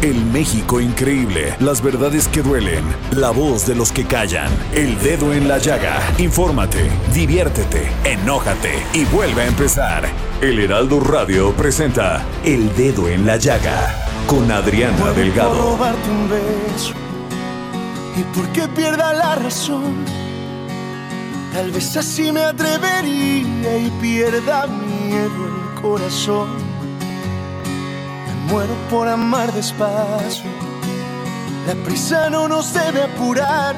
El 0.00 0.24
México 0.26 0.80
increíble, 0.80 1.56
las 1.58 1.82
verdades 1.82 2.28
que 2.28 2.40
duelen, 2.40 2.84
la 3.10 3.30
voz 3.30 3.66
de 3.66 3.74
los 3.74 3.90
que 3.90 4.04
callan, 4.04 4.48
el 4.72 4.96
dedo 5.00 5.32
en 5.32 5.48
la 5.48 5.58
llaga. 5.58 6.00
Infórmate, 6.18 6.88
diviértete, 7.12 7.90
enójate 8.04 8.74
y 8.92 9.04
vuelve 9.06 9.42
a 9.42 9.46
empezar. 9.48 10.08
El 10.40 10.60
Heraldo 10.60 11.00
Radio 11.00 11.52
presenta 11.52 12.24
El 12.44 12.72
Dedo 12.76 13.08
en 13.08 13.26
la 13.26 13.38
Llaga 13.38 13.92
con 14.28 14.48
Adriana 14.52 15.10
Delgado. 15.10 15.72
robarte 15.72 16.08
un 16.08 16.28
beso 16.28 16.94
y 18.16 18.22
porque 18.36 18.68
pierda 18.68 19.12
la 19.14 19.34
razón. 19.34 20.04
Tal 21.52 21.72
vez 21.72 21.96
así 21.96 22.30
me 22.30 22.44
atrevería 22.44 23.78
y 23.78 23.90
pierda 24.00 24.68
miedo 24.68 25.48
el 25.48 25.82
corazón. 25.82 26.67
Muero 28.48 28.74
por 28.88 29.06
amar 29.06 29.52
despacio. 29.52 30.50
La 31.66 31.74
prisa 31.84 32.30
no 32.30 32.48
nos 32.48 32.72
debe 32.72 33.02
apurar. 33.02 33.76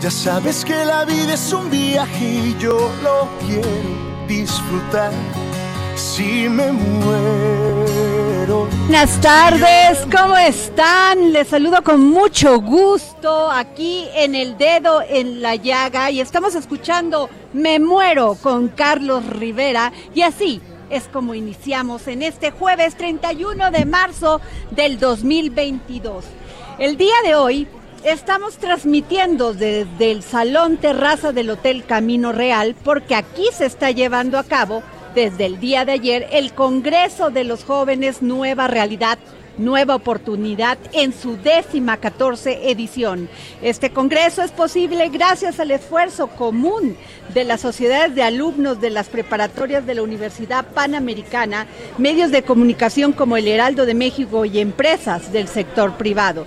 Ya 0.00 0.10
sabes 0.10 0.64
que 0.64 0.84
la 0.84 1.04
vida 1.04 1.34
es 1.34 1.52
un 1.52 1.70
viaje 1.70 2.24
y 2.24 2.56
yo 2.58 2.90
lo 3.02 3.28
quiero 3.46 3.68
disfrutar. 4.26 5.12
Si 5.94 6.48
me 6.48 6.72
muero. 6.72 8.66
Buenas 8.86 9.20
tardes, 9.20 10.06
¿cómo 10.10 10.36
están? 10.38 11.32
Les 11.32 11.48
saludo 11.48 11.82
con 11.82 12.00
mucho 12.00 12.60
gusto 12.60 13.50
aquí 13.50 14.08
en 14.14 14.34
el 14.34 14.56
dedo 14.56 15.02
en 15.02 15.42
la 15.42 15.56
llaga 15.56 16.10
y 16.10 16.20
estamos 16.20 16.54
escuchando 16.54 17.28
Me 17.52 17.78
muero 17.78 18.36
con 18.42 18.68
Carlos 18.68 19.26
Rivera 19.26 19.92
y 20.14 20.22
así 20.22 20.62
es 20.96 21.08
como 21.08 21.34
iniciamos 21.34 22.06
en 22.06 22.22
este 22.22 22.52
jueves 22.52 22.96
31 22.96 23.72
de 23.72 23.84
marzo 23.84 24.40
del 24.70 25.00
2022. 25.00 26.24
El 26.78 26.96
día 26.96 27.14
de 27.24 27.34
hoy 27.34 27.66
estamos 28.04 28.58
transmitiendo 28.58 29.54
desde 29.54 30.12
el 30.12 30.22
salón 30.22 30.76
terraza 30.76 31.32
del 31.32 31.50
Hotel 31.50 31.84
Camino 31.84 32.30
Real 32.30 32.76
porque 32.84 33.16
aquí 33.16 33.46
se 33.52 33.66
está 33.66 33.90
llevando 33.90 34.38
a 34.38 34.44
cabo 34.44 34.84
desde 35.16 35.46
el 35.46 35.58
día 35.58 35.84
de 35.84 35.92
ayer 35.92 36.28
el 36.30 36.54
Congreso 36.54 37.30
de 37.30 37.42
los 37.42 37.64
Jóvenes 37.64 38.22
Nueva 38.22 38.68
Realidad. 38.68 39.18
Nueva 39.56 39.94
oportunidad 39.94 40.78
en 40.92 41.12
su 41.12 41.36
décima 41.36 41.98
catorce 41.98 42.70
edición. 42.70 43.28
Este 43.62 43.90
congreso 43.90 44.42
es 44.42 44.50
posible 44.50 45.08
gracias 45.10 45.60
al 45.60 45.70
esfuerzo 45.70 46.26
común 46.26 46.96
de 47.32 47.44
las 47.44 47.60
sociedades 47.60 48.16
de 48.16 48.24
alumnos 48.24 48.80
de 48.80 48.90
las 48.90 49.08
preparatorias 49.08 49.86
de 49.86 49.94
la 49.94 50.02
Universidad 50.02 50.66
Panamericana, 50.66 51.68
medios 51.98 52.32
de 52.32 52.42
comunicación 52.42 53.12
como 53.12 53.36
el 53.36 53.46
Heraldo 53.46 53.86
de 53.86 53.94
México 53.94 54.44
y 54.44 54.58
empresas 54.58 55.30
del 55.30 55.46
sector 55.46 55.92
privado. 55.92 56.46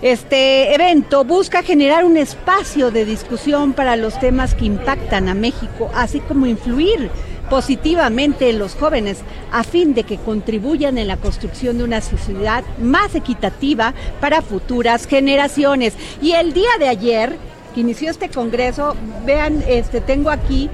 Este 0.00 0.74
evento 0.74 1.24
busca 1.24 1.62
generar 1.62 2.04
un 2.04 2.16
espacio 2.16 2.92
de 2.92 3.04
discusión 3.04 3.72
para 3.72 3.96
los 3.96 4.20
temas 4.20 4.54
que 4.54 4.66
impactan 4.66 5.28
a 5.28 5.34
México, 5.34 5.90
así 5.94 6.20
como 6.20 6.46
influir 6.46 7.10
positivamente 7.50 8.50
en 8.50 8.58
los 8.58 8.74
jóvenes 8.74 9.18
a 9.52 9.64
fin 9.64 9.94
de 9.94 10.04
que 10.04 10.18
contribuyan 10.18 10.98
en 10.98 11.08
la 11.08 11.16
construcción 11.16 11.78
de 11.78 11.84
una 11.84 12.00
sociedad 12.00 12.64
más 12.78 13.14
equitativa 13.14 13.94
para 14.20 14.42
futuras 14.42 15.06
generaciones. 15.06 15.94
Y 16.20 16.32
el 16.32 16.52
día 16.52 16.70
de 16.78 16.88
ayer, 16.88 17.36
que 17.74 17.80
inició 17.80 18.10
este 18.10 18.28
congreso, 18.28 18.96
vean, 19.24 19.62
este 19.66 20.00
tengo 20.00 20.30
aquí 20.30 20.70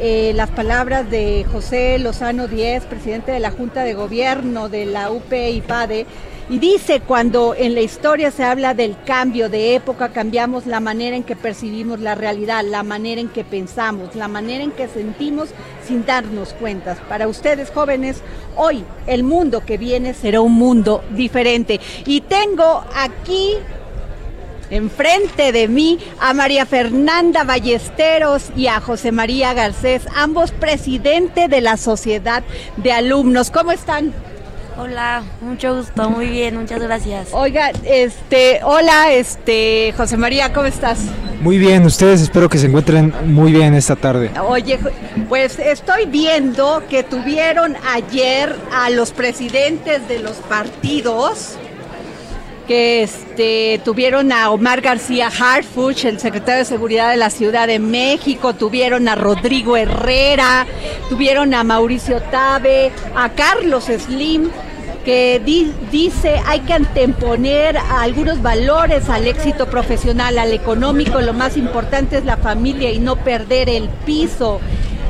eh, 0.00 0.32
las 0.34 0.50
palabras 0.50 1.08
de 1.08 1.46
José 1.52 1.98
Lozano 1.98 2.48
Díez, 2.48 2.84
presidente 2.84 3.30
de 3.30 3.40
la 3.40 3.50
Junta 3.50 3.84
de 3.84 3.94
Gobierno 3.94 4.68
de 4.68 4.86
la 4.86 5.10
UP 5.10 5.32
y 5.32 5.60
PADE, 5.60 6.06
y 6.50 6.58
dice, 6.58 7.00
cuando 7.00 7.54
en 7.56 7.74
la 7.74 7.80
historia 7.80 8.30
se 8.30 8.44
habla 8.44 8.74
del 8.74 8.96
cambio 9.06 9.48
de 9.48 9.74
época, 9.74 10.10
cambiamos 10.10 10.66
la 10.66 10.78
manera 10.78 11.16
en 11.16 11.22
que 11.22 11.36
percibimos 11.36 12.00
la 12.00 12.14
realidad, 12.14 12.62
la 12.64 12.82
manera 12.82 13.20
en 13.20 13.28
que 13.28 13.44
pensamos, 13.44 14.14
la 14.14 14.28
manera 14.28 14.62
en 14.62 14.70
que 14.70 14.86
sentimos 14.86 15.48
sin 15.86 16.04
darnos 16.04 16.52
cuentas. 16.52 16.98
Para 17.08 17.28
ustedes 17.28 17.70
jóvenes, 17.70 18.18
hoy 18.56 18.84
el 19.06 19.24
mundo 19.24 19.64
que 19.64 19.78
viene 19.78 20.12
será 20.12 20.42
un 20.42 20.52
mundo 20.52 21.02
diferente. 21.10 21.80
Y 22.04 22.20
tengo 22.20 22.84
aquí 22.94 23.54
enfrente 24.68 25.50
de 25.50 25.66
mí 25.66 25.98
a 26.20 26.34
María 26.34 26.66
Fernanda 26.66 27.44
Ballesteros 27.44 28.50
y 28.54 28.66
a 28.66 28.80
José 28.80 29.12
María 29.12 29.54
Garcés, 29.54 30.02
ambos 30.14 30.50
presidente 30.50 31.48
de 31.48 31.62
la 31.62 31.78
Sociedad 31.78 32.42
de 32.76 32.92
Alumnos. 32.92 33.50
¿Cómo 33.50 33.72
están? 33.72 34.12
Hola, 34.76 35.22
mucho 35.40 35.76
gusto, 35.76 36.10
muy 36.10 36.26
bien, 36.26 36.56
muchas 36.56 36.82
gracias. 36.82 37.28
Oiga, 37.32 37.70
este, 37.84 38.60
hola, 38.64 39.12
este, 39.12 39.94
José 39.96 40.16
María, 40.16 40.52
¿cómo 40.52 40.66
estás? 40.66 40.98
Muy 41.40 41.58
bien, 41.58 41.84
ustedes 41.84 42.22
espero 42.22 42.48
que 42.48 42.58
se 42.58 42.66
encuentren 42.66 43.14
muy 43.32 43.52
bien 43.52 43.74
esta 43.74 43.94
tarde. 43.94 44.32
Oye, 44.48 44.80
pues 45.28 45.60
estoy 45.60 46.06
viendo 46.06 46.82
que 46.88 47.04
tuvieron 47.04 47.76
ayer 47.92 48.56
a 48.72 48.90
los 48.90 49.12
presidentes 49.12 50.08
de 50.08 50.18
los 50.18 50.36
partidos 50.38 51.56
que 52.66 53.02
este, 53.02 53.80
tuvieron 53.84 54.32
a 54.32 54.50
Omar 54.50 54.80
García 54.80 55.28
Harfuch, 55.28 56.04
el 56.04 56.18
secretario 56.18 56.60
de 56.60 56.64
Seguridad 56.64 57.10
de 57.10 57.16
la 57.16 57.30
Ciudad 57.30 57.66
de 57.66 57.78
México, 57.78 58.54
tuvieron 58.54 59.08
a 59.08 59.14
Rodrigo 59.14 59.76
Herrera, 59.76 60.66
tuvieron 61.08 61.52
a 61.54 61.62
Mauricio 61.64 62.20
Tabe, 62.22 62.90
a 63.14 63.28
Carlos 63.30 63.84
Slim, 63.84 64.50
que 65.04 65.40
di- 65.44 65.70
dice 65.92 66.40
hay 66.46 66.60
que 66.60 66.72
anteponer 66.72 67.76
algunos 67.76 68.40
valores 68.40 69.08
al 69.10 69.26
éxito 69.26 69.66
profesional, 69.66 70.38
al 70.38 70.52
económico, 70.54 71.20
lo 71.20 71.34
más 71.34 71.56
importante 71.58 72.16
es 72.18 72.24
la 72.24 72.38
familia 72.38 72.90
y 72.90 72.98
no 72.98 73.16
perder 73.16 73.68
el 73.68 73.88
piso. 74.06 74.60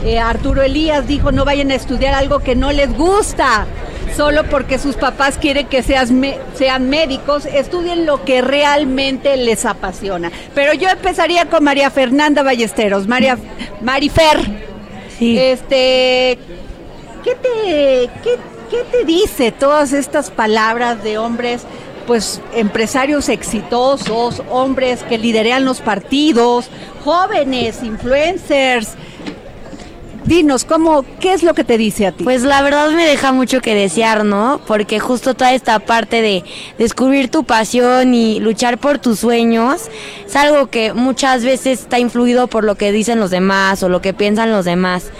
Eh, 0.05 0.19
Arturo 0.19 0.63
Elías 0.63 1.07
dijo 1.07 1.31
no 1.33 1.45
vayan 1.45 1.71
a 1.71 1.77
estudiar 1.77 2.15
algo 2.15 2.41
que 2.41 2.57
no 2.57 2.73
les 2.73 2.93
gusta, 2.93 3.67
solo 4.17 4.45
porque 4.45 4.79
sus 4.79 4.97
papás 4.97 5.39
quieren 5.39 5.67
que 5.67 5.83
seas 5.83 6.11
me- 6.11 6.39
sean 6.57 6.89
médicos, 6.89 7.47
estudien 7.47 8.07
lo 8.07 8.25
que 8.25 8.41
realmente 8.43 9.37
les 9.37 9.65
apasiona. 9.65 10.31
Pero 10.55 10.73
yo 10.75 10.89
empezaría 10.89 11.47
con 11.47 11.65
María 11.65 11.91
Fernanda 11.91 12.43
Ballesteros, 12.43 13.07
María 13.07 13.39
Marifer. 13.81 14.39
Sí. 15.19 15.39
Este, 15.39 16.39
¿qué 17.23 17.35
te, 17.35 18.11
qué, 18.23 18.37
qué 18.71 18.85
te 18.91 19.05
dice 19.05 19.53
todas 19.53 19.93
estas 19.93 20.31
palabras 20.31 21.03
de 21.05 21.19
hombres, 21.19 21.63
pues 22.07 22.41
empresarios 22.55 23.29
exitosos, 23.29 24.43
hombres 24.51 25.03
que 25.05 25.17
lideran 25.19 25.65
los 25.65 25.81
partidos, 25.81 26.69
jóvenes, 27.05 27.83
influencers? 27.83 28.95
Dinos, 30.27 30.65
¿cómo, 30.65 31.05
¿qué 31.21 31.35
es 31.35 31.43
lo 31.43 31.53
que 31.53 31.65
te 31.65 31.77
dice 31.77 32.07
a 32.07 32.13
ti? 32.13 32.25
Pues 32.25 32.43
la 32.43 32.63
verdad 32.63 32.91
me 32.93 33.05
deja 33.05 33.33
mucho 33.33 33.61
que 33.61 33.75
desear, 33.75 34.25
¿no? 34.25 34.59
Porque 34.67 34.99
justo 34.99 35.35
toda 35.35 35.53
esta 35.53 35.79
parte 35.81 36.23
de 36.23 36.45
descubrir 36.79 37.31
tu 37.31 37.45
pasión 37.45 38.15
y 38.15 38.41
luchar 38.41 38.79
por 38.79 38.99
tus 38.99 39.19
sueños 39.19 39.83
es 40.27 40.35
algo 40.35 40.69
que 40.69 40.95
muchas 40.95 41.45
veces 41.45 41.83
está 41.83 41.99
influido 41.99 42.47
por 42.47 42.65
lo 42.65 42.77
que 42.77 42.91
dicen 42.91 43.21
los 43.21 43.31
demás 43.31 43.83
o 43.83 43.91
lo 43.91 44.01
que 44.01 44.15
piensan 44.15 44.51
los 44.51 44.65
demás. 44.65 45.11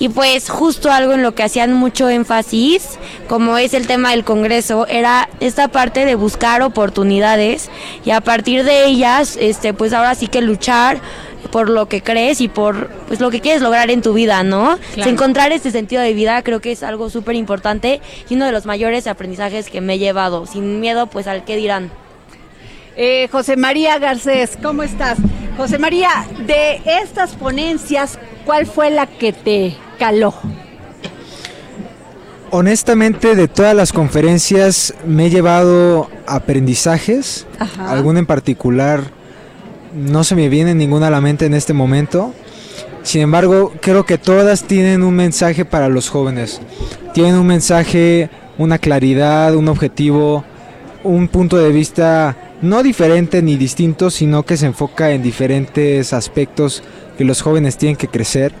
Y 0.00 0.08
pues 0.08 0.50
justo 0.50 0.90
algo 0.90 1.12
en 1.12 1.22
lo 1.22 1.36
que 1.36 1.44
hacían 1.44 1.72
mucho 1.72 2.08
énfasis, 2.08 2.98
como 3.28 3.58
es 3.58 3.74
el 3.74 3.86
tema 3.86 4.10
del 4.10 4.24
Congreso, 4.24 4.86
era 4.88 5.28
esta 5.38 5.68
parte 5.68 6.04
de 6.04 6.16
buscar 6.16 6.62
oportunidades 6.62 7.70
y 8.04 8.10
a 8.10 8.20
partir 8.20 8.64
de 8.64 8.86
ellas, 8.86 9.36
este, 9.40 9.72
pues 9.72 9.92
ahora 9.92 10.16
sí 10.16 10.26
que 10.26 10.40
luchar 10.40 11.00
por 11.50 11.70
lo 11.70 11.88
que 11.88 12.02
crees 12.02 12.40
y 12.40 12.48
por 12.48 12.88
pues 13.08 13.20
lo 13.20 13.30
que 13.30 13.40
quieres 13.40 13.62
lograr 13.62 13.90
en 13.90 14.02
tu 14.02 14.12
vida, 14.12 14.42
¿no? 14.42 14.78
Encontrar 14.96 15.52
este 15.52 15.70
sentido 15.70 16.02
de 16.02 16.12
vida 16.12 16.42
creo 16.42 16.60
que 16.60 16.72
es 16.72 16.82
algo 16.82 17.10
súper 17.10 17.36
importante 17.36 18.00
y 18.28 18.34
uno 18.34 18.46
de 18.46 18.52
los 18.52 18.66
mayores 18.66 19.06
aprendizajes 19.06 19.70
que 19.70 19.80
me 19.80 19.94
he 19.94 19.98
llevado, 19.98 20.46
sin 20.46 20.80
miedo 20.80 21.06
pues 21.06 21.26
al 21.26 21.44
que 21.44 21.56
dirán. 21.56 21.90
Eh, 22.96 23.28
José 23.30 23.56
María 23.56 23.98
Garcés, 23.98 24.58
¿cómo 24.60 24.82
estás? 24.82 25.18
José 25.56 25.78
María, 25.78 26.10
de 26.46 26.80
estas 26.84 27.34
ponencias, 27.34 28.18
¿cuál 28.44 28.66
fue 28.66 28.90
la 28.90 29.06
que 29.06 29.32
te 29.32 29.76
caló? 29.98 30.34
Honestamente, 32.50 33.34
de 33.34 33.46
todas 33.46 33.74
las 33.74 33.92
conferencias 33.92 34.94
me 35.06 35.26
he 35.26 35.30
llevado 35.30 36.08
aprendizajes, 36.26 37.46
alguna 37.78 38.20
en 38.20 38.26
particular 38.26 39.17
no 39.94 40.24
se 40.24 40.34
me 40.34 40.48
viene 40.48 40.74
ninguna 40.74 41.08
a 41.08 41.10
la 41.10 41.20
mente 41.20 41.46
en 41.46 41.54
este 41.54 41.72
momento. 41.72 42.34
Sin 43.02 43.22
embargo, 43.22 43.72
creo 43.80 44.04
que 44.04 44.18
todas 44.18 44.64
tienen 44.64 45.02
un 45.02 45.14
mensaje 45.14 45.64
para 45.64 45.88
los 45.88 46.08
jóvenes. 46.10 46.60
Tienen 47.14 47.36
un 47.36 47.46
mensaje, 47.46 48.28
una 48.58 48.78
claridad, 48.78 49.54
un 49.54 49.68
objetivo, 49.68 50.44
un 51.04 51.28
punto 51.28 51.56
de 51.56 51.70
vista 51.70 52.36
no 52.60 52.82
diferente 52.82 53.40
ni 53.42 53.56
distinto, 53.56 54.10
sino 54.10 54.42
que 54.42 54.56
se 54.56 54.66
enfoca 54.66 55.12
en 55.12 55.22
diferentes 55.22 56.12
aspectos 56.12 56.82
que 57.16 57.24
los 57.24 57.40
jóvenes 57.40 57.78
tienen 57.78 57.96
que 57.96 58.08
crecer. 58.08 58.52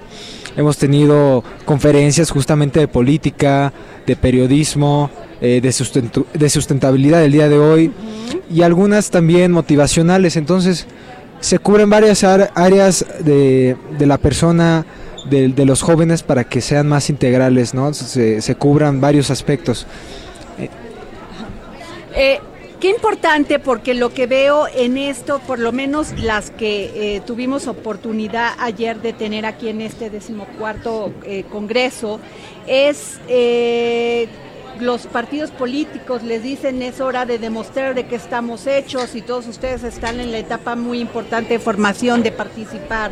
Hemos 0.56 0.78
tenido 0.78 1.44
conferencias 1.64 2.30
justamente 2.30 2.80
de 2.80 2.88
política, 2.88 3.72
de 4.06 4.16
periodismo, 4.16 5.10
eh, 5.40 5.60
de, 5.60 6.28
de, 6.34 6.50
sustentabilidad 6.50 7.20
del 7.20 7.32
día 7.32 7.48
de 7.48 7.58
hoy 7.58 7.92
y 8.52 8.62
algunas 8.62 9.10
también 9.10 9.52
motivacionales. 9.52 10.36
Entonces, 10.36 10.86
se 11.40 11.58
cubren 11.58 11.90
varias 11.90 12.24
áreas 12.24 13.04
de, 13.20 13.76
la 14.00 14.18
persona, 14.18 14.84
de, 15.28 15.64
los 15.64 15.82
jóvenes 15.82 16.22
para 16.22 16.44
que 16.44 16.60
sean 16.60 16.88
más 16.88 17.10
integrales, 17.10 17.74
¿no? 17.74 17.92
Se, 17.94 18.40
se 18.40 18.54
cubran 18.54 19.00
varios 19.00 19.30
aspectos. 19.30 19.86
Eh, 22.14 22.40
qué 22.80 22.90
importante 22.90 23.58
porque 23.60 23.94
lo 23.94 24.12
que 24.12 24.26
veo 24.26 24.66
en 24.66 24.98
esto, 24.98 25.40
por 25.46 25.60
lo 25.60 25.70
menos 25.72 26.18
las 26.18 26.50
que 26.50 27.16
eh, 27.16 27.20
tuvimos 27.24 27.68
oportunidad 27.68 28.54
ayer 28.58 29.00
de 29.00 29.12
tener 29.12 29.46
aquí 29.46 29.68
en 29.68 29.80
este 29.80 30.10
decimocuarto 30.10 31.12
eh, 31.24 31.44
congreso, 31.50 32.18
es 32.66 33.20
los 34.80 35.06
partidos 35.06 35.50
políticos 35.50 36.22
les 36.22 36.42
dicen 36.42 36.82
es 36.82 37.00
hora 37.00 37.26
de 37.26 37.38
demostrar 37.38 37.94
de 37.94 38.06
qué 38.06 38.16
estamos 38.16 38.66
hechos 38.66 39.14
y 39.14 39.22
todos 39.22 39.46
ustedes 39.46 39.82
están 39.84 40.20
en 40.20 40.32
la 40.32 40.38
etapa 40.38 40.76
muy 40.76 41.00
importante 41.00 41.54
de 41.54 41.58
formación, 41.58 42.22
de 42.22 42.32
participar. 42.32 43.10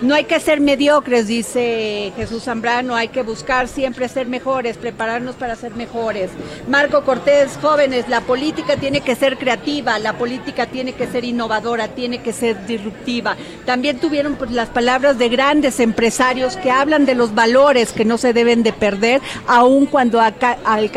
No 0.00 0.14
hay 0.14 0.24
que 0.24 0.40
ser 0.40 0.60
mediocres, 0.60 1.26
dice 1.26 2.12
Jesús 2.16 2.44
Zambrano, 2.44 2.96
hay 2.96 3.08
que 3.08 3.22
buscar 3.22 3.68
siempre 3.68 4.08
ser 4.08 4.26
mejores, 4.26 4.76
prepararnos 4.76 5.36
para 5.36 5.56
ser 5.56 5.74
mejores. 5.74 6.30
Marco 6.68 7.04
Cortés, 7.04 7.58
jóvenes, 7.60 8.08
la 8.08 8.22
política 8.22 8.76
tiene 8.76 9.02
que 9.02 9.14
ser 9.14 9.36
creativa, 9.36 9.98
la 9.98 10.14
política 10.14 10.66
tiene 10.66 10.94
que 10.94 11.06
ser 11.06 11.24
innovadora, 11.24 11.88
tiene 11.88 12.22
que 12.22 12.32
ser 12.32 12.66
disruptiva. 12.66 13.36
También 13.66 13.98
tuvieron 13.98 14.36
pues, 14.36 14.50
las 14.50 14.68
palabras 14.68 15.18
de 15.18 15.28
grandes 15.28 15.80
empresarios 15.80 16.56
que 16.56 16.70
hablan 16.70 17.04
de 17.06 17.14
los 17.14 17.34
valores 17.34 17.92
que 17.92 18.04
no 18.04 18.18
se 18.18 18.32
deben 18.32 18.62
de 18.62 18.72
perder, 18.72 19.20
aun 19.46 19.86
cuando 19.86 20.20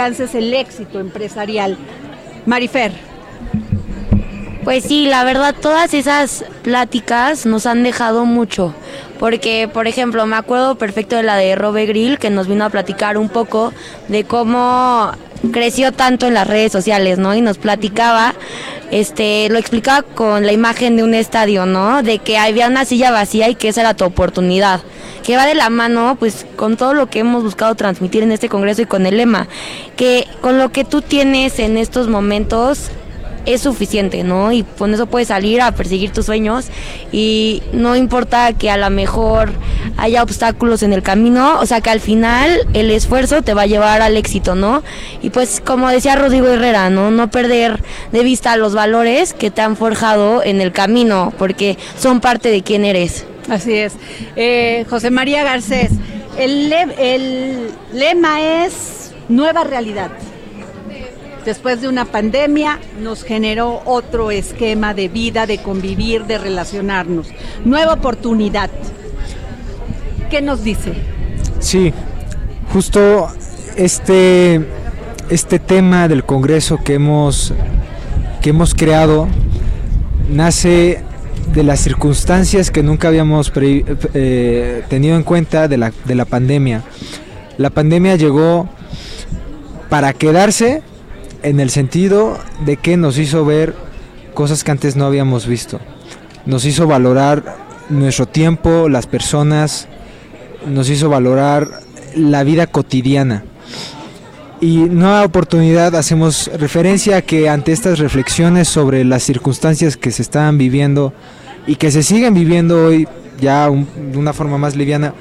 alcances 0.07 0.35
el 0.35 0.53
éxito 0.53 1.01
empresarial. 1.01 1.77
Marifer. 2.45 2.93
Pues 4.63 4.85
sí, 4.85 5.05
la 5.07 5.25
verdad 5.25 5.53
todas 5.53 5.93
esas 5.93 6.45
pláticas 6.63 7.45
nos 7.45 7.65
han 7.65 7.83
dejado 7.83 8.23
mucho, 8.23 8.73
porque 9.19 9.69
por 9.71 9.87
ejemplo 9.87 10.25
me 10.25 10.35
acuerdo 10.35 10.75
perfecto 10.75 11.15
de 11.15 11.23
la 11.23 11.35
de 11.35 11.55
Robe 11.55 11.85
Grill 11.85 12.19
que 12.19 12.29
nos 12.29 12.47
vino 12.47 12.65
a 12.65 12.69
platicar 12.69 13.17
un 13.17 13.29
poco 13.29 13.73
de 14.07 14.23
cómo 14.23 15.11
creció 15.51 15.91
tanto 15.91 16.27
en 16.27 16.33
las 16.33 16.47
redes 16.47 16.71
sociales, 16.71 17.17
¿no? 17.17 17.35
Y 17.35 17.41
nos 17.41 17.57
platicaba, 17.57 18.33
este, 18.91 19.49
lo 19.49 19.59
explicaba 19.59 20.01
con 20.01 20.45
la 20.45 20.51
imagen 20.51 20.97
de 20.97 21.03
un 21.03 21.13
estadio, 21.13 21.65
¿no? 21.65 22.01
De 22.03 22.19
que 22.19 22.37
había 22.37 22.67
una 22.67 22.85
silla 22.85 23.11
vacía 23.11 23.49
y 23.49 23.55
que 23.55 23.69
esa 23.69 23.81
era 23.81 23.93
tu 23.93 24.05
oportunidad 24.05 24.81
que 25.23 25.35
va 25.35 25.45
de 25.45 25.55
la 25.55 25.69
mano 25.69 26.15
pues 26.17 26.45
con 26.55 26.77
todo 26.77 26.93
lo 26.93 27.09
que 27.09 27.19
hemos 27.19 27.43
buscado 27.43 27.75
transmitir 27.75 28.23
en 28.23 28.31
este 28.31 28.47
congreso 28.47 28.83
y 28.83 28.85
con 28.85 29.05
el 29.05 29.17
lema, 29.17 29.49
que 29.97 30.25
con 30.39 30.57
lo 30.57 30.71
que 30.71 30.85
tú 30.85 31.01
tienes 31.01 31.59
en 31.59 31.77
estos 31.77 32.07
momentos 32.07 32.91
es 33.47 33.61
suficiente, 33.61 34.23
¿no? 34.23 34.51
Y 34.51 34.63
con 34.63 34.93
eso 34.93 35.07
puedes 35.07 35.29
salir 35.29 35.61
a 35.61 35.71
perseguir 35.71 36.11
tus 36.11 36.25
sueños 36.25 36.65
y 37.11 37.63
no 37.71 37.95
importa 37.95 38.53
que 38.53 38.69
a 38.69 38.77
lo 38.77 38.89
mejor 38.89 39.51
haya 39.95 40.21
obstáculos 40.21 40.83
en 40.83 40.91
el 40.93 41.01
camino, 41.01 41.59
o 41.59 41.65
sea 41.65 41.79
que 41.81 41.89
al 41.89 42.01
final 42.01 42.67
el 42.73 42.91
esfuerzo 42.91 43.41
te 43.41 43.53
va 43.53 43.63
a 43.63 43.65
llevar 43.65 44.01
al 44.01 44.17
éxito, 44.17 44.53
¿no? 44.55 44.83
Y 45.21 45.29
pues 45.29 45.61
como 45.65 45.89
decía 45.89 46.15
Rodrigo 46.17 46.47
Herrera, 46.47 46.89
¿no? 46.89 47.09
No 47.09 47.31
perder 47.31 47.81
de 48.11 48.23
vista 48.23 48.57
los 48.57 48.75
valores 48.75 49.33
que 49.33 49.49
te 49.49 49.61
han 49.61 49.77
forjado 49.77 50.43
en 50.43 50.59
el 50.59 50.73
camino, 50.73 51.33
porque 51.37 51.77
son 51.97 52.19
parte 52.19 52.49
de 52.49 52.61
quién 52.63 52.83
eres. 52.83 53.25
Así 53.49 53.73
es. 53.73 53.93
Eh, 54.35 54.85
José 54.89 55.09
María 55.09 55.45
Garcés, 55.45 55.91
el, 56.37 56.73
el 56.73 57.69
lema 57.93 58.41
es 58.41 59.13
nueva 59.29 59.63
realidad 59.63 60.11
después 61.47 61.79
de 61.79 61.87
una 61.87 62.03
pandemia 62.03 62.77
nos 63.01 63.23
generó 63.23 63.81
otro 63.85 64.31
esquema 64.31 64.93
de 64.93 65.07
vida, 65.07 65.47
de 65.47 65.59
convivir, 65.59 66.25
de 66.25 66.37
relacionarnos. 66.37 67.29
Nueva 67.63 67.93
oportunidad. 67.93 68.69
¿Qué 70.29 70.41
nos 70.41 70.61
dice? 70.65 70.91
Sí, 71.59 71.93
justo 72.73 73.29
este, 73.77 74.67
este 75.29 75.59
tema 75.59 76.09
del 76.09 76.25
Congreso 76.25 76.79
que 76.83 76.95
hemos, 76.95 77.53
que 78.41 78.49
hemos 78.49 78.75
creado 78.75 79.29
nace 80.29 81.01
de 81.53 81.63
las 81.63 81.79
circunstancias 81.79 82.71
que 82.71 82.83
nunca 82.83 83.07
habíamos 83.07 83.53
eh, 83.55 84.83
tenido 84.89 85.15
en 85.15 85.23
cuenta 85.23 85.69
de 85.69 85.77
la, 85.77 85.93
de 86.03 86.13
la 86.13 86.25
pandemia. 86.25 86.83
La 87.57 87.69
pandemia 87.69 88.17
llegó 88.17 88.67
para 89.87 90.11
quedarse 90.11 90.83
en 91.47 91.61
el 91.61 91.69
sentido 91.69 92.37
de 92.65 92.75
que 92.75 92.97
nos 92.97 93.17
hizo 93.17 93.45
ver 93.45 93.73
cosas 94.33 94.63
que 94.63 94.71
antes 94.71 94.97
no 94.97 95.05
habíamos 95.05 95.47
visto. 95.47 95.79
Nos 96.45 96.65
hizo 96.65 96.87
valorar 96.87 97.55
nuestro 97.89 98.25
tiempo, 98.25 98.89
las 98.89 99.07
personas, 99.07 99.87
nos 100.67 100.89
hizo 100.89 101.09
valorar 101.09 101.67
la 102.15 102.43
vida 102.43 102.67
cotidiana. 102.67 103.45
Y 104.59 104.77
nueva 104.77 105.23
oportunidad 105.23 105.95
hacemos 105.95 106.51
referencia 106.57 107.17
a 107.17 107.21
que 107.21 107.47
ante 107.47 107.71
estas 107.71 107.99
reflexiones 107.99 108.67
sobre 108.67 109.05
las 109.05 109.23
circunstancias 109.23 109.95
que 109.95 110.11
se 110.11 110.23
estaban 110.23 110.57
viviendo 110.57 111.13
y 111.65 111.75
que 111.75 111.91
se 111.91 112.03
siguen 112.03 112.33
viviendo 112.33 112.87
hoy 112.87 113.07
ya 113.39 113.69
de 113.69 114.17
una 114.17 114.33
forma 114.33 114.57
más 114.57 114.75
liviana, 114.75 115.13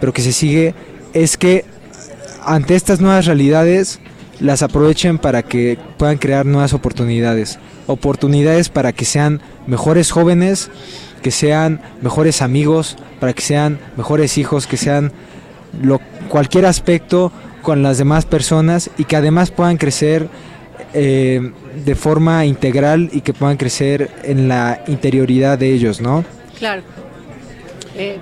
pero 0.00 0.12
que 0.12 0.22
se 0.22 0.32
sigue, 0.32 0.74
es 1.12 1.36
que 1.36 1.64
ante 2.44 2.74
estas 2.74 3.00
nuevas 3.00 3.26
realidades 3.26 4.00
las 4.40 4.62
aprovechen 4.62 5.18
para 5.18 5.42
que 5.42 5.78
puedan 5.96 6.18
crear 6.18 6.46
nuevas 6.46 6.72
oportunidades. 6.72 7.58
Oportunidades 7.86 8.68
para 8.68 8.92
que 8.92 9.04
sean 9.04 9.40
mejores 9.66 10.10
jóvenes, 10.10 10.70
que 11.22 11.30
sean 11.30 11.80
mejores 12.02 12.42
amigos, 12.42 12.96
para 13.20 13.32
que 13.32 13.42
sean 13.42 13.78
mejores 13.96 14.38
hijos, 14.38 14.66
que 14.66 14.76
sean 14.76 15.12
lo, 15.82 16.00
cualquier 16.28 16.66
aspecto 16.66 17.32
con 17.62 17.82
las 17.82 17.98
demás 17.98 18.24
personas 18.24 18.90
y 18.96 19.04
que 19.04 19.16
además 19.16 19.50
puedan 19.50 19.76
crecer 19.76 20.28
eh, 20.94 21.52
de 21.84 21.94
forma 21.94 22.46
integral 22.46 23.10
y 23.12 23.20
que 23.20 23.34
puedan 23.34 23.56
crecer 23.56 24.10
en 24.22 24.48
la 24.48 24.82
interioridad 24.86 25.58
de 25.58 25.72
ellos, 25.72 26.00
¿no? 26.00 26.24
Claro. 26.58 26.82
Eh, 27.94 28.18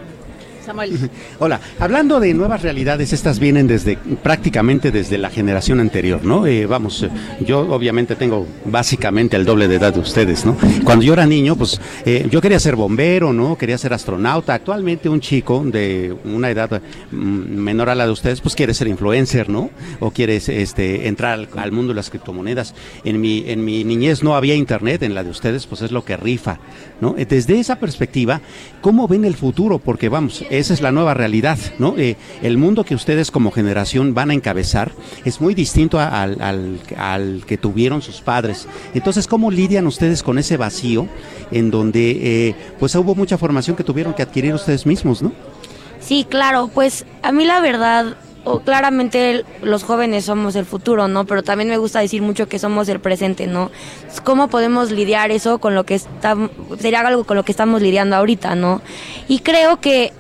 Hola, 1.39 1.61
hablando 1.79 2.19
de 2.19 2.35
nuevas 2.35 2.63
realidades, 2.63 3.13
estas 3.13 3.39
vienen 3.39 3.69
desde 3.69 3.97
prácticamente 4.23 4.91
desde 4.91 5.17
la 5.17 5.31
generación 5.31 5.79
anterior, 5.79 6.25
¿no? 6.25 6.47
Eh, 6.47 6.67
vamos, 6.67 7.05
eh, 7.05 7.11
yo 7.45 7.61
obviamente 7.61 8.17
tengo 8.17 8.47
básicamente 8.65 9.37
el 9.37 9.45
doble 9.45 9.69
de 9.69 9.77
edad 9.77 9.95
de 9.95 10.01
ustedes, 10.01 10.45
¿no? 10.45 10.57
Cuando 10.83 11.05
yo 11.05 11.13
era 11.13 11.27
niño, 11.27 11.55
pues 11.55 11.81
eh, 12.05 12.27
yo 12.31 12.41
quería 12.41 12.59
ser 12.59 12.75
bombero, 12.75 13.33
¿no? 13.33 13.57
Quería 13.57 13.79
ser 13.79 13.93
astronauta. 13.93 14.55
Actualmente 14.55 15.09
un 15.09 15.21
chico 15.21 15.63
de 15.65 16.17
una 16.25 16.51
edad 16.51 16.83
mm, 17.13 17.17
menor 17.17 17.91
a 17.91 17.95
la 17.95 18.07
de 18.07 18.13
ustedes, 18.13 18.41
pues 18.41 18.57
quiere 18.57 18.75
ser 18.75 18.89
influencer, 18.89 19.49
¿no? 19.49 19.71
O 20.01 20.11
quiere 20.11 20.37
este, 20.37 21.07
entrar 21.07 21.47
al, 21.57 21.73
mundo 21.73 21.93
de 21.93 21.97
las 21.97 22.11
criptomonedas. 22.11 22.75
En 23.05 23.21
mi, 23.21 23.45
en 23.47 23.65
mi 23.65 23.85
niñez 23.85 24.25
no 24.25 24.35
había 24.35 24.55
internet, 24.55 25.03
en 25.05 25.15
la 25.15 25.23
de 25.23 25.31
ustedes, 25.31 25.67
pues 25.67 25.83
es 25.83 25.93
lo 25.93 26.05
que 26.05 26.17
rifa, 26.17 26.59
¿no? 27.01 27.15
Desde 27.17 27.61
esa 27.61 27.77
perspectiva, 27.77 28.41
¿cómo 28.81 29.07
ven 29.07 29.25
el 29.25 29.35
futuro? 29.35 29.79
Porque 29.79 30.09
vamos, 30.09 30.45
esa 30.59 30.75
es 30.75 30.81
la 30.81 30.93
nueva 30.93 31.15
realidad, 31.15 31.59
¿no? 31.79 31.95
Eh, 31.97 32.17
el 32.43 32.59
mundo 32.59 32.85
que 32.85 32.95
ustedes 32.95 33.31
como 33.31 33.51
generación 33.51 34.15
van 34.15 34.31
a 34.31 34.35
encabezar 34.35 34.93
es 35.25 35.41
muy 35.41 35.55
distinto 35.55 35.99
al, 35.99 36.41
al, 36.41 37.45
que 37.47 37.57
tuvieron 37.57 38.03
sus 38.03 38.21
padres. 38.21 38.69
Entonces, 38.95 39.27
¿cómo 39.27 39.51
lidian 39.51 39.87
ustedes 39.87 40.23
con 40.23 40.39
ese 40.39 40.57
vacío 40.57 41.09
en 41.51 41.71
donde 41.71 42.49
eh, 42.49 42.55
pues 42.79 42.95
hubo 42.95 43.15
mucha 43.15 43.39
formación 43.39 43.77
que 43.77 43.85
tuvieron 43.85 44.15
que 44.15 44.23
adquirir 44.23 44.55
ustedes 44.55 44.87
mismos, 44.87 45.23
¿no? 45.23 45.33
Sí, 46.01 46.27
claro, 46.29 46.71
pues 46.73 47.05
a 47.23 47.33
mí 47.33 47.45
la 47.45 47.61
verdad 47.61 48.17
claramente 48.65 49.45
los 49.63 49.83
jóvenes 49.83 50.25
somos 50.25 50.55
el 50.57 50.65
futuro, 50.65 51.09
¿no? 51.09 51.25
Pero 51.25 51.43
también 51.43 51.69
me 51.69 51.79
gusta 51.79 52.01
decir 52.01 52.23
mucho 52.23 52.49
que 52.49 52.59
somos 52.59 52.89
el 52.89 53.01
presente, 53.01 53.47
¿no? 53.47 53.71
¿Cómo 54.25 54.49
podemos 54.49 54.93
lidiar 54.93 55.31
eso 55.31 55.59
con 55.59 55.75
lo 55.75 55.85
que 55.85 55.97
está, 55.97 56.37
sería 56.79 57.01
algo 57.01 57.25
con 57.25 57.37
lo 57.37 57.45
que 57.45 57.53
estamos 57.53 57.83
lidiando 57.83 58.17
ahorita, 58.17 58.55
¿no? 58.55 58.83
Y 59.29 59.41
creo 59.41 59.81
que 59.81 60.13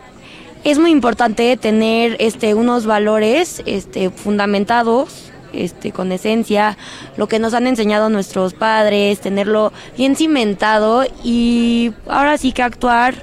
es 0.67 0.81
muy 0.81 0.91
importante 0.91 1.57
tener 1.57 2.17
este 2.19 2.55
unos 2.55 2.87
valores 2.87 3.63
este 3.67 4.11
fundamentados 4.11 5.31
este 5.53 5.93
con 5.93 6.11
esencia, 6.11 6.77
lo 7.17 7.29
que 7.29 7.39
nos 7.39 7.55
han 7.55 7.69
enseñado 7.69 8.11
nuestros 8.11 8.53
padres, 8.53 9.21
tenerlo 9.21 9.73
bien 9.97 10.17
cimentado 10.17 11.05
y 11.23 11.93
ahora 12.09 12.37
sí 12.37 12.51
que 12.51 12.63
actuar 12.63 13.15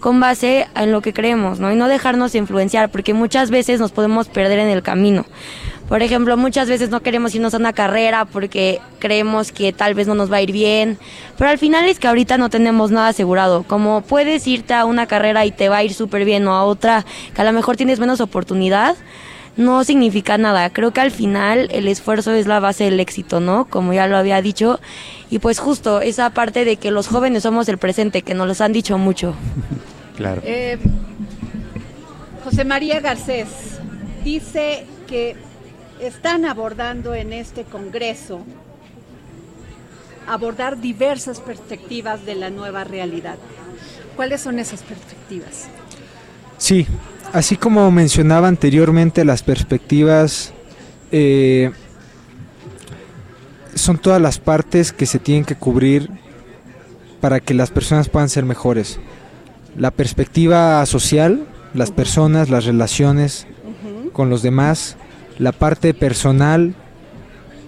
con 0.00 0.18
base 0.20 0.66
en 0.74 0.90
lo 0.90 1.02
que 1.02 1.12
creemos, 1.12 1.60
¿no? 1.60 1.70
Y 1.70 1.76
no 1.76 1.86
dejarnos 1.86 2.34
influenciar, 2.34 2.90
porque 2.90 3.12
muchas 3.12 3.50
veces 3.50 3.78
nos 3.78 3.92
podemos 3.92 4.28
perder 4.28 4.58
en 4.58 4.68
el 4.68 4.82
camino. 4.82 5.26
Por 5.88 6.02
ejemplo, 6.02 6.36
muchas 6.36 6.68
veces 6.68 6.90
no 6.90 7.00
queremos 7.00 7.34
irnos 7.34 7.54
a 7.54 7.58
una 7.58 7.72
carrera 7.72 8.24
porque 8.24 8.80
creemos 8.98 9.52
que 9.52 9.72
tal 9.72 9.94
vez 9.94 10.08
no 10.08 10.16
nos 10.16 10.32
va 10.32 10.38
a 10.38 10.42
ir 10.42 10.50
bien, 10.50 10.98
pero 11.38 11.48
al 11.48 11.58
final 11.58 11.84
es 11.88 12.00
que 12.00 12.08
ahorita 12.08 12.38
no 12.38 12.50
tenemos 12.50 12.90
nada 12.90 13.08
asegurado. 13.08 13.62
Como 13.62 14.00
puedes 14.00 14.46
irte 14.48 14.74
a 14.74 14.84
una 14.84 15.06
carrera 15.06 15.46
y 15.46 15.52
te 15.52 15.68
va 15.68 15.78
a 15.78 15.84
ir 15.84 15.94
súper 15.94 16.24
bien 16.24 16.46
o 16.48 16.54
a 16.54 16.64
otra 16.64 17.04
que 17.34 17.40
a 17.40 17.44
lo 17.44 17.52
mejor 17.52 17.76
tienes 17.76 18.00
menos 18.00 18.20
oportunidad, 18.20 18.96
no 19.56 19.84
significa 19.84 20.38
nada. 20.38 20.70
Creo 20.70 20.92
que 20.92 21.00
al 21.00 21.12
final 21.12 21.68
el 21.70 21.86
esfuerzo 21.86 22.32
es 22.32 22.48
la 22.48 22.58
base 22.58 22.84
del 22.84 22.98
éxito, 22.98 23.38
¿no? 23.38 23.66
Como 23.66 23.92
ya 23.92 24.08
lo 24.08 24.16
había 24.16 24.42
dicho. 24.42 24.80
Y 25.30 25.38
pues 25.38 25.60
justo 25.60 26.00
esa 26.00 26.30
parte 26.30 26.64
de 26.64 26.76
que 26.78 26.90
los 26.90 27.06
jóvenes 27.06 27.44
somos 27.44 27.68
el 27.68 27.78
presente, 27.78 28.22
que 28.22 28.34
nos 28.34 28.48
los 28.48 28.60
han 28.60 28.72
dicho 28.72 28.98
mucho. 28.98 29.34
Claro. 30.16 30.40
Eh, 30.46 30.78
José 32.42 32.64
María 32.64 33.00
Garcés 33.00 33.48
dice 34.24 34.86
que 35.06 35.36
están 36.00 36.44
abordando 36.44 37.14
en 37.14 37.32
este 37.32 37.64
Congreso 37.64 38.44
abordar 40.26 40.80
diversas 40.80 41.40
perspectivas 41.40 42.26
de 42.26 42.34
la 42.34 42.50
nueva 42.50 42.84
realidad. 42.84 43.36
¿Cuáles 44.16 44.40
son 44.40 44.58
esas 44.58 44.82
perspectivas? 44.82 45.68
Sí, 46.58 46.86
así 47.32 47.56
como 47.56 47.90
mencionaba 47.90 48.48
anteriormente, 48.48 49.24
las 49.24 49.42
perspectivas 49.42 50.52
eh, 51.12 51.70
son 53.74 53.98
todas 53.98 54.20
las 54.20 54.38
partes 54.38 54.92
que 54.92 55.06
se 55.06 55.18
tienen 55.18 55.44
que 55.44 55.54
cubrir 55.54 56.10
para 57.20 57.40
que 57.40 57.54
las 57.54 57.70
personas 57.70 58.08
puedan 58.08 58.28
ser 58.28 58.44
mejores. 58.44 58.98
La 59.76 59.90
perspectiva 59.90 60.84
social, 60.86 61.46
las 61.74 61.90
personas, 61.90 62.48
las 62.48 62.64
relaciones 62.64 63.46
con 64.12 64.30
los 64.30 64.42
demás, 64.42 64.96
la 65.38 65.52
parte 65.52 65.94
personal, 65.94 66.74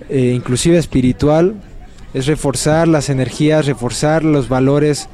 eh, 0.09 0.33
inclusive 0.35 0.79
espiritual, 0.79 1.55
es 2.15 2.27
reforzar 2.27 2.89
las 2.89 3.11
energías, 3.11 3.67
reforzar 3.67 4.25
los 4.25 4.49
valores, 4.49 5.09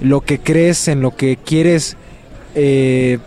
lo 0.00 0.20
que 0.20 0.38
crees, 0.38 0.88
en 0.88 1.00
lo 1.00 1.16
que 1.16 1.36
quieres, 1.36 1.96
eh, 2.54 3.18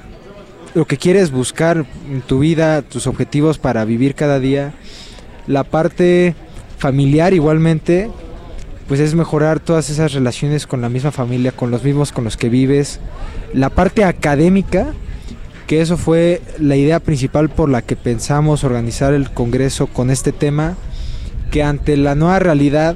lo 0.74 0.86
que 0.86 0.98
quieres 0.98 1.32
buscar 1.32 1.86
en 2.10 2.22
tu 2.22 2.40
vida, 2.40 2.82
tus 2.82 3.08
objetivos 3.08 3.58
para 3.58 3.84
vivir 3.86 4.16
cada 4.16 4.40
día. 4.40 4.74
La 5.48 5.64
parte 5.64 6.36
familiar 6.78 7.34
igualmente, 7.34 8.10
pues 8.88 9.00
es 9.00 9.16
mejorar 9.16 9.60
todas 9.60 9.90
esas 9.90 10.14
relaciones 10.14 10.66
con 10.66 10.82
la 10.82 10.90
misma 10.90 11.12
familia, 11.12 11.52
con 11.52 11.72
los 11.72 11.84
mismos 11.84 12.12
con 12.12 12.24
los 12.24 12.38
que 12.38 12.50
vives. 12.50 13.00
La 13.54 13.70
parte 13.70 14.04
académica, 14.06 14.94
que 15.70 15.82
eso 15.82 15.98
fue 15.98 16.42
la 16.58 16.76
idea 16.76 17.00
principal 17.00 17.48
por 17.48 17.70
la 17.70 17.84
que 17.84 17.96
pensamos 17.96 18.64
organizar 18.64 19.14
el 19.14 19.30
Congreso 19.30 19.86
con 19.86 20.10
este 20.10 20.32
tema, 20.32 20.76
que 21.52 21.62
ante 21.62 21.96
la 21.96 22.16
nueva 22.16 22.40
realidad 22.40 22.96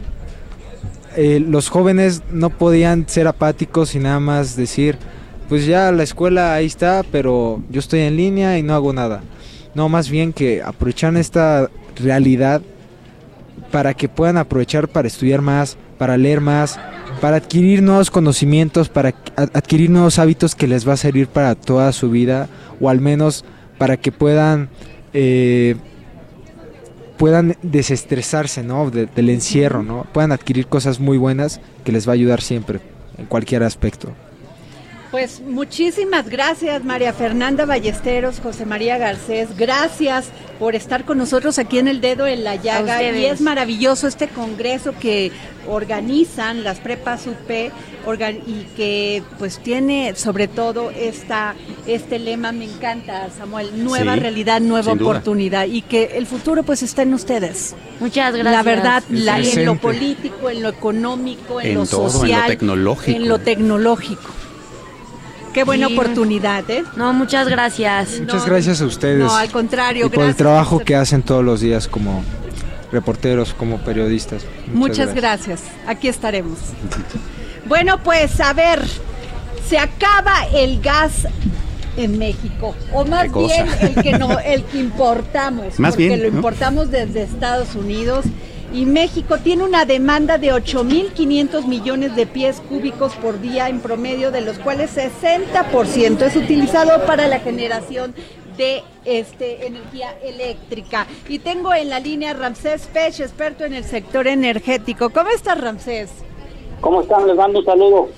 eh, 1.15 1.39
los 1.39 1.69
jóvenes 1.69 2.23
no 2.31 2.49
podían 2.49 3.07
ser 3.07 3.27
apáticos 3.27 3.93
y 3.93 3.99
nada 3.99 4.19
más 4.19 4.55
decir, 4.55 4.97
pues 5.49 5.67
ya 5.67 5.91
la 5.91 6.01
escuela 6.01 6.55
ahí 6.55 6.65
está, 6.65 7.03
pero 7.11 7.61
yo 7.69 7.79
estoy 7.79 7.99
en 7.99 8.17
línea 8.17 8.57
y 8.57 8.63
no 8.63 8.73
hago 8.73 8.91
nada. 8.91 9.21
No, 9.75 9.87
más 9.87 10.09
bien 10.09 10.33
que 10.33 10.63
aprovechan 10.63 11.15
esta 11.15 11.69
realidad 11.95 12.63
para 13.71 13.93
que 13.93 14.09
puedan 14.09 14.37
aprovechar 14.37 14.87
para 14.87 15.07
estudiar 15.07 15.41
más, 15.41 15.77
para 15.99 16.17
leer 16.17 16.41
más, 16.41 16.79
para 17.23 17.37
adquirir 17.37 17.81
nuevos 17.81 18.11
conocimientos, 18.11 18.89
para 18.89 19.15
adquirir 19.37 19.89
nuevos 19.89 20.19
hábitos 20.19 20.55
que 20.55 20.67
les 20.67 20.85
va 20.85 20.91
a 20.91 20.97
servir 20.97 21.27
para 21.27 21.55
toda 21.55 21.89
su 21.93 22.09
vida 22.09 22.49
o 22.81 22.89
al 22.89 22.99
menos 22.99 23.45
para 23.77 23.95
que 23.95 24.11
puedan 24.11 24.67
eh, 25.13 25.77
puedan 27.15 27.55
desestresarse 27.61 28.61
¿no? 28.61 28.91
del 28.91 29.29
encierro, 29.29 29.83
¿no? 29.83 30.05
puedan 30.11 30.33
adquirir 30.33 30.67
cosas 30.67 30.99
muy 30.99 31.17
buenas 31.17 31.61
que 31.85 31.93
les 31.93 32.05
va 32.05 32.11
a 32.11 32.15
ayudar 32.15 32.41
siempre 32.41 32.81
en 33.17 33.25
cualquier 33.25 33.63
aspecto. 33.63 34.09
Pues 35.13 35.41
muchísimas 35.41 36.27
gracias 36.27 36.83
María 36.83 37.13
Fernanda 37.13 37.67
Ballesteros, 37.67 38.39
José 38.39 38.65
María 38.65 38.97
Garcés, 38.97 39.55
gracias 39.55 40.29
por 40.57 40.73
estar 40.73 41.05
con 41.05 41.19
nosotros 41.19 41.59
aquí 41.59 41.77
en 41.77 41.87
el 41.87 42.01
dedo 42.01 42.25
en 42.25 42.43
la 42.43 42.55
llaga. 42.55 43.03
Y 43.03 43.27
es 43.27 43.39
maravilloso 43.39 44.07
este 44.07 44.27
congreso 44.27 44.95
que 44.99 45.31
organizan 45.67 46.63
las 46.63 46.79
prepas 46.79 47.27
UP 47.27 47.47
y 47.47 48.63
que 48.75 49.21
pues 49.37 49.59
tiene 49.59 50.15
sobre 50.15 50.47
todo 50.47 50.89
esta 50.89 51.53
este 51.85 52.17
lema 52.17 52.51
me 52.51 52.65
encanta 52.65 53.29
Samuel 53.37 53.83
nueva 53.83 54.15
realidad 54.15 54.61
nueva 54.61 54.93
oportunidad 54.93 55.67
y 55.67 55.83
que 55.83 56.17
el 56.17 56.25
futuro 56.25 56.63
pues 56.63 56.81
está 56.81 57.03
en 57.03 57.13
ustedes. 57.13 57.75
Muchas 57.99 58.33
gracias. 58.33 58.51
la 58.51 58.63
verdad 58.63 59.03
en 59.11 59.63
lo 59.63 59.75
político 59.75 60.49
en 60.49 60.63
lo 60.63 60.69
económico 60.69 61.61
en, 61.61 61.75
lo 61.75 61.85
social 61.85 62.47
tecnológico 62.47 63.15
en 63.15 63.29
lo 63.29 63.37
tecnológico 63.37 64.42
Qué 65.53 65.63
buena 65.63 65.87
oportunidad, 65.87 66.69
¿eh? 66.69 66.83
No, 66.95 67.13
muchas 67.13 67.47
gracias. 67.47 68.19
Muchas 68.19 68.45
gracias 68.45 68.81
a 68.81 68.85
ustedes. 68.85 69.19
No, 69.19 69.35
al 69.35 69.51
contrario, 69.51 70.07
y 70.07 70.09
por 70.09 70.25
el 70.25 70.35
trabajo 70.35 70.79
que 70.79 70.95
hacen 70.95 71.21
todos 71.21 71.43
los 71.43 71.61
días 71.61 71.87
como 71.87 72.23
reporteros, 72.91 73.53
como 73.53 73.77
periodistas. 73.79 74.45
Muchas, 74.73 75.13
gracias. 75.13 75.61
Aquí 75.87 76.07
estaremos. 76.07 76.59
bueno, 77.65 78.01
pues 78.03 78.39
a 78.39 78.53
ver, 78.53 78.81
se 79.67 79.77
acaba 79.77 80.47
el 80.53 80.81
gas 80.81 81.27
en 81.95 82.17
México 82.17 82.75
o 82.91 83.05
más 83.05 83.31
bien 83.31 83.67
el 83.81 83.95
que 84.01 84.17
no 84.17 84.39
el 84.39 84.63
que 84.63 84.79
importamos 84.79 85.79
más 85.79 85.91
porque 85.91 86.07
bien, 86.07 86.23
lo 86.23 86.27
importamos 86.27 86.89
desde 86.89 87.21
Estados 87.21 87.75
Unidos 87.75 88.25
y 88.73 88.85
México 88.85 89.37
tiene 89.37 89.63
una 89.63 89.85
demanda 89.85 90.39
de 90.39 90.51
8.500 90.51 91.67
millones 91.67 92.15
de 92.15 92.25
pies 92.25 92.59
cúbicos 92.67 93.13
por 93.13 93.39
día 93.39 93.69
en 93.69 93.79
promedio, 93.79 94.31
de 94.31 94.41
los 94.41 94.57
cuales 94.57 94.97
60% 94.97 96.21
es 96.23 96.35
utilizado 96.35 97.05
para 97.05 97.27
la 97.27 97.39
generación 97.39 98.15
de 98.57 98.83
este, 99.05 99.67
energía 99.67 100.17
eléctrica. 100.23 101.05
Y 101.29 101.39
tengo 101.39 101.73
en 101.73 101.89
la 101.89 101.99
línea 101.99 102.33
Ramsés 102.33 102.87
Pech, 102.87 103.19
experto 103.19 103.63
en 103.63 103.73
el 103.73 103.83
sector 103.83 104.25
energético. 104.27 105.11
¿Cómo 105.11 105.29
estás, 105.29 105.61
Ramsés? 105.61 106.09
¿Cómo 106.81 107.01
están? 107.01 107.27
Les 107.27 107.35
mando 107.35 107.59
un 107.59 107.65
saludo. 107.65 108.09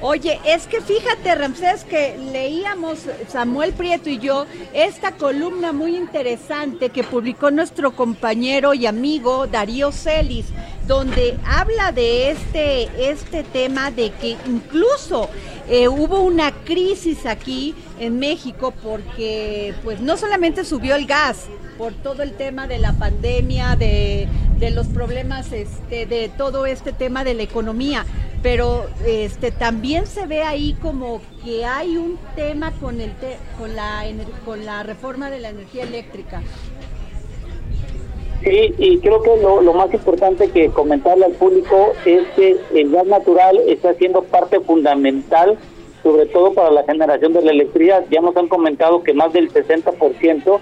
Oye, 0.00 0.38
es 0.46 0.68
que 0.68 0.80
fíjate, 0.80 1.34
Ramsés, 1.34 1.82
que 1.82 2.16
leíamos 2.32 3.00
Samuel 3.28 3.72
Prieto 3.72 4.08
y 4.08 4.18
yo 4.18 4.46
esta 4.72 5.10
columna 5.10 5.72
muy 5.72 5.96
interesante 5.96 6.90
que 6.90 7.02
publicó 7.02 7.50
nuestro 7.50 7.90
compañero 7.96 8.74
y 8.74 8.86
amigo 8.86 9.48
Darío 9.48 9.90
Celis, 9.90 10.46
donde 10.86 11.36
habla 11.44 11.90
de 11.90 12.30
este, 12.30 13.10
este 13.10 13.42
tema 13.42 13.90
de 13.90 14.10
que 14.12 14.36
incluso 14.46 15.30
eh, 15.68 15.88
hubo 15.88 16.20
una 16.20 16.52
crisis 16.52 17.26
aquí 17.26 17.74
en 17.98 18.20
México 18.20 18.72
porque 18.80 19.74
pues 19.82 20.00
no 20.00 20.16
solamente 20.16 20.64
subió 20.64 20.94
el 20.94 21.06
gas 21.06 21.46
por 21.78 21.92
todo 21.94 22.22
el 22.22 22.32
tema 22.32 22.66
de 22.66 22.78
la 22.78 22.92
pandemia, 22.92 23.76
de, 23.76 24.26
de 24.58 24.70
los 24.70 24.88
problemas, 24.88 25.52
este, 25.52 26.04
de 26.04 26.28
todo 26.36 26.66
este 26.66 26.92
tema 26.92 27.22
de 27.22 27.34
la 27.34 27.44
economía, 27.44 28.04
pero 28.42 28.86
este 29.06 29.52
también 29.52 30.06
se 30.06 30.26
ve 30.26 30.42
ahí 30.42 30.76
como 30.82 31.20
que 31.44 31.64
hay 31.64 31.96
un 31.96 32.18
tema 32.34 32.72
con 32.80 33.00
el 33.00 33.12
con 33.56 33.74
la 33.74 34.04
con 34.44 34.66
la 34.66 34.82
reforma 34.82 35.30
de 35.30 35.38
la 35.38 35.50
energía 35.50 35.84
eléctrica. 35.84 36.42
Sí, 38.42 38.74
y 38.78 38.98
creo 38.98 39.22
que 39.22 39.36
lo, 39.42 39.60
lo 39.60 39.72
más 39.72 39.92
importante 39.92 40.48
que 40.50 40.68
comentarle 40.68 41.24
al 41.24 41.32
público 41.32 41.92
es 42.04 42.22
que 42.36 42.56
el 42.74 42.90
gas 42.90 43.06
natural 43.06 43.58
está 43.66 43.94
siendo 43.94 44.22
parte 44.22 44.60
fundamental 44.60 45.58
sobre 46.02 46.26
todo 46.26 46.52
para 46.52 46.70
la 46.70 46.84
generación 46.84 47.32
de 47.32 47.42
la 47.42 47.50
electricidad. 47.50 48.04
Ya 48.10 48.20
nos 48.20 48.36
han 48.36 48.48
comentado 48.48 49.02
que 49.02 49.14
más 49.14 49.32
del 49.32 49.52
60% 49.52 50.58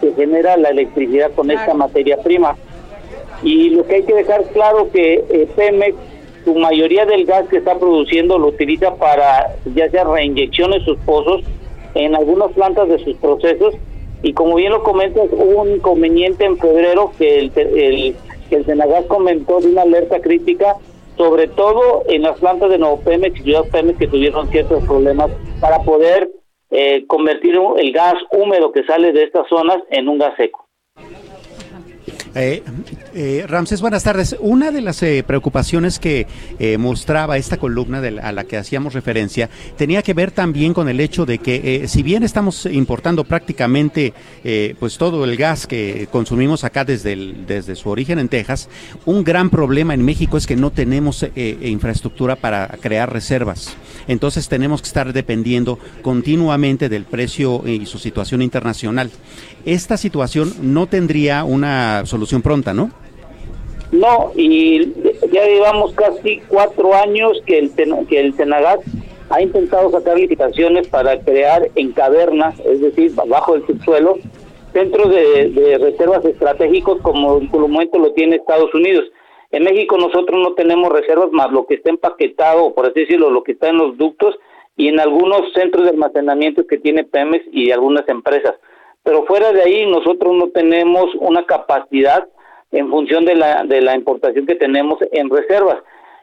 se 0.00 0.12
genera 0.14 0.56
la 0.56 0.70
electricidad 0.70 1.32
con 1.32 1.50
esta 1.50 1.74
materia 1.74 2.18
prima. 2.18 2.56
Y 3.42 3.70
lo 3.70 3.86
que 3.86 3.96
hay 3.96 4.02
que 4.02 4.14
dejar 4.14 4.44
claro 4.52 4.90
que 4.92 5.24
eh, 5.28 5.48
Pemex, 5.54 5.96
su 6.44 6.54
mayoría 6.54 7.04
del 7.06 7.26
gas 7.26 7.48
que 7.48 7.58
está 7.58 7.78
produciendo 7.78 8.38
lo 8.38 8.48
utiliza 8.48 8.94
para 8.94 9.56
ya 9.74 9.90
sea 9.90 10.04
reinyección 10.04 10.72
en 10.72 10.84
sus 10.84 10.96
pozos, 10.98 11.42
en 11.94 12.14
algunas 12.14 12.52
plantas 12.52 12.88
de 12.88 12.98
sus 13.04 13.16
procesos. 13.16 13.74
Y 14.22 14.32
como 14.32 14.56
bien 14.56 14.72
lo 14.72 14.82
comentas, 14.82 15.28
hubo 15.30 15.62
un 15.62 15.72
inconveniente 15.72 16.44
en 16.44 16.56
febrero 16.58 17.12
que 17.18 17.38
el, 17.38 17.52
el, 17.56 18.16
que 18.48 18.56
el 18.56 18.64
Senagas 18.64 19.04
comentó 19.06 19.60
de 19.60 19.68
una 19.68 19.82
alerta 19.82 20.20
crítica 20.20 20.76
sobre 21.16 21.48
todo 21.48 22.04
en 22.08 22.22
las 22.22 22.38
plantas 22.38 22.70
de 22.70 22.78
Nuevo 22.78 23.00
Pemex 23.00 23.40
y 23.40 23.44
Ciudad 23.44 23.64
Pemex 23.70 23.98
que 23.98 24.06
tuvieron 24.06 24.48
ciertos 24.48 24.84
problemas 24.84 25.30
para 25.60 25.78
poder 25.80 26.30
eh, 26.78 27.06
convertir 27.06 27.58
el 27.78 27.92
gas 27.92 28.16
húmedo 28.30 28.70
que 28.70 28.84
sale 28.84 29.10
de 29.12 29.22
estas 29.22 29.48
zonas 29.48 29.78
en 29.90 30.08
un 30.08 30.18
gas 30.18 30.34
seco. 30.36 30.68
Eh, 32.34 32.62
eh, 33.18 33.46
Ramses, 33.48 33.80
buenas 33.80 34.04
tardes. 34.04 34.36
Una 34.40 34.70
de 34.70 34.82
las 34.82 35.02
eh, 35.02 35.24
preocupaciones 35.26 35.98
que 35.98 36.26
eh, 36.58 36.76
mostraba 36.76 37.38
esta 37.38 37.56
columna 37.56 38.02
a 38.22 38.32
la 38.32 38.44
que 38.44 38.58
hacíamos 38.58 38.92
referencia 38.92 39.48
tenía 39.78 40.02
que 40.02 40.12
ver 40.12 40.32
también 40.32 40.74
con 40.74 40.86
el 40.90 41.00
hecho 41.00 41.24
de 41.24 41.38
que 41.38 41.86
si 41.88 42.02
bien 42.02 42.22
estamos 42.22 42.66
importando 42.66 43.24
prácticamente 43.24 44.12
pues 44.78 44.98
todo 44.98 45.24
el 45.24 45.36
gas 45.36 45.66
que 45.66 46.08
consumimos 46.10 46.64
acá 46.64 46.84
desde, 46.84 47.16
desde 47.46 47.74
su 47.74 47.88
origen 47.88 48.18
en 48.18 48.28
Texas, 48.28 48.68
un 49.06 49.24
gran 49.24 49.48
problema 49.48 49.94
en 49.94 50.04
México 50.04 50.36
es 50.36 50.46
que 50.46 50.56
no 50.56 50.70
tenemos 50.70 51.24
infraestructura 51.34 52.36
para 52.36 52.68
crear 52.80 53.10
reservas. 53.10 53.76
Entonces 54.08 54.48
tenemos 54.48 54.82
que 54.82 54.88
estar 54.88 55.12
dependiendo 55.12 55.78
continuamente 56.02 56.88
del 56.88 57.04
precio 57.04 57.66
y 57.66 57.86
su 57.86 57.98
situación 57.98 58.42
internacional. 58.42 59.10
Esta 59.64 59.96
situación 59.96 60.52
no 60.60 60.86
tendría 60.86 61.44
una 61.44 62.02
solución 62.04 62.42
pronta, 62.42 62.74
¿no? 62.74 62.90
No, 63.96 64.32
y 64.34 64.92
ya 65.32 65.46
llevamos 65.46 65.94
casi 65.94 66.42
cuatro 66.48 66.94
años 66.94 67.40
que 67.46 67.58
el, 67.58 67.70
que 68.06 68.20
el 68.20 68.34
ha 69.30 69.42
intentado 69.42 69.90
sacar 69.90 70.18
licitaciones 70.18 70.86
para 70.88 71.18
crear 71.20 71.68
en 71.74 71.92
cavernas, 71.92 72.58
es 72.60 72.80
decir, 72.80 73.12
bajo 73.26 73.54
el 73.54 73.66
subsuelo, 73.66 74.18
centros 74.72 75.10
de, 75.10 75.78
reservas 75.80 76.24
estratégicos 76.26 77.00
como 77.00 77.38
en 77.38 77.50
momento 77.50 77.98
lo 77.98 78.12
tiene 78.12 78.36
Estados 78.36 78.72
Unidos. 78.74 79.04
En 79.50 79.64
México 79.64 79.96
nosotros 79.96 80.38
no 80.42 80.52
tenemos 80.52 80.92
reservas 80.92 81.32
más 81.32 81.50
lo 81.50 81.66
que 81.66 81.76
está 81.76 81.88
empaquetado, 81.88 82.74
por 82.74 82.86
así 82.86 83.00
decirlo, 83.00 83.30
lo 83.30 83.42
que 83.42 83.52
está 83.52 83.68
en 83.68 83.78
los 83.78 83.96
ductos 83.96 84.36
y 84.76 84.88
en 84.88 85.00
algunos 85.00 85.52
centros 85.54 85.84
de 85.84 85.90
almacenamiento 85.90 86.66
que 86.66 86.76
tiene 86.76 87.04
Pemex 87.04 87.46
y 87.50 87.70
algunas 87.70 88.06
empresas. 88.08 88.56
Pero 89.02 89.24
fuera 89.24 89.52
de 89.52 89.62
ahí 89.62 89.86
nosotros 89.86 90.34
no 90.34 90.48
tenemos 90.50 91.06
una 91.20 91.46
capacidad 91.46 92.28
en 92.72 92.90
función 92.90 93.24
de 93.24 93.36
la, 93.36 93.64
de 93.64 93.80
la 93.80 93.94
importación 93.94 94.46
que 94.46 94.56
tenemos 94.56 94.98
en 95.12 95.30
reservas. 95.30 95.78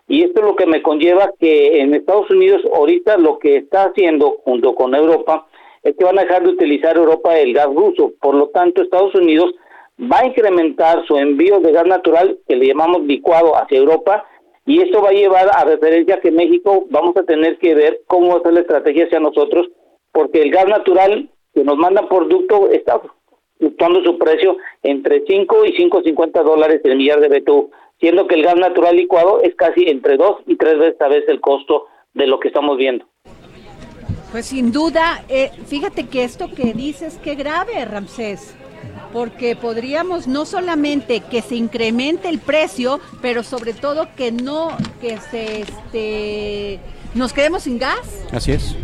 Y 0.08 0.24
esto 0.24 0.42
es 0.42 0.48
lo 0.48 0.56
que 0.56 0.66
me 0.66 0.82
conlleva 0.82 1.32
que 1.40 1.80
en 1.80 1.94
Estados 1.94 2.30
Unidos 2.30 2.62
ahorita 2.74 3.18
lo 3.18 3.40
que 3.40 3.58
está 3.58 3.86
haciendo 3.86 4.38
junto 4.44 4.76
con 4.76 4.94
Europa 4.94 5.48
es 5.82 5.96
que 5.98 6.04
van 6.04 6.20
a 6.20 6.24
dejar 6.24 6.44
de 6.44 6.50
utilizar 6.50 6.98
Europa 6.98 7.38
el 7.38 7.54
gas 7.54 7.68
ruso. 7.68 8.14
Por 8.22 8.36
lo 8.36 8.48
tanto, 8.50 8.82
Estados 8.82 9.16
Unidos 9.16 9.54
va 10.00 10.20
a 10.20 10.26
incrementar 10.26 11.06
su 11.06 11.18
envío 11.18 11.60
de 11.60 11.72
gas 11.72 11.86
natural, 11.86 12.38
que 12.48 12.56
le 12.56 12.68
llamamos 12.68 13.04
licuado, 13.04 13.56
hacia 13.56 13.78
Europa, 13.78 14.26
y 14.66 14.82
esto 14.82 15.02
va 15.02 15.10
a 15.10 15.14
llevar 15.14 15.50
a 15.54 15.66
referencia 15.66 16.22
que 16.22 16.32
México 16.32 16.86
vamos 16.90 17.16
a 17.18 17.24
tener 17.24 17.58
que 17.58 17.76
ver 17.76 18.02
cómo 18.08 18.30
va 18.30 18.38
a 18.38 18.44
ser 18.44 18.54
la 18.54 18.62
estrategia 18.62 19.06
hacia 19.06 19.20
nosotros, 19.20 19.68
porque 20.12 20.42
el 20.42 20.52
gas 20.52 20.68
natural 20.68 21.30
que 21.54 21.64
nos 21.64 21.78
mandan 21.78 22.08
por 22.08 22.30
ducto 22.30 22.70
está 22.70 23.02
fluctuando 23.58 24.04
su 24.04 24.18
precio 24.18 24.58
entre 24.82 25.24
5 25.28 25.66
y 25.66 25.78
5.50 25.78 26.44
dólares 26.44 26.82
el 26.84 26.98
millar 26.98 27.20
de 27.20 27.40
BTU, 27.40 27.72
siendo 28.00 28.28
que 28.28 28.36
el 28.36 28.44
gas 28.44 28.56
natural 28.56 28.96
licuado 28.96 29.42
es 29.42 29.56
casi 29.56 29.88
entre 29.88 30.18
2 30.18 30.44
y 30.48 30.56
3 30.56 30.78
veces 30.80 31.02
a 31.02 31.08
veces 31.08 31.30
el 31.30 31.42
costo 31.42 31.86
de 32.14 32.28
lo 32.28 32.40
que 32.40 32.50
estamos 32.50 32.78
viendo. 32.78 33.06
Pues 34.32 34.48
sin 34.48 34.72
duda, 34.72 35.24
eh, 35.30 35.52
fíjate 35.68 36.08
que 36.08 36.24
esto 36.24 36.50
que 36.50 36.74
dices, 36.74 37.20
qué 37.24 37.36
grave, 37.36 37.86
Ramsés, 37.86 38.56
porque 39.14 39.56
podríamos 39.56 40.28
no 40.28 40.46
solamente 40.46 41.22
que 41.22 41.44
se 41.44 41.56
incremente 41.56 42.30
el 42.30 42.40
precio, 42.40 43.00
pero 43.22 43.44
sobre 43.44 43.74
todo 43.74 44.08
que 44.18 44.32
no, 44.32 44.76
que 45.00 45.18
se, 45.18 45.62
este, 45.62 46.80
nos 47.14 47.32
quedemos 47.32 47.64
sin 47.64 47.78
gas. 47.78 48.26
Así 48.32 48.54
es. 48.54 48.76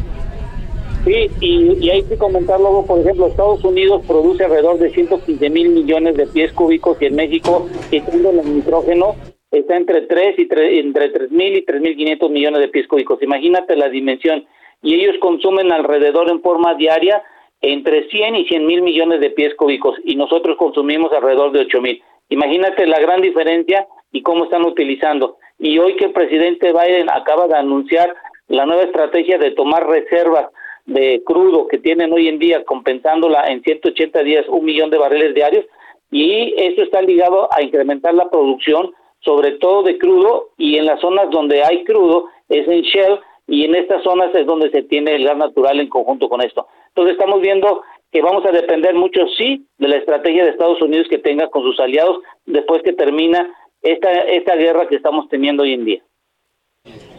Sí, 1.06 1.30
y, 1.40 1.90
hay 1.90 2.04
que 2.04 2.18
comentar 2.18 2.60
luego, 2.60 2.86
por 2.86 3.00
ejemplo, 3.00 3.28
Estados 3.28 3.64
Unidos 3.64 4.04
produce 4.06 4.44
alrededor 4.44 4.80
de 4.80 4.90
115 4.90 5.50
mil 5.50 5.70
millones 5.70 6.18
de 6.18 6.28
pies 6.28 6.52
cúbicos 6.52 7.02
y 7.02 7.06
en 7.06 7.16
México, 7.16 7.68
quitando 7.90 8.32
el 8.32 8.56
nitrógeno, 8.56 9.16
está 9.50 9.78
entre 9.78 10.02
3 10.02 10.36
y 10.38 10.80
entre 10.80 11.10
3 11.10 11.32
mil 11.32 11.56
y 11.58 11.64
3 11.64 11.82
mil 11.82 11.96
500 11.96 12.30
millones 12.30 12.60
de 12.60 12.68
pies 12.68 12.88
cúbicos. 12.88 13.22
Imagínate 13.24 13.78
la 13.78 13.90
dimensión. 13.90 14.46
Y 14.82 14.96
ellos 14.96 15.16
consumen 15.22 15.72
alrededor 15.72 16.30
en 16.30 16.42
forma 16.42 16.76
diaria 16.76 17.24
entre 17.62 18.10
100 18.10 18.36
y 18.36 18.46
100 18.48 18.66
mil 18.66 18.82
millones 18.82 19.22
de 19.22 19.32
pies 19.32 19.56
cúbicos 19.56 19.96
y 20.04 20.16
nosotros 20.16 20.58
consumimos 20.58 21.12
alrededor 21.14 21.52
de 21.52 21.62
8 21.62 21.82
mil. 21.82 22.02
Imagínate 22.30 22.86
la 22.86 23.00
gran 23.00 23.22
diferencia 23.22 23.88
y 24.12 24.22
cómo 24.22 24.46
están 24.46 24.66
utilizando. 24.66 25.38
Y 25.58 25.80
hoy 25.80 25.96
que 25.96 26.06
el 26.06 26.12
presidente 26.12 26.72
Biden 26.72 27.10
acaba 27.10 27.48
de 27.48 27.56
anunciar 27.56 28.14
la 28.48 28.66
nueva 28.66 28.84
estrategia 28.84 29.38
de 29.38 29.52
tomar 29.52 29.88
reservas 29.88 30.48
de 30.90 31.22
crudo 31.24 31.68
que 31.68 31.78
tienen 31.78 32.12
hoy 32.12 32.28
en 32.28 32.40
día, 32.40 32.64
compensándola 32.66 33.48
en 33.48 33.62
180 33.62 34.24
días 34.24 34.46
un 34.50 34.66
millón 34.66 34.90
de 34.90 34.98
barriles 34.98 35.36
diarios, 35.36 35.66
y 36.12 36.54
eso 36.58 36.82
está 36.82 37.02
ligado 37.02 37.48
a 37.54 37.62
incrementar 37.62 38.16
la 38.16 38.30
producción, 38.30 38.92
sobre 39.20 39.52
todo 39.54 39.84
de 39.84 39.98
crudo, 39.98 40.50
y 40.58 40.78
en 40.78 40.86
las 40.86 41.00
zonas 41.00 41.30
donde 41.30 41.64
hay 41.64 41.84
crudo 41.84 42.26
es 42.50 42.68
en 42.68 42.82
Shell, 42.82 43.20
y 43.48 43.66
en 43.66 43.76
estas 43.76 44.04
zonas 44.04 44.34
es 44.34 44.46
donde 44.46 44.72
se 44.72 44.84
tiene 44.84 45.16
el 45.16 45.26
gas 45.26 45.38
natural 45.38 45.80
en 45.80 45.90
conjunto 45.90 46.28
con 46.28 46.42
esto. 46.42 46.68
Entonces 46.90 47.14
estamos 47.14 47.42
viendo 47.42 47.84
que 48.12 48.22
vamos 48.22 48.44
a 48.46 48.52
depender 48.52 48.96
mucho, 48.96 49.22
sí, 49.38 49.66
de 49.78 49.88
la 49.88 49.98
estrategia 49.98 50.44
de 50.44 50.52
Estados 50.52 50.82
Unidos 50.82 51.08
que 51.10 51.20
tenga 51.20 51.48
con 51.50 51.64
sus 51.64 51.80
aliados 51.80 52.20
después 52.46 52.82
que 52.82 52.94
termina 52.94 53.48
esta, 53.82 54.12
esta 54.12 54.56
guerra 54.56 54.88
que 54.88 54.96
estamos 54.96 55.30
teniendo 55.30 55.64
hoy 55.64 55.74
en 55.74 55.86
día. 55.86 56.02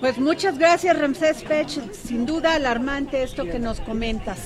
Pues 0.00 0.18
muchas 0.18 0.58
gracias, 0.58 0.98
Ramsés 0.98 1.42
Pech. 1.42 1.92
Sin 1.92 2.26
duda 2.26 2.54
alarmante 2.54 3.22
esto 3.22 3.44
que 3.44 3.58
nos 3.58 3.80
comentas. 3.80 4.38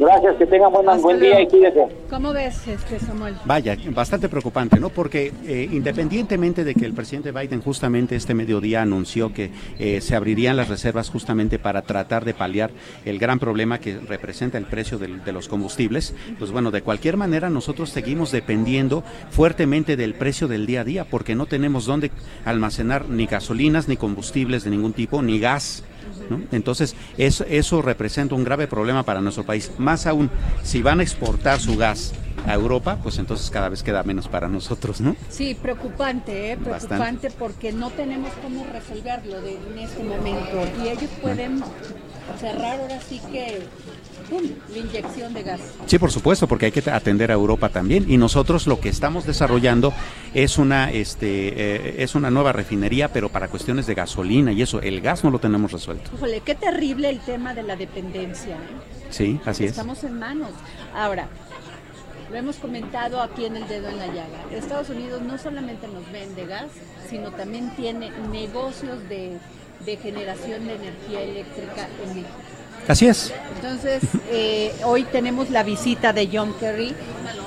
Gracias, 0.00 0.36
que 0.36 0.46
tengan 0.46 0.72
buen 0.72 1.20
día 1.20 1.42
y 1.42 1.46
cuídense. 1.46 1.86
¿Cómo 2.08 2.32
ves, 2.32 2.66
este, 2.66 2.98
Samuel? 2.98 3.34
Vaya, 3.44 3.76
bastante 3.90 4.30
preocupante, 4.30 4.80
¿no? 4.80 4.88
Porque 4.88 5.30
eh, 5.46 5.68
independientemente 5.70 6.64
de 6.64 6.74
que 6.74 6.86
el 6.86 6.94
presidente 6.94 7.32
Biden 7.32 7.60
justamente 7.60 8.16
este 8.16 8.32
mediodía 8.32 8.80
anunció 8.80 9.34
que 9.34 9.50
eh, 9.78 10.00
se 10.00 10.16
abrirían 10.16 10.56
las 10.56 10.70
reservas 10.70 11.10
justamente 11.10 11.58
para 11.58 11.82
tratar 11.82 12.24
de 12.24 12.32
paliar 12.32 12.70
el 13.04 13.18
gran 13.18 13.38
problema 13.38 13.78
que 13.78 13.98
representa 13.98 14.56
el 14.56 14.64
precio 14.64 14.96
de 14.98 15.32
los 15.32 15.48
combustibles, 15.48 16.14
pues 16.38 16.50
bueno, 16.50 16.70
de 16.70 16.80
cualquier 16.80 17.18
manera 17.18 17.50
nosotros 17.50 17.90
seguimos 17.90 18.32
dependiendo 18.32 19.04
fuertemente 19.28 19.98
del 19.98 20.14
precio 20.14 20.48
del 20.48 20.64
día 20.64 20.80
a 20.80 20.84
día 20.84 21.04
porque 21.04 21.34
no 21.34 21.44
tenemos 21.44 21.84
dónde 21.84 22.10
almacenar 22.46 23.10
ni 23.10 23.26
gasolinas, 23.26 23.86
ni 23.86 23.98
combustibles 23.98 24.64
de 24.64 24.70
ningún 24.70 24.94
tipo, 24.94 25.20
ni 25.20 25.38
gas. 25.38 25.84
Entonces, 26.52 26.94
eso, 27.18 27.44
eso 27.48 27.82
representa 27.82 28.34
un 28.34 28.44
grave 28.44 28.66
problema 28.66 29.02
para 29.02 29.20
nuestro 29.20 29.44
país. 29.44 29.70
Más 29.78 30.06
aún, 30.06 30.30
si 30.62 30.82
van 30.82 31.00
a 31.00 31.02
exportar 31.02 31.60
su 31.60 31.76
gas 31.76 32.12
a 32.46 32.54
Europa, 32.54 32.98
pues 33.02 33.18
entonces 33.18 33.50
cada 33.50 33.68
vez 33.68 33.82
queda 33.82 34.02
menos 34.02 34.28
para 34.28 34.48
nosotros, 34.48 35.00
¿no? 35.00 35.16
Sí, 35.28 35.54
preocupante, 35.54 36.52
¿eh? 36.52 36.56
preocupante 36.56 37.30
porque 37.30 37.72
no 37.72 37.90
tenemos 37.90 38.30
cómo 38.42 38.66
resolverlo 38.72 39.38
en 39.38 39.78
este 39.78 40.02
momento 40.02 40.66
y 40.82 40.88
ellos 40.88 41.10
pueden 41.20 41.62
cerrar 42.38 42.80
ahora 42.80 43.00
sí 43.00 43.20
que 43.30 43.60
la 44.38 44.78
inyección 44.78 45.34
de 45.34 45.42
gas. 45.42 45.60
Sí, 45.86 45.98
por 45.98 46.10
supuesto, 46.10 46.46
porque 46.46 46.66
hay 46.66 46.72
que 46.72 46.88
atender 46.90 47.30
a 47.30 47.34
Europa 47.34 47.68
también. 47.68 48.10
Y 48.10 48.16
nosotros 48.16 48.66
lo 48.66 48.80
que 48.80 48.88
estamos 48.88 49.26
desarrollando 49.26 49.92
es 50.34 50.58
una, 50.58 50.90
este, 50.90 51.48
eh, 51.56 51.94
es 51.98 52.14
una 52.14 52.30
nueva 52.30 52.52
refinería, 52.52 53.12
pero 53.12 53.28
para 53.28 53.48
cuestiones 53.48 53.86
de 53.86 53.94
gasolina 53.94 54.52
y 54.52 54.62
eso, 54.62 54.80
el 54.80 55.00
gas 55.00 55.24
no 55.24 55.30
lo 55.30 55.38
tenemos 55.38 55.72
resuelto. 55.72 56.10
Híjole, 56.14 56.40
qué 56.40 56.54
terrible 56.54 57.08
el 57.08 57.20
tema 57.20 57.54
de 57.54 57.62
la 57.62 57.76
dependencia. 57.76 58.56
¿eh? 58.56 59.10
Sí, 59.10 59.40
así 59.44 59.64
es. 59.64 59.72
Estamos 59.72 60.04
en 60.04 60.18
manos. 60.18 60.50
Ahora, 60.94 61.28
lo 62.30 62.36
hemos 62.36 62.56
comentado 62.56 63.20
aquí 63.20 63.44
en 63.44 63.56
el 63.56 63.66
dedo 63.66 63.88
en 63.88 63.98
la 63.98 64.06
llaga. 64.06 64.44
Estados 64.52 64.88
Unidos 64.90 65.20
no 65.22 65.36
solamente 65.38 65.88
nos 65.88 66.10
vende 66.12 66.46
gas, 66.46 66.68
sino 67.08 67.32
también 67.32 67.74
tiene 67.74 68.10
negocios 68.30 69.08
de, 69.08 69.36
de 69.84 69.96
generación 69.96 70.66
de 70.66 70.74
energía 70.76 71.22
eléctrica 71.22 71.88
en 72.04 72.08
México. 72.10 72.30
Así 72.88 73.06
es. 73.06 73.32
Entonces, 73.56 74.02
eh, 74.30 74.72
hoy 74.84 75.04
tenemos 75.04 75.50
la 75.50 75.62
visita 75.62 76.12
de 76.12 76.28
John 76.32 76.54
Kerry 76.58 76.94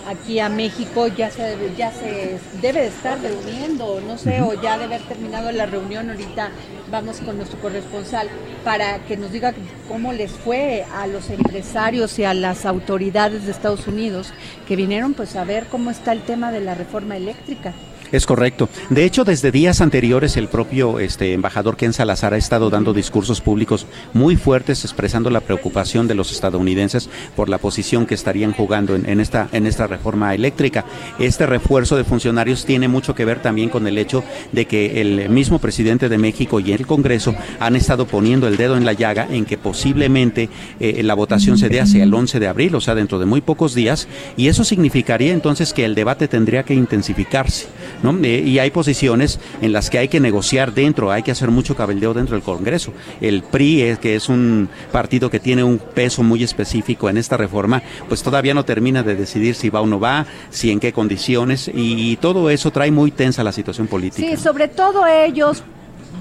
aquí 0.08 0.40
a 0.40 0.50
México, 0.50 1.08
ya 1.08 1.32
se, 1.32 1.58
ya 1.78 1.92
se 1.92 2.40
debe 2.62 2.82
de 2.82 2.88
estar 2.88 3.20
reuniendo, 3.20 4.02
no 4.02 4.18
sé, 4.18 4.42
o 4.42 4.54
ya 4.54 4.78
debe 4.78 4.96
haber 4.96 5.08
terminado 5.08 5.52
la 5.52 5.66
reunión. 5.66 6.10
Ahorita 6.10 6.50
vamos 6.92 7.20
con 7.20 7.38
nuestro 7.38 7.60
corresponsal 7.60 8.28
para 8.64 9.00
que 9.06 9.18
nos 9.18 9.32
diga 9.32 9.54
cómo 9.88 10.14
les 10.14 10.32
fue 10.32 10.86
a 10.94 11.08
los 11.08 11.30
empresarios 11.30 12.18
y 12.20 12.24
a 12.24 12.34
las 12.34 12.66
autoridades 12.66 13.46
de 13.46 13.52
Estados 13.52 13.88
Unidos 13.88 14.34
que 14.68 14.76
vinieron 14.76 15.14
pues 15.14 15.36
a 15.36 15.44
ver 15.44 15.68
cómo 15.68 15.92
está 15.92 16.12
el 16.12 16.22
tema 16.22 16.52
de 16.52 16.62
la 16.62 16.76
reforma 16.76 17.18
eléctrica. 17.18 17.74
Es 18.14 18.28
correcto. 18.28 18.70
De 18.92 19.06
hecho, 19.06 19.24
desde 19.24 19.52
días 19.52 19.82
anteriores 19.82 20.38
el 20.38 20.48
propio 20.48 21.00
este, 21.00 21.34
embajador 21.34 21.76
Ken 21.78 21.94
Salazar 21.94 22.36
ha 22.36 22.38
estado 22.38 22.70
dando 22.70 22.94
discursos 22.94 23.42
públicos 23.42 23.88
muy 24.14 24.36
fuertes 24.36 24.86
expresando 24.86 25.32
la 25.32 25.40
preocupación 25.40 26.08
de 26.08 26.14
los 26.14 26.32
estadounidenses 26.32 27.10
por 27.36 27.50
la 27.50 27.58
posición 27.58 28.06
que 28.06 28.14
estarían 28.14 28.54
jugando 28.54 28.96
en, 28.96 29.20
esta, 29.20 29.50
en 29.52 29.66
esta 29.66 29.88
reforma 29.88 30.36
eléctrica. 30.36 30.86
Este 31.18 31.48
refuerzo 31.48 31.96
de 31.96 32.04
funcionarios 32.04 32.66
tiene 32.66 32.88
mucho 32.88 33.16
que 33.16 33.26
ver 33.26 33.42
también 33.42 33.70
con 33.70 33.88
el 33.88 33.98
hecho 33.98 34.24
de 34.52 34.66
que 34.66 35.02
el 35.02 35.28
mismo 35.30 35.58
presidente 35.58 36.08
de 36.08 36.20
México 36.20 36.60
y 36.60 36.72
el 36.72 36.86
Congreso 36.86 37.34
han 37.60 37.76
estado 37.76 38.06
poniendo 38.06 38.48
el 38.48 38.58
dedo 38.58 38.78
en 38.78 38.86
la 38.86 38.94
llaga 38.94 39.28
en 39.32 39.46
que 39.46 39.58
posiblemente 39.58 40.52
eh, 40.80 41.02
la 41.02 41.16
votación 41.16 41.58
se 41.58 41.68
dé 41.68 41.82
hacia 41.82 42.04
el 42.04 42.14
11 42.14 42.40
de 42.40 42.48
abril, 42.48 42.76
o 42.76 42.82
sea, 42.82 42.94
dentro 42.94 43.18
de 43.18 43.26
muy 43.26 43.42
pocos 43.42 43.74
días, 43.74 44.08
y 44.38 44.50
eso 44.50 44.64
significaría 44.64 45.34
entonces 45.34 45.74
que 45.74 45.84
el 45.84 45.96
debate 45.96 46.28
tendría 46.28 46.62
que 46.62 46.76
intensificarse. 46.76 47.66
Eh, 48.04 48.44
y 48.46 48.60
hay 48.60 48.70
posiciones 48.72 49.40
en 49.62 49.72
las 49.72 49.90
que 49.90 49.98
hay 49.98 50.08
que 50.10 50.20
negociar 50.20 50.74
dentro, 50.74 51.12
hay 51.12 51.24
que 51.24 51.32
hacer 51.32 51.50
mucho 51.52 51.76
cabildeo 51.76 52.14
dentro 52.14 52.36
del 52.36 52.44
Congreso. 52.44 52.92
El 53.22 53.44
PRI, 53.44 53.82
es, 53.82 54.00
que 54.00 54.16
es 54.16 54.28
un 54.28 54.68
partido 54.92 55.30
que 55.30 55.40
tiene 55.40 55.64
un 55.64 55.78
peso 55.78 56.22
muy 56.22 56.44
específico 56.44 57.10
en 57.10 57.18
esta 57.18 57.38
reforma, 57.38 57.82
pues 58.10 58.22
todavía 58.22 58.54
no 58.54 58.66
termina 58.66 59.04
de 59.04 59.16
decidir 59.16 59.56
si 59.56 59.70
va 59.70 59.82
o 59.82 59.86
no 59.86 60.00
va, 60.00 60.26
si 60.50 60.72
en 60.72 60.80
qué 60.80 60.92
condiciones, 60.92 61.72
y, 61.74 62.14
todo 62.24 62.50
eso 62.50 62.72
trae 62.72 62.92
muy 62.92 63.12
tensa 63.12 63.44
la 63.44 63.52
situación 63.52 63.88
política. 63.88 64.28
Sí, 64.28 64.38
sobre 64.38 64.68
todo 64.68 65.06
ellos, 65.08 65.64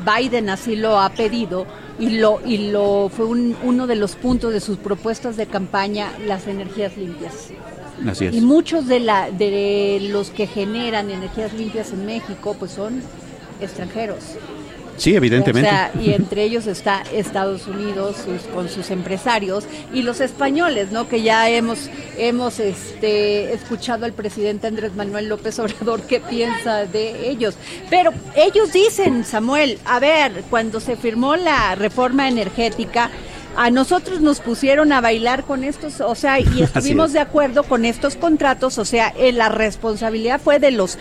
Biden 0.04 0.48
así 0.48 0.74
lo 0.74 0.98
ha 0.98 1.10
pedido 1.10 1.66
y 1.98 2.10
lo 2.10 2.40
y 2.44 2.70
lo 2.70 3.10
fue 3.14 3.26
uno 3.26 3.86
de 3.86 3.94
los 3.94 4.16
puntos 4.16 4.52
de 4.52 4.60
sus 4.60 4.78
propuestas 4.78 5.36
de 5.36 5.46
campaña 5.46 6.12
las 6.26 6.46
energías 6.46 6.96
limpias. 6.96 7.50
Y 8.32 8.40
muchos 8.40 8.86
de, 8.86 9.00
la, 9.00 9.30
de 9.30 10.08
los 10.10 10.30
que 10.30 10.46
generan 10.46 11.10
energías 11.10 11.52
limpias 11.52 11.92
en 11.92 12.06
México 12.06 12.56
pues 12.58 12.72
son 12.72 13.02
extranjeros. 13.60 14.36
Sí, 14.96 15.14
evidentemente. 15.16 15.70
y 16.00 16.12
entre 16.12 16.44
ellos 16.44 16.66
está 16.66 17.02
Estados 17.12 17.66
Unidos 17.66 18.16
con 18.54 18.68
sus 18.68 18.90
empresarios 18.90 19.64
y 19.92 20.02
los 20.02 20.20
españoles, 20.20 20.92
¿no? 20.92 21.08
Que 21.08 21.22
ya 21.22 21.48
hemos 21.48 21.88
hemos 22.18 22.60
este 22.60 23.52
escuchado 23.52 24.04
al 24.04 24.12
presidente 24.12 24.66
Andrés 24.66 24.94
Manuel 24.94 25.28
López 25.28 25.58
Obrador 25.58 26.02
qué 26.02 26.20
piensa 26.20 26.84
de 26.84 27.30
ellos. 27.30 27.54
Pero 27.90 28.12
ellos 28.36 28.72
dicen, 28.72 29.24
Samuel, 29.24 29.78
a 29.84 29.98
ver, 29.98 30.44
cuando 30.50 30.78
se 30.78 30.96
firmó 30.96 31.36
la 31.36 31.74
reforma 31.74 32.28
energética, 32.28 33.10
a 33.56 33.70
nosotros 33.70 34.20
nos 34.20 34.40
pusieron 34.40 34.92
a 34.92 35.00
bailar 35.00 35.44
con 35.44 35.64
estos, 35.64 36.00
o 36.00 36.14
sea, 36.14 36.40
y 36.40 36.62
estuvimos 36.62 37.12
de 37.12 37.20
acuerdo 37.20 37.64
con 37.64 37.84
estos 37.84 38.16
contratos, 38.16 38.78
o 38.78 38.84
sea, 38.84 39.12
eh, 39.16 39.32
la 39.32 39.48
responsabilidad 39.48 40.40
fue 40.40 40.58
de 40.58 40.70
los 40.70 40.98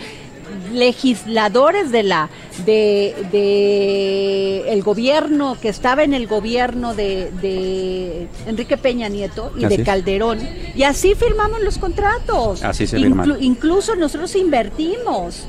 legisladores 0.72 1.90
de 1.90 2.02
la 2.02 2.28
de, 2.64 3.14
de, 3.30 4.72
el 4.72 4.82
gobierno 4.82 5.56
que 5.60 5.68
estaba 5.68 6.02
en 6.02 6.14
el 6.14 6.26
gobierno 6.26 6.94
de, 6.94 7.30
de 7.40 8.28
Enrique 8.46 8.76
Peña 8.76 9.08
Nieto 9.08 9.52
y 9.56 9.64
de 9.66 9.82
Calderón 9.82 10.40
y 10.74 10.82
así 10.82 11.14
firmamos 11.14 11.62
los 11.62 11.78
contratos. 11.78 12.62
Así 12.62 12.86
se 12.86 12.98
incluso 12.98 13.96
nosotros 13.96 14.34
invertimos. 14.36 15.46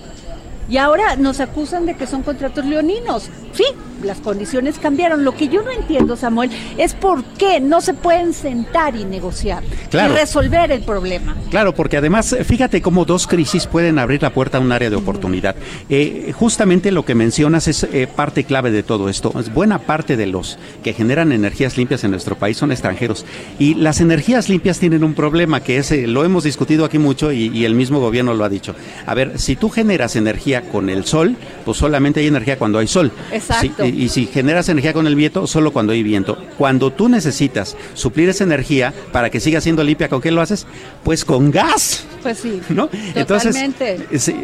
Y 0.70 0.78
ahora 0.78 1.18
nos 1.18 1.42
acusan 1.42 1.86
de 1.86 1.96
que 1.96 2.08
son 2.08 2.24
contratos 2.24 2.66
leoninos. 2.66 3.30
Sí, 3.52 3.66
las 4.04 4.20
condiciones 4.20 4.80
cambiaron. 4.80 5.24
Lo 5.24 5.36
que 5.36 5.48
yo 5.48 5.62
no 5.62 5.72
entiendo, 5.72 6.16
Samuel, 6.16 6.52
es 6.78 6.94
por 6.94 7.24
qué 7.24 7.60
no 7.60 7.82
se 7.82 7.94
pueden 7.94 8.34
sentar 8.34 8.96
y 8.96 9.06
negociar 9.06 9.64
y 9.92 9.98
resolver 9.98 10.72
el 10.72 10.82
problema. 10.82 11.36
Claro, 11.50 11.74
porque 11.74 11.98
además, 11.98 12.36
fíjate 12.46 12.82
cómo 12.82 13.06
dos 13.06 13.28
crisis 13.28 13.68
pueden 13.68 14.00
abrir 14.00 14.22
la 14.22 14.34
puerta 14.34 14.58
a 14.58 14.62
un 14.62 14.72
área 14.72 14.90
de 14.90 14.96
oportunidad. 14.96 15.56
Eh, 15.90 16.34
justamente 16.36 16.92
lo 16.92 17.06
que 17.06 17.16
mencionas 17.16 17.68
es 17.68 17.84
eh, 17.84 18.08
parte 18.08 18.44
clave 18.44 18.72
de 18.72 18.84
todo 18.84 19.10
esto. 19.10 19.34
Es 19.40 19.54
buena 19.54 19.80
parte 19.80 20.18
de 20.18 20.28
los 20.28 20.58
que 20.84 20.94
generan 20.94 21.32
energías 21.32 21.78
limpias 21.78 22.04
en 22.04 22.12
nuestro 22.12 22.36
país 22.36 22.58
son 22.58 22.72
extranjeros. 22.72 23.26
Y 23.60 23.76
las 23.76 24.02
energías 24.02 24.50
limpias 24.50 24.80
tienen 24.80 25.04
un 25.04 25.14
problema 25.14 25.62
que 25.62 25.78
es, 25.78 25.92
eh, 25.92 26.08
lo 26.08 26.24
hemos 26.24 26.44
discutido 26.44 26.86
aquí 26.86 27.00
mucho 27.00 27.32
y, 27.32 27.48
y 27.48 27.66
el 27.66 27.76
mismo 27.76 28.00
gobierno 28.00 28.34
lo 28.34 28.44
ha 28.44 28.50
dicho. 28.50 28.76
A 29.06 29.14
ver, 29.14 29.40
si 29.40 29.56
tú 29.56 29.70
generas 29.70 30.16
energía 30.16 30.62
con 30.70 30.90
el 30.90 31.06
sol, 31.06 31.36
pues 31.66 31.78
solamente 31.78 32.20
hay 32.20 32.28
energía 32.28 32.58
cuando 32.58 32.80
hay 32.80 32.88
sol. 32.88 33.12
Exacto. 33.32 33.86
Y, 33.94 34.10
si 34.10 34.26
generas 34.26 34.70
energía 34.70 34.94
con 34.94 35.08
el 35.08 35.16
viento, 35.16 35.48
solo 35.48 35.72
cuando 35.72 35.94
hay 35.94 36.04
viento. 36.04 36.38
Cuando 36.58 36.92
tú 36.92 37.10
necesitas 37.10 37.76
suplir 37.94 38.30
esa 38.30 38.44
energía 38.44 38.94
para 39.12 39.30
que 39.30 39.40
siga 39.40 39.62
siendo 39.62 39.84
limpia, 39.84 40.10
¿con 40.10 40.22
qué 40.22 40.32
lo 40.32 40.42
haces? 40.42 40.66
Pues 41.04 41.26
con 41.26 41.52
gas. 41.52 42.06
Pues 42.22 42.40
sí. 42.40 42.62
¿No? 42.70 42.90
Entonces, 43.16 43.56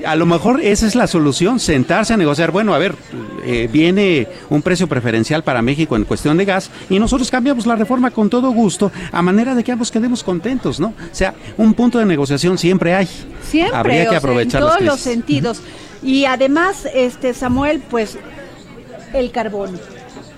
a 0.06 0.16
lo 0.16 0.26
mejor 0.26 0.62
esa 0.62 0.88
es 0.88 0.96
la 0.96 1.08
solución, 1.08 1.60
sentarse 1.60 2.14
a 2.14 2.18
negociar. 2.18 2.52
Bueno, 2.52 2.74
a 2.74 2.78
ver, 2.78 2.96
eh, 3.44 3.70
viene 3.72 4.28
un 4.50 4.62
precio 4.62 4.88
preferencial 4.88 5.44
para 5.44 5.62
México 5.62 5.96
en 5.96 6.06
cuestión 6.06 6.38
de 6.38 6.46
gas 6.46 6.70
y 6.90 7.00
nosotros 7.00 7.30
cambiamos 7.32 7.66
la 7.66 7.76
reforma 7.76 8.12
con 8.12 8.30
todo 8.30 8.52
gusto 8.52 8.92
a 9.12 9.22
manera 9.22 9.56
de 9.56 9.64
que 9.64 9.72
ambos 9.72 9.92
quedemos 9.92 10.24
contentos, 10.24 10.80
¿no? 10.80 10.88
O 10.88 10.94
sea, 11.16 11.34
un 11.58 11.74
punto 11.74 12.00
de 12.00 12.06
negociación 12.06 12.58
siempre 12.58 12.94
hay. 12.94 13.08
Siempre. 13.50 13.78
Habría 13.78 14.10
que 14.10 14.16
aprovechar 14.16 14.62
en 14.62 14.68
todos 14.68 14.82
los 14.82 15.00
sentidos. 15.00 15.62
Y 16.02 16.26
además, 16.26 16.88
este 16.94 17.34
Samuel, 17.34 17.82
pues 17.90 18.18
el 19.13 19.32
carbón. 19.32 19.80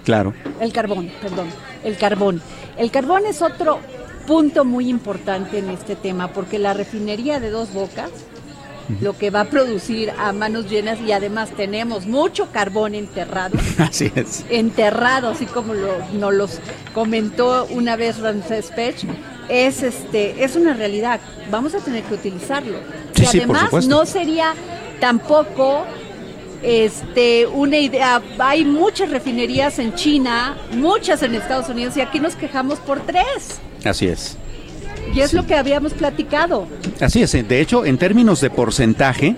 Claro. 0.04 0.34
El 0.60 0.74
carbón, 0.74 1.12
perdón, 1.22 1.48
el 1.84 1.98
carbón. 1.98 2.42
El 2.78 2.92
carbón 2.92 3.26
es 3.26 3.42
otro 3.42 3.80
punto 4.26 4.66
muy 4.66 4.90
importante 4.90 5.60
en 5.60 5.70
este 5.70 5.96
tema 5.96 6.30
porque 6.30 6.60
la 6.60 6.74
refinería 6.74 7.40
de 7.40 7.50
dos 7.50 7.74
bocas 7.74 8.10
lo 9.00 9.18
que 9.18 9.30
va 9.30 9.42
a 9.42 9.46
producir 9.46 10.12
a 10.18 10.34
manos 10.34 10.70
llenas 10.70 11.00
y 11.00 11.12
además 11.12 11.52
tenemos 11.52 12.08
mucho 12.08 12.52
carbón 12.52 12.96
enterrado. 12.96 13.58
Así 13.78 14.12
es. 14.16 14.44
Enterrado, 14.50 15.30
así 15.30 15.46
como 15.46 15.74
lo, 15.74 15.98
nos 16.14 16.34
los 16.34 16.60
comentó 16.94 17.68
una 17.70 17.96
vez 17.96 18.20
Ramsés 18.20 18.72
Pech, 18.76 19.06
es 19.48 19.84
este 19.84 20.44
es 20.44 20.56
una 20.56 20.74
realidad. 20.74 21.20
Vamos 21.50 21.74
a 21.76 21.80
tener 21.80 22.04
que 22.04 22.16
utilizarlo. 22.16 22.80
y 23.16 23.26
además 23.26 23.88
no 23.88 24.06
sería 24.06 24.54
tampoco 25.00 25.86
este 26.64 27.48
una 27.48 27.78
idea 27.78 28.22
hay 28.40 28.64
muchas 28.64 29.10
refinerías 29.10 29.80
en 29.80 29.96
China 29.96 30.58
muchas 30.74 31.24
en 31.24 31.36
Estados 31.36 31.70
Unidos 31.70 31.98
y 31.98 32.02
aquí 32.02 32.20
nos 32.20 32.36
quejamos 32.36 32.80
por 32.80 33.00
tres. 33.02 33.60
Así 33.84 34.08
es. 34.08 34.38
Y 35.14 35.20
es 35.22 35.34
lo 35.34 35.46
que 35.46 35.56
habíamos 35.56 35.94
platicado. 35.94 36.68
Así 37.00 37.22
es 37.22 37.32
de 37.32 37.62
hecho 37.62 37.86
en 37.86 37.98
términos 37.98 38.42
de 38.42 38.50
porcentaje 38.50 39.36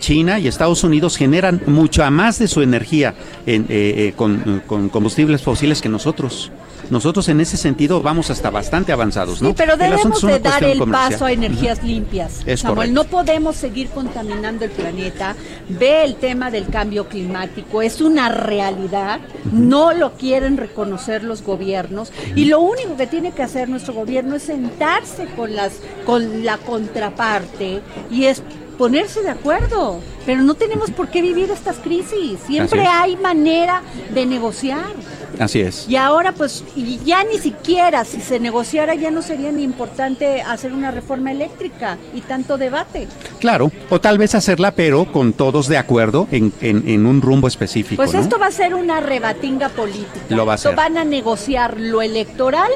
China 0.00 0.38
y 0.38 0.48
Estados 0.48 0.84
Unidos 0.84 1.16
generan 1.16 1.62
mucha 1.66 2.10
más 2.10 2.38
de 2.38 2.48
su 2.48 2.60
energía 2.60 3.14
en, 3.46 3.62
eh, 3.62 3.66
eh, 4.08 4.12
con, 4.16 4.62
con 4.66 4.88
combustibles 4.88 5.42
fósiles 5.42 5.80
que 5.80 5.88
nosotros. 5.88 6.50
Nosotros 6.90 7.28
en 7.28 7.40
ese 7.40 7.56
sentido 7.56 8.02
vamos 8.02 8.30
hasta 8.30 8.50
bastante 8.50 8.92
avanzados, 8.92 9.42
¿no? 9.42 9.50
Sí, 9.50 9.54
pero 9.56 9.76
debemos 9.76 10.20
de 10.22 10.38
dar 10.38 10.62
el 10.64 10.78
paso 10.84 11.26
a 11.26 11.32
energías 11.32 11.82
limpias. 11.82 12.44
Samuel, 12.56 12.92
no 12.92 13.04
podemos 13.04 13.56
seguir 13.56 13.88
contaminando 13.90 14.64
el 14.64 14.70
planeta. 14.70 15.34
Ve 15.68 16.04
el 16.04 16.16
tema 16.16 16.50
del 16.50 16.66
cambio 16.66 17.08
climático, 17.08 17.82
es 17.82 18.00
una 18.00 18.28
realidad. 18.28 19.20
No 19.52 19.92
lo 19.92 20.12
quieren 20.14 20.56
reconocer 20.56 21.24
los 21.24 21.42
gobiernos 21.42 22.12
y 22.34 22.46
lo 22.46 22.60
único 22.60 22.96
que 22.96 23.06
tiene 23.06 23.32
que 23.32 23.42
hacer 23.42 23.68
nuestro 23.68 23.94
gobierno 23.94 24.36
es 24.36 24.44
sentarse 24.44 25.26
con 25.36 25.54
las 25.54 25.72
con 26.04 26.44
la 26.44 26.58
contraparte 26.58 27.80
y 28.10 28.24
es 28.24 28.42
ponerse 28.74 29.22
de 29.22 29.30
acuerdo, 29.30 30.00
pero 30.26 30.42
no 30.42 30.54
tenemos 30.54 30.90
por 30.90 31.08
qué 31.08 31.22
vivir 31.22 31.50
estas 31.50 31.76
crisis. 31.76 32.40
Siempre 32.46 32.86
hay 32.86 33.16
manera 33.16 33.82
de 34.12 34.26
negociar. 34.26 34.92
Así 35.38 35.60
es. 35.60 35.88
Y 35.88 35.96
ahora 35.96 36.32
pues 36.32 36.64
ya 37.04 37.24
ni 37.24 37.38
siquiera 37.38 38.04
si 38.04 38.20
se 38.20 38.40
negociara 38.40 38.94
ya 38.94 39.10
no 39.10 39.22
sería 39.22 39.52
ni 39.52 39.62
importante 39.62 40.42
hacer 40.42 40.72
una 40.72 40.90
reforma 40.90 41.30
eléctrica 41.30 41.98
y 42.14 42.20
tanto 42.20 42.58
debate. 42.58 43.08
Claro, 43.40 43.70
o 43.90 44.00
tal 44.00 44.18
vez 44.18 44.34
hacerla 44.34 44.72
pero 44.72 45.10
con 45.10 45.32
todos 45.32 45.68
de 45.68 45.78
acuerdo 45.78 46.28
en, 46.30 46.52
en, 46.60 47.06
un 47.06 47.20
rumbo 47.20 47.48
específico. 47.48 48.02
Pues 48.02 48.14
esto 48.14 48.38
va 48.38 48.46
a 48.46 48.50
ser 48.50 48.74
una 48.74 49.00
rebatinga 49.00 49.68
política. 49.68 50.24
Lo 50.28 50.46
va 50.46 50.54
a 50.54 50.58
ser. 50.58 50.74
van 50.74 50.96
a 50.98 51.04
negociar 51.04 51.78
lo 51.78 52.02
electoral 52.02 52.70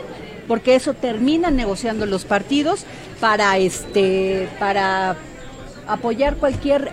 porque 0.46 0.74
eso 0.74 0.94
terminan 0.94 1.56
negociando 1.56 2.06
los 2.06 2.24
partidos 2.24 2.84
para 3.20 3.58
este 3.58 4.48
para 4.58 5.16
apoyar 5.86 6.36
cualquier 6.36 6.90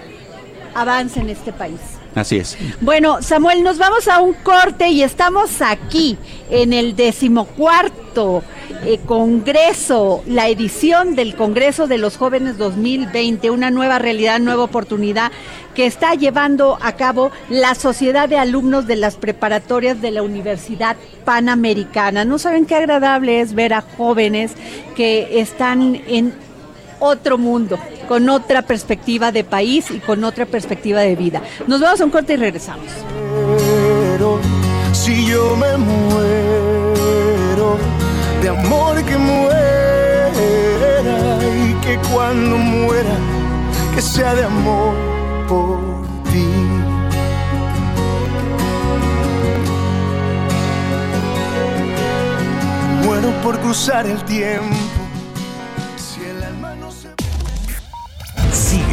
avance 0.73 1.19
en 1.19 1.29
este 1.29 1.53
país. 1.53 1.79
Así 2.15 2.37
es. 2.37 2.57
Bueno, 2.79 3.21
Samuel, 3.21 3.61
nos 3.61 3.77
vamos 3.77 4.07
a 4.07 4.21
un 4.21 4.33
corte 4.33 4.87
y 4.87 5.03
estamos 5.03 5.61
aquí 5.61 6.17
en 6.49 6.71
el 6.71 6.95
decimocuarto 6.95 8.41
eh, 8.85 8.99
Congreso, 9.05 10.23
la 10.25 10.47
edición 10.47 11.15
del 11.15 11.35
Congreso 11.35 11.87
de 11.87 11.97
los 11.97 12.15
Jóvenes 12.15 12.57
2020, 12.57 13.49
una 13.49 13.69
nueva 13.69 13.99
realidad, 13.99 14.39
nueva 14.39 14.63
oportunidad 14.63 15.31
que 15.75 15.85
está 15.85 16.15
llevando 16.15 16.77
a 16.81 16.93
cabo 16.93 17.31
la 17.49 17.75
Sociedad 17.75 18.29
de 18.29 18.37
Alumnos 18.37 18.87
de 18.87 18.95
las 18.95 19.17
Preparatorias 19.17 20.01
de 20.01 20.11
la 20.11 20.23
Universidad 20.23 20.95
Panamericana. 21.25 22.23
No 22.23 22.39
saben 22.39 22.65
qué 22.65 22.75
agradable 22.75 23.41
es 23.41 23.53
ver 23.53 23.73
a 23.73 23.81
jóvenes 23.81 24.53
que 24.95 25.41
están 25.41 26.01
en 26.07 26.33
otro 26.99 27.37
mundo, 27.37 27.77
con 28.05 28.29
otra 28.29 28.61
perspectiva 28.61 29.31
de 29.31 29.43
país 29.43 29.91
y 29.91 29.99
con 29.99 30.23
otra 30.23 30.45
perspectiva 30.45 31.01
de 31.01 31.15
vida. 31.15 31.41
Nos 31.67 31.81
vamos 31.81 32.01
a 32.01 32.05
un 32.05 32.11
corte 32.11 32.33
y 32.33 32.37
regresamos. 32.37 32.85
Si 34.93 35.27
yo 35.27 35.55
me 35.55 35.77
muero 35.77 37.77
de 38.41 38.49
amor 38.49 39.03
que 39.03 39.17
muera 39.17 40.29
y 41.69 41.73
que 41.85 41.97
cuando 42.11 42.57
muera 42.57 43.15
que 43.93 44.01
sea 44.01 44.33
de 44.35 44.43
amor 44.43 44.93
por 45.47 45.79
ti. 46.31 46.47
Muero 53.03 53.31
por 53.43 53.59
cruzar 53.59 54.07
el 54.07 54.23
tiempo. 54.25 54.84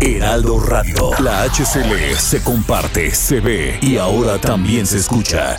Heraldo 0.00 0.58
Radio. 0.58 1.10
La 1.18 1.44
HCL 1.44 2.16
se 2.16 2.42
comparte, 2.42 3.10
se 3.10 3.40
ve 3.40 3.78
y 3.82 3.98
ahora 3.98 4.38
también 4.38 4.86
se 4.86 4.98
escucha. 4.98 5.58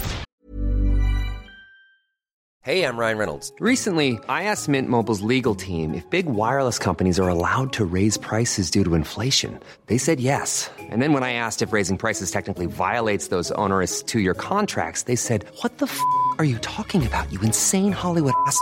Hey, 2.63 2.83
I'm 2.83 2.95
Ryan 2.95 3.17
Reynolds. 3.17 3.51
Recently, 3.59 4.19
I 4.29 4.43
asked 4.43 4.69
Mint 4.69 4.87
Mobile's 4.87 5.21
legal 5.21 5.55
team 5.55 5.95
if 5.95 6.07
big 6.11 6.27
wireless 6.27 6.77
companies 6.77 7.19
are 7.19 7.27
allowed 7.27 7.73
to 7.73 7.85
raise 7.85 8.17
prices 8.17 8.69
due 8.69 8.83
to 8.83 8.93
inflation. 8.93 9.59
They 9.87 9.97
said 9.97 10.19
yes. 10.19 10.69
And 10.79 11.01
then 11.01 11.11
when 11.11 11.23
I 11.23 11.33
asked 11.33 11.63
if 11.63 11.73
raising 11.73 11.97
prices 11.97 12.29
technically 12.29 12.67
violates 12.67 13.29
those 13.29 13.49
onerous 13.53 14.03
two 14.03 14.19
year 14.19 14.35
contracts, 14.35 15.03
they 15.03 15.15
said, 15.15 15.45
What 15.61 15.79
the 15.79 15.87
f 15.87 15.99
are 16.37 16.45
you 16.45 16.59
talking 16.59 17.03
about, 17.03 17.31
you 17.33 17.41
insane 17.41 17.91
Hollywood 17.91 18.33
ass? 18.45 18.61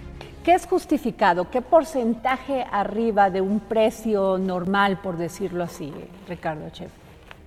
¿Qué 0.43 0.55
es 0.55 0.65
justificado? 0.65 1.51
¿Qué 1.51 1.61
porcentaje 1.61 2.65
arriba 2.71 3.29
de 3.29 3.41
un 3.41 3.59
precio 3.59 4.39
normal, 4.39 4.99
por 4.99 5.17
decirlo 5.17 5.63
así, 5.63 5.93
Ricardo 6.27 6.67
Chef? 6.71 6.91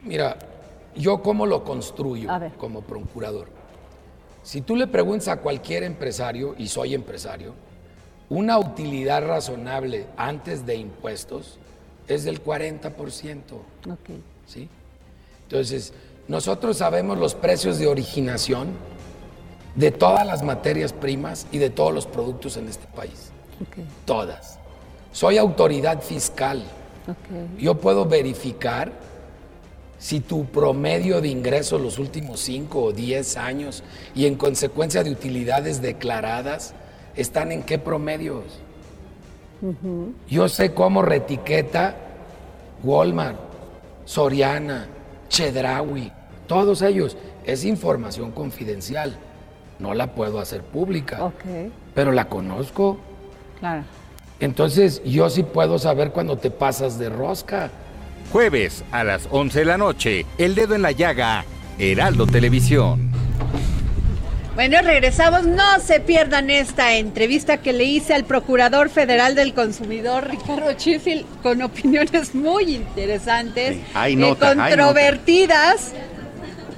Mira, 0.02 0.36
yo 0.94 1.20
cómo 1.20 1.44
lo 1.44 1.64
construyo 1.64 2.30
como 2.56 2.82
procurador. 2.82 3.48
Si 4.44 4.60
tú 4.60 4.76
le 4.76 4.86
preguntas 4.86 5.28
a 5.28 5.40
cualquier 5.40 5.82
empresario, 5.82 6.54
y 6.56 6.68
soy 6.68 6.94
empresario, 6.94 7.54
una 8.28 8.58
utilidad 8.58 9.26
razonable 9.26 10.06
antes 10.16 10.64
de 10.64 10.76
impuestos 10.76 11.58
es 12.06 12.24
del 12.24 12.44
40%. 12.44 12.92
Ok. 13.90 14.10
¿sí? 14.46 14.68
Entonces, 15.42 15.92
nosotros 16.28 16.76
sabemos 16.76 17.18
los 17.18 17.34
precios 17.34 17.78
de 17.78 17.88
originación 17.88 18.68
de 19.74 19.90
todas 19.90 20.26
las 20.26 20.42
materias 20.42 20.92
primas 20.92 21.46
y 21.50 21.58
de 21.58 21.70
todos 21.70 21.92
los 21.92 22.06
productos 22.06 22.56
en 22.56 22.68
este 22.68 22.86
país. 22.94 23.30
Todas. 24.04 24.58
Soy 25.12 25.38
autoridad 25.38 26.02
fiscal. 26.02 26.62
Yo 27.58 27.76
puedo 27.78 28.06
verificar 28.06 28.92
si 29.98 30.20
tu 30.20 30.46
promedio 30.46 31.20
de 31.20 31.28
ingresos 31.28 31.80
los 31.80 31.98
últimos 31.98 32.40
5 32.40 32.82
o 32.82 32.92
10 32.92 33.36
años 33.36 33.82
y 34.14 34.26
en 34.26 34.34
consecuencia 34.34 35.02
de 35.02 35.10
utilidades 35.10 35.80
declaradas 35.80 36.74
están 37.16 37.52
en 37.52 37.62
qué 37.62 37.78
promedios. 37.78 38.44
Yo 40.28 40.48
sé 40.48 40.74
cómo 40.74 41.00
retiqueta 41.00 41.96
Walmart, 42.82 43.38
Soriana, 44.04 44.88
Chedraui, 45.28 46.12
todos 46.46 46.82
ellos. 46.82 47.16
Es 47.44 47.64
información 47.64 48.30
confidencial. 48.30 49.16
No 49.78 49.94
la 49.94 50.08
puedo 50.14 50.38
hacer 50.40 50.62
pública, 50.62 51.24
Ok, 51.24 51.44
pero 51.94 52.12
la 52.12 52.28
conozco. 52.28 52.98
claro. 53.58 53.82
Entonces 54.40 55.00
yo 55.04 55.30
sí 55.30 55.42
puedo 55.44 55.78
saber 55.78 56.10
cuando 56.10 56.36
te 56.36 56.50
pasas 56.50 56.98
de 56.98 57.08
rosca. 57.08 57.70
Jueves 58.32 58.84
a 58.90 59.04
las 59.04 59.28
11 59.30 59.60
de 59.60 59.64
la 59.64 59.78
noche, 59.78 60.26
El 60.38 60.54
Dedo 60.54 60.74
en 60.74 60.82
la 60.82 60.90
Llaga, 60.92 61.44
Heraldo 61.78 62.26
Televisión. 62.26 63.10
Bueno, 64.54 64.78
regresamos. 64.82 65.44
No 65.44 65.80
se 65.80 65.98
pierdan 66.00 66.48
esta 66.50 66.94
entrevista 66.96 67.56
que 67.58 67.72
le 67.72 67.84
hice 67.84 68.14
al 68.14 68.24
Procurador 68.24 68.88
Federal 68.88 69.34
del 69.34 69.52
Consumidor, 69.52 70.28
Ricardo 70.30 70.70
Sheffield, 70.72 71.24
con 71.42 71.60
opiniones 71.62 72.34
muy 72.34 72.74
interesantes, 72.76 73.76
Sí, 73.76 73.84
hay 73.94 74.14
eh, 74.14 74.24
hay 74.24 74.34
controvertidas. 74.36 75.92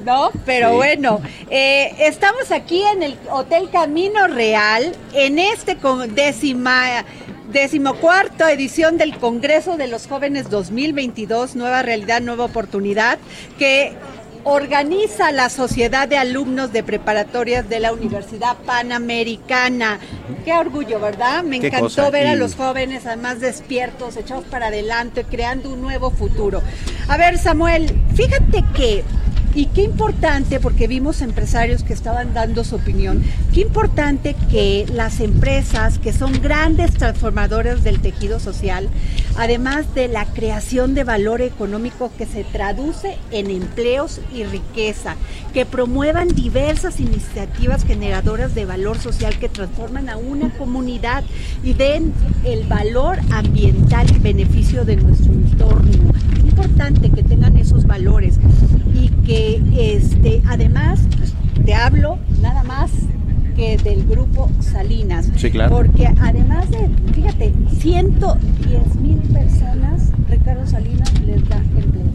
¿No? 0.06 0.30
Pero 0.46 0.70
Sí. 0.70 0.76
bueno, 0.76 1.20
eh, 1.50 1.92
estamos 1.98 2.52
aquí 2.52 2.80
en 2.94 3.02
el 3.02 3.18
Hotel 3.30 3.68
Camino 3.70 4.28
Real, 4.28 4.94
en 5.12 5.40
este 5.40 5.76
con- 5.78 6.14
décima, 6.14 7.04
decimocuarta 7.50 8.52
edición 8.52 8.98
del 8.98 9.18
Congreso 9.18 9.76
de 9.76 9.88
los 9.88 10.06
Jóvenes 10.06 10.48
2022, 10.48 11.56
Nueva 11.56 11.82
Realidad, 11.82 12.20
Nueva 12.20 12.44
Oportunidad, 12.44 13.18
que 13.58 13.94
organiza 14.44 15.32
la 15.32 15.48
Sociedad 15.48 16.06
de 16.06 16.18
Alumnos 16.18 16.72
de 16.72 16.84
Preparatorias 16.84 17.68
de 17.68 17.80
la 17.80 17.92
Universidad 17.92 18.56
Panamericana. 18.64 19.98
Qué 20.44 20.52
orgullo, 20.52 21.00
¿verdad? 21.00 21.42
Me 21.42 21.58
Qué 21.58 21.66
encantó 21.66 21.86
cosa, 21.88 22.10
ver 22.10 22.28
a 22.28 22.36
los 22.36 22.54
jóvenes 22.54 23.06
además 23.06 23.40
despiertos, 23.40 24.16
echados 24.16 24.44
para 24.44 24.68
adelante, 24.68 25.24
creando 25.28 25.72
un 25.72 25.80
nuevo 25.82 26.12
futuro. 26.12 26.62
A 27.08 27.16
ver, 27.16 27.38
Samuel, 27.38 27.92
fíjate 28.14 28.62
que 28.76 29.02
Y 29.56 29.66
qué 29.68 29.82
importante, 29.84 30.60
porque 30.60 30.86
vimos 30.86 31.22
empresarios 31.22 31.82
que 31.82 31.94
estaban 31.94 32.34
dando 32.34 32.62
su 32.62 32.76
opinión, 32.76 33.24
qué 33.56 33.62
importante 33.62 34.36
que 34.50 34.84
las 34.92 35.20
empresas, 35.20 35.98
que 35.98 36.12
son 36.12 36.42
grandes 36.42 36.92
transformadoras 36.92 37.82
del 37.82 38.00
tejido 38.00 38.38
social, 38.38 38.86
además 39.38 39.94
de 39.94 40.08
la 40.08 40.26
creación 40.26 40.94
de 40.94 41.04
valor 41.04 41.40
económico 41.40 42.12
que 42.18 42.26
se 42.26 42.44
traduce 42.44 43.16
en 43.30 43.50
empleos 43.50 44.20
y 44.34 44.44
riqueza, 44.44 45.16
que 45.54 45.64
promuevan 45.64 46.28
diversas 46.28 47.00
iniciativas 47.00 47.86
generadoras 47.86 48.54
de 48.54 48.66
valor 48.66 48.98
social 48.98 49.38
que 49.38 49.48
transforman 49.48 50.10
a 50.10 50.18
una 50.18 50.50
comunidad 50.58 51.24
y 51.64 51.72
den 51.72 52.12
el 52.44 52.66
valor 52.66 53.20
ambiental 53.30 54.06
y 54.14 54.18
beneficio 54.18 54.84
de 54.84 54.96
nuestro 54.96 55.32
entorno. 55.32 56.12
Es 56.36 56.44
importante 56.44 57.08
que 57.08 57.22
tengan 57.22 57.56
esos 57.56 57.86
valores 57.86 58.38
y 58.94 59.08
que 59.24 59.62
este, 59.78 60.42
además 60.46 61.00
pues, 61.16 61.32
te 61.64 61.72
hablo 61.72 62.18
nada 62.42 62.62
más 62.62 62.90
que 63.56 63.78
del 63.78 64.06
grupo 64.06 64.50
Salinas. 64.60 65.30
Sí, 65.36 65.50
claro. 65.50 65.74
Porque 65.74 66.08
además 66.20 66.70
de, 66.70 66.88
fíjate, 67.12 67.52
110 67.80 68.96
mil 68.96 69.18
personas, 69.32 70.12
Ricardo 70.28 70.66
Salinas 70.66 71.12
les 71.22 71.48
da 71.48 71.56
empleo. 71.56 72.05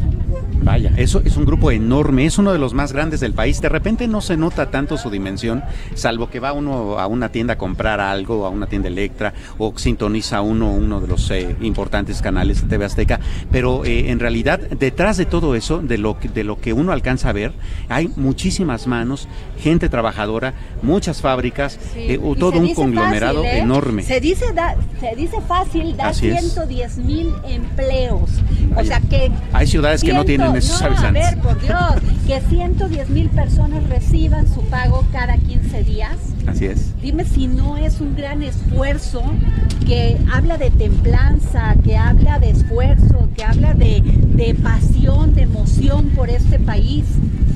Vaya, 0.64 0.92
eso 0.98 1.22
es 1.26 1.38
un 1.38 1.46
grupo 1.46 1.72
enorme, 1.72 2.26
es 2.26 2.38
uno 2.38 2.54
de 2.54 2.60
los 2.60 2.74
más 2.74 2.94
grandes 2.94 3.20
del 3.20 3.34
país. 3.34 3.62
De 3.62 3.70
repente 3.70 4.08
no 4.08 4.22
se 4.22 4.38
nota 4.38 4.70
tanto 4.70 4.98
su 4.98 5.10
dimensión, 5.10 5.64
salvo 5.96 6.30
que 6.30 6.40
va 6.40 6.54
uno 6.54 7.00
a 7.00 7.08
una 7.08 7.30
tienda 7.30 7.54
a 7.54 7.58
comprar 7.58 8.00
algo, 8.00 8.46
a 8.46 8.50
una 8.50 8.68
tienda 8.68 8.88
Electra, 8.88 9.34
o 9.58 9.74
sintoniza 9.76 10.42
uno 10.42 10.72
uno 10.72 11.02
de 11.02 11.08
los 11.08 11.30
eh, 11.32 11.56
importantes 11.62 12.22
canales 12.22 12.62
de 12.62 12.68
TV 12.68 12.86
Azteca. 12.86 13.20
Pero 13.52 13.86
eh, 13.86 14.12
en 14.12 14.20
realidad, 14.20 14.60
detrás 14.60 15.18
de 15.18 15.26
todo 15.26 15.56
eso, 15.56 15.80
de 15.82 15.98
lo, 15.98 16.20
que, 16.20 16.30
de 16.30 16.44
lo 16.44 16.60
que 16.60 16.74
uno 16.74 16.92
alcanza 16.92 17.30
a 17.30 17.34
ver, 17.34 17.54
hay 17.90 18.10
muchísimas 18.16 18.86
manos, 18.88 19.28
gente 19.60 19.90
trabajadora, 19.90 20.54
muchas 20.82 21.22
fábricas, 21.22 21.80
eh, 21.96 22.20
todo 22.40 22.60
un 22.60 22.74
conglomerado 22.74 23.44
fácil, 23.44 23.58
¿eh? 23.58 23.62
enorme. 23.62 24.04
Se 24.04 24.20
dice, 24.20 24.54
da- 24.54 24.76
se 25.00 25.16
dice 25.16 25.38
fácil, 25.48 25.98
da 25.98 26.10
Así 26.10 26.30
es. 26.30 26.40
110 26.40 26.98
mil 26.98 27.34
empleos. 27.48 28.30
O 28.76 28.84
sea 28.84 29.00
que... 29.02 29.32
hay 29.54 29.68
ciudades 29.68 30.04
que 30.04 30.14
no 30.14 30.24
tienen 30.24 30.51
esos 30.56 30.82
no. 30.82 31.08
A 31.08 31.12
ver, 31.12 31.38
por 31.40 31.60
Dios, 31.62 31.80
que 32.28 32.42
110 32.42 33.10
mil 33.10 33.30
personas 33.30 33.88
reciban 33.90 34.48
su 34.48 34.62
pago 34.66 35.06
cada 35.12 35.38
15 35.38 35.84
días. 35.84 36.18
Así 36.48 36.66
es. 36.66 36.94
Dime 37.02 37.26
si 37.26 37.48
no 37.48 37.78
es 37.78 38.02
un 38.02 38.16
gran 38.16 38.42
esfuerzo 38.44 39.24
que 39.86 40.18
habla 40.32 40.58
de 40.58 40.72
templanza, 40.72 41.76
que 41.84 41.98
habla 41.98 42.40
de 42.40 42.52
esfuerzo, 42.52 43.30
que 43.36 43.44
habla 43.44 43.74
de, 43.74 44.02
de 44.02 44.56
pasión, 44.56 45.34
de 45.34 45.44
emoción 45.44 46.10
por 46.10 46.30
este 46.30 46.60
país. 46.60 47.06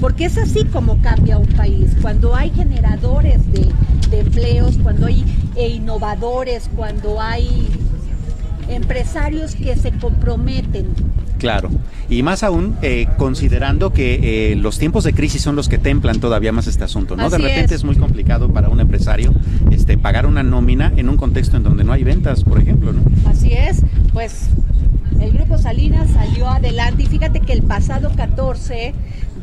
Porque 0.01 0.25
es 0.25 0.37
así 0.37 0.65
como 0.65 1.01
cambia 1.01 1.37
un 1.37 1.47
país. 1.47 1.91
Cuando 2.01 2.35
hay 2.35 2.51
generadores 2.51 3.39
de, 3.51 3.71
de 4.09 4.19
empleos, 4.19 4.77
cuando 4.83 5.07
hay 5.07 5.25
eh, 5.55 5.69
innovadores, 5.69 6.69
cuando 6.75 7.21
hay 7.21 7.69
empresarios 8.69 9.55
que 9.55 9.75
se 9.75 9.91
comprometen. 9.91 10.87
Claro, 11.45 11.69
y 12.09 12.23
más 12.23 12.41
aún 12.41 12.75
eh, 12.81 13.05
considerando 13.17 13.93
que 13.93 14.51
eh, 14.51 14.55
los 14.55 14.79
tiempos 14.79 15.03
de 15.03 15.13
crisis 15.13 15.43
son 15.43 15.55
los 15.55 15.69
que 15.69 15.77
templan 15.77 16.19
todavía 16.19 16.51
más 16.51 16.65
este 16.65 16.83
asunto, 16.83 17.15
¿no? 17.15 17.29
de 17.29 17.37
repente 17.37 17.75
es. 17.75 17.81
es. 17.81 17.83
muy 17.83 17.95
complicado 17.97 18.51
para 18.51 18.67
un 18.69 18.79
empresario 18.79 19.31
este, 19.69 19.95
pagar 19.95 20.25
una 20.25 20.41
nómina 20.41 20.91
en 20.97 21.07
un 21.07 21.17
contexto 21.17 21.55
en 21.55 21.61
donde 21.61 21.83
no 21.83 21.93
hay 21.93 22.03
ventas, 22.03 22.43
por 22.43 22.59
ejemplo, 22.59 22.93
¿no? 22.93 23.03
Así 23.29 23.53
es, 23.53 23.83
pues 24.11 24.49
el 25.19 25.33
Grupo 25.33 25.59
Salinas 25.59 26.09
salió 26.09 26.49
adelante 26.49 27.03
y 27.03 27.05
fíjate 27.05 27.41
que 27.41 27.53
el 27.53 27.61
pasado 27.61 28.11
14 28.15 28.95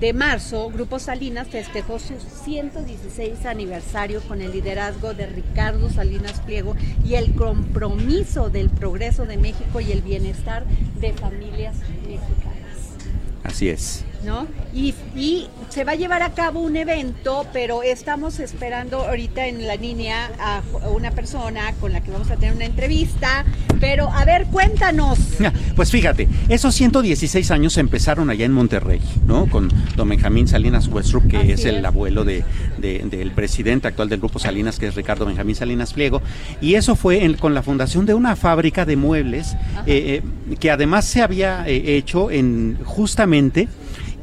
de 0.02 0.12
marzo, 0.12 0.68
Grupo 0.68 0.98
Salinas 0.98 1.46
festejó 1.46 2.00
su 2.00 2.14
116 2.44 3.46
aniversario 3.46 4.20
con 4.22 4.42
el 4.42 4.50
liderazgo 4.50 5.14
de 5.14 5.26
Ricardo 5.26 5.90
Salinas 5.90 6.40
Pliego 6.40 6.74
y 7.04 7.14
el 7.14 7.36
compromiso 7.36 8.50
del 8.50 8.68
progreso 8.68 9.26
de 9.26 9.36
México 9.36 9.80
y 9.80 9.92
el 9.92 10.02
bienestar 10.02 10.64
de 11.00 11.12
familias 11.12 11.76
mexicanas. 12.08 12.96
Así 13.44 13.68
es. 13.68 14.04
¿No? 14.24 14.46
Y, 14.74 14.94
y 15.16 15.46
se 15.68 15.84
va 15.84 15.92
a 15.92 15.94
llevar 15.94 16.22
a 16.22 16.30
cabo 16.34 16.60
un 16.60 16.76
evento, 16.76 17.46
pero 17.52 17.82
estamos 17.82 18.38
esperando 18.40 18.98
ahorita 19.06 19.46
en 19.46 19.66
la 19.66 19.76
línea 19.76 20.30
a 20.38 20.62
una 20.88 21.10
persona 21.10 21.72
con 21.80 21.92
la 21.92 22.02
que 22.02 22.10
vamos 22.10 22.30
a 22.30 22.36
tener 22.36 22.54
una 22.54 22.64
entrevista. 22.66 23.44
Pero, 23.80 24.08
a 24.10 24.24
ver, 24.24 24.46
cuéntanos. 24.46 25.18
Pues 25.74 25.90
fíjate, 25.90 26.28
esos 26.48 26.74
116 26.74 27.50
años 27.50 27.76
empezaron 27.78 28.30
allá 28.30 28.44
en 28.44 28.52
Monterrey, 28.52 29.00
¿no? 29.26 29.46
Con 29.48 29.68
don 29.96 30.08
Benjamín 30.08 30.46
Salinas 30.46 30.86
Westbrook, 30.86 31.26
que 31.28 31.36
Así 31.38 31.52
es 31.52 31.64
el 31.64 31.76
es. 31.78 31.84
abuelo 31.84 32.24
de, 32.24 32.44
de- 32.78 33.00
del 33.10 33.32
presidente 33.32 33.88
actual 33.88 34.08
del 34.08 34.20
Grupo 34.20 34.38
Salinas, 34.38 34.78
que 34.78 34.86
es 34.86 34.94
Ricardo 34.94 35.26
Benjamín 35.26 35.56
Salinas 35.56 35.92
Pliego. 35.94 36.22
Y 36.60 36.74
eso 36.74 36.94
fue 36.94 37.24
en- 37.24 37.34
con 37.34 37.54
la 37.54 37.62
fundación 37.62 38.06
de 38.06 38.14
una 38.14 38.36
fábrica 38.36 38.84
de 38.84 38.96
muebles 38.96 39.54
eh, 39.86 40.22
eh, 40.46 40.56
que 40.60 40.70
además 40.70 41.04
se 41.06 41.22
había 41.22 41.64
eh, 41.66 41.96
hecho 41.96 42.30
en 42.30 42.78
justamente 42.84 43.68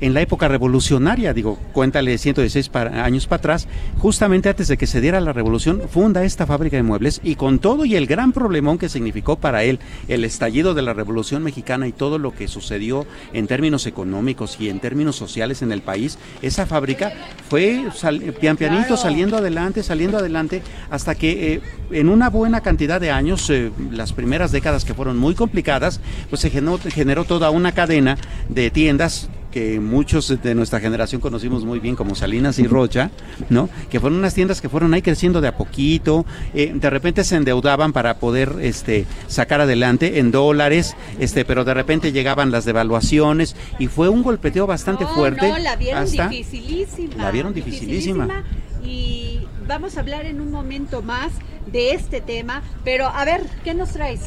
en 0.01 0.13
la 0.13 0.21
época 0.21 0.47
revolucionaria, 0.47 1.33
digo, 1.33 1.57
cuéntale 1.73 2.17
116 2.17 2.69
para- 2.69 3.03
años 3.03 3.27
para 3.27 3.39
atrás, 3.39 3.67
justamente 3.97 4.49
antes 4.49 4.67
de 4.67 4.77
que 4.77 4.87
se 4.87 5.01
diera 5.01 5.19
la 5.19 5.33
revolución, 5.33 5.81
funda 5.89 6.23
esta 6.23 6.45
fábrica 6.45 6.77
de 6.77 6.83
muebles 6.83 7.19
y 7.23 7.35
con 7.35 7.59
todo 7.59 7.85
y 7.85 7.95
el 7.95 8.07
gran 8.07 8.31
problemón 8.31 8.77
que 8.77 8.89
significó 8.89 9.37
para 9.37 9.63
él 9.63 9.79
el 10.07 10.23
estallido 10.25 10.73
de 10.73 10.81
la 10.81 10.93
revolución 10.93 11.43
mexicana 11.43 11.87
y 11.87 11.91
todo 11.91 12.17
lo 12.17 12.33
que 12.33 12.47
sucedió 12.47 13.05
en 13.33 13.47
términos 13.47 13.85
económicos 13.85 14.57
y 14.59 14.69
en 14.69 14.79
términos 14.79 15.15
sociales 15.15 15.61
en 15.61 15.71
el 15.71 15.81
país, 15.81 16.17
esa 16.41 16.65
fábrica 16.65 17.11
fue 17.49 17.85
sal- 17.95 18.19
pian 18.39 18.57
pianito 18.57 18.87
Claro. 18.87 18.97
saliendo 19.01 19.37
adelante, 19.37 19.83
saliendo 19.83 20.17
adelante, 20.17 20.61
hasta 20.89 21.15
que 21.15 21.53
eh, 21.55 21.61
en 21.91 22.09
una 22.09 22.29
buena 22.29 22.61
cantidad 22.61 23.01
de 23.01 23.11
años, 23.11 23.49
eh, 23.49 23.71
las 23.91 24.13
primeras 24.13 24.51
décadas 24.51 24.85
que 24.85 24.93
fueron 24.93 25.17
muy 25.17 25.35
complicadas, 25.35 25.99
pues 26.29 26.41
se 26.41 26.49
generó, 26.49 26.77
generó 26.77 27.23
toda 27.25 27.49
una 27.49 27.71
cadena 27.73 28.17
de 28.47 28.69
tiendas 28.69 29.29
que 29.51 29.79
muchos 29.79 30.41
de 30.41 30.53
nuestra 30.55 30.79
generación 30.79 31.21
conocimos 31.21 31.65
muy 31.65 31.79
bien 31.79 31.95
como 31.95 32.13
Salinas 32.15 32.59
y 32.59 32.67
Rocha, 32.67 33.09
¿no? 33.49 33.67
Que 33.89 33.99
fueron 33.99 34.19
unas 34.19 34.33
tiendas 34.35 34.61
que 34.61 34.69
fueron 34.69 34.93
ahí 34.93 35.01
creciendo 35.01 35.41
de 35.41 35.47
a 35.47 35.57
poquito, 35.57 36.25
eh, 36.53 36.71
de 36.73 36.89
repente 36.89 37.23
se 37.23 37.35
endeudaban 37.35 37.91
para 37.91 38.19
poder 38.19 38.55
este, 38.61 39.05
sacar 39.27 39.61
adelante 39.61 40.19
en 40.19 40.31
dólares, 40.31 40.95
este, 41.19 41.45
pero 41.45 41.63
de 41.65 41.73
repente 41.73 42.11
llegaban 42.11 42.51
las 42.51 42.65
devaluaciones 42.65 43.55
y 43.79 43.87
fue 43.87 44.07
un 44.09 44.21
golpeteo 44.23 44.67
bastante 44.67 45.03
No, 45.05 45.15
fuerte. 45.15 45.49
No, 45.49 45.57
la 45.57 45.75
vieron 45.75 46.03
hasta- 46.03 46.27
dificilísima. 46.29 47.15
La 47.17 47.31
vieron 47.31 47.53
dificilísima. 47.53 48.43
Y 48.83 49.41
vamos 49.67 49.97
a 49.97 50.01
hablar 50.01 50.25
en 50.25 50.41
un 50.41 50.51
momento 50.51 51.01
más 51.01 51.31
de 51.71 51.93
este 51.93 52.21
tema. 52.21 52.61
Pero, 52.83 53.07
a 53.07 53.25
ver, 53.25 53.41
¿qué 53.63 53.73
nos 53.73 53.89
traes? 53.89 54.21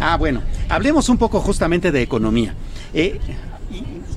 Ah, 0.00 0.16
bueno, 0.16 0.42
hablemos 0.68 1.08
un 1.08 1.16
poco 1.18 1.40
justamente 1.40 1.92
de 1.92 2.02
economía. 2.02 2.54
Eh, 2.94 3.18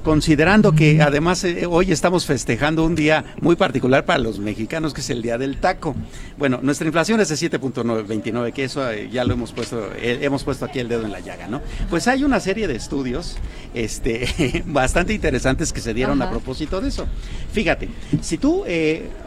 considerando 0.03 0.73
que 0.73 1.01
además 1.01 1.43
eh, 1.43 1.65
hoy 1.65 1.91
estamos 1.91 2.25
festejando 2.25 2.85
un 2.85 2.95
día 2.95 3.23
muy 3.41 3.55
particular 3.55 4.05
para 4.05 4.19
los 4.19 4.39
mexicanos, 4.39 4.93
que 4.93 5.01
es 5.01 5.09
el 5.09 5.21
Día 5.21 5.37
del 5.37 5.57
Taco. 5.57 5.95
Bueno, 6.37 6.59
nuestra 6.61 6.87
inflación 6.87 7.19
es 7.19 7.29
de 7.29 7.35
7.29, 7.35 8.53
que 8.53 8.63
eso 8.63 8.89
eh, 8.89 9.09
ya 9.11 9.23
lo 9.23 9.33
hemos 9.33 9.51
puesto, 9.51 9.89
eh, 9.95 10.19
hemos 10.21 10.43
puesto 10.43 10.65
aquí 10.65 10.79
el 10.79 10.87
dedo 10.87 11.05
en 11.05 11.11
la 11.11 11.19
llaga, 11.19 11.47
¿no? 11.47 11.61
Pues 11.89 12.07
hay 12.07 12.23
una 12.23 12.39
serie 12.39 12.67
de 12.67 12.75
estudios 12.75 13.37
este, 13.73 14.63
bastante 14.65 15.13
interesantes 15.13 15.73
que 15.73 15.81
se 15.81 15.93
dieron 15.93 16.21
a 16.21 16.29
propósito 16.29 16.81
de 16.81 16.89
eso. 16.89 17.07
Fíjate, 17.51 17.89
si 18.21 18.37
tú 18.37 18.63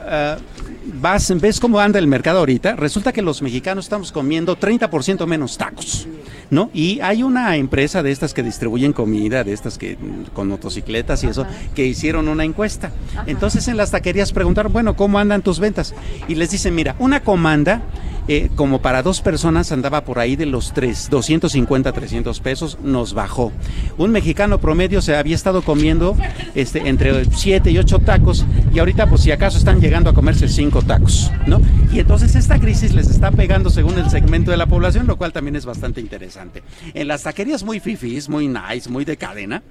ah, 0.06 0.36
vas, 0.84 1.32
ves 1.40 1.60
cómo 1.60 1.78
anda 1.80 1.98
el 1.98 2.06
mercado 2.06 2.38
ahorita, 2.38 2.76
resulta 2.76 3.12
que 3.12 3.22
los 3.22 3.42
mexicanos 3.42 3.86
estamos 3.86 4.12
comiendo 4.12 4.58
30% 4.58 5.26
menos 5.26 5.58
tacos, 5.58 6.06
¿no? 6.50 6.70
Y 6.72 7.00
hay 7.00 7.22
una 7.22 7.56
empresa 7.56 8.02
de 8.02 8.10
estas 8.10 8.34
que 8.34 8.42
distribuyen 8.42 8.92
comida, 8.92 9.44
de 9.44 9.52
estas 9.52 9.78
que 9.78 9.96
mm, 9.96 10.34
con 10.34 10.48
motocicletas 10.62 11.24
y 11.24 11.26
eso, 11.26 11.44
que 11.74 11.86
hicieron 11.86 12.28
una 12.28 12.44
encuesta. 12.44 12.92
Entonces 13.26 13.66
en 13.66 13.76
las 13.76 13.90
taquerías 13.90 14.32
preguntaron, 14.32 14.72
bueno, 14.72 14.94
¿cómo 14.94 15.18
andan 15.18 15.42
tus 15.42 15.58
ventas? 15.58 15.94
Y 16.28 16.36
les 16.36 16.52
dicen, 16.52 16.74
mira, 16.74 16.94
una 17.00 17.20
comanda 17.20 17.82
eh, 18.28 18.50
como 18.54 18.80
para 18.80 19.02
dos 19.02 19.20
personas 19.20 19.72
andaba 19.72 20.04
por 20.04 20.20
ahí 20.20 20.36
de 20.36 20.46
los 20.46 20.72
tres, 20.72 21.10
250, 21.10 21.90
300 21.90 22.38
pesos, 22.40 22.78
nos 22.80 23.14
bajó. 23.14 23.50
Un 23.98 24.12
mexicano 24.12 24.58
promedio 24.58 25.02
se 25.02 25.16
había 25.16 25.34
estado 25.34 25.62
comiendo 25.62 26.16
este, 26.54 26.88
entre 26.88 27.24
7 27.24 27.72
y 27.72 27.78
8 27.78 27.98
tacos 27.98 28.46
y 28.72 28.78
ahorita 28.78 29.08
pues 29.08 29.22
si 29.22 29.32
acaso 29.32 29.58
están 29.58 29.80
llegando 29.80 30.10
a 30.10 30.14
comerse 30.14 30.46
5 30.46 30.82
tacos, 30.82 31.32
¿no? 31.48 31.60
Y 31.92 31.98
entonces 31.98 32.36
esta 32.36 32.60
crisis 32.60 32.94
les 32.94 33.10
está 33.10 33.32
pegando 33.32 33.70
según 33.70 33.98
el 33.98 34.08
segmento 34.08 34.52
de 34.52 34.56
la 34.56 34.66
población, 34.66 35.08
lo 35.08 35.16
cual 35.16 35.32
también 35.32 35.56
es 35.56 35.66
bastante 35.66 36.00
interesante. 36.00 36.62
En 36.94 37.08
las 37.08 37.24
taquerías 37.24 37.64
muy 37.64 37.80
fifís, 37.80 38.28
muy 38.28 38.46
nice, 38.46 38.88
muy 38.88 39.04
de 39.04 39.16
cadena, 39.16 39.64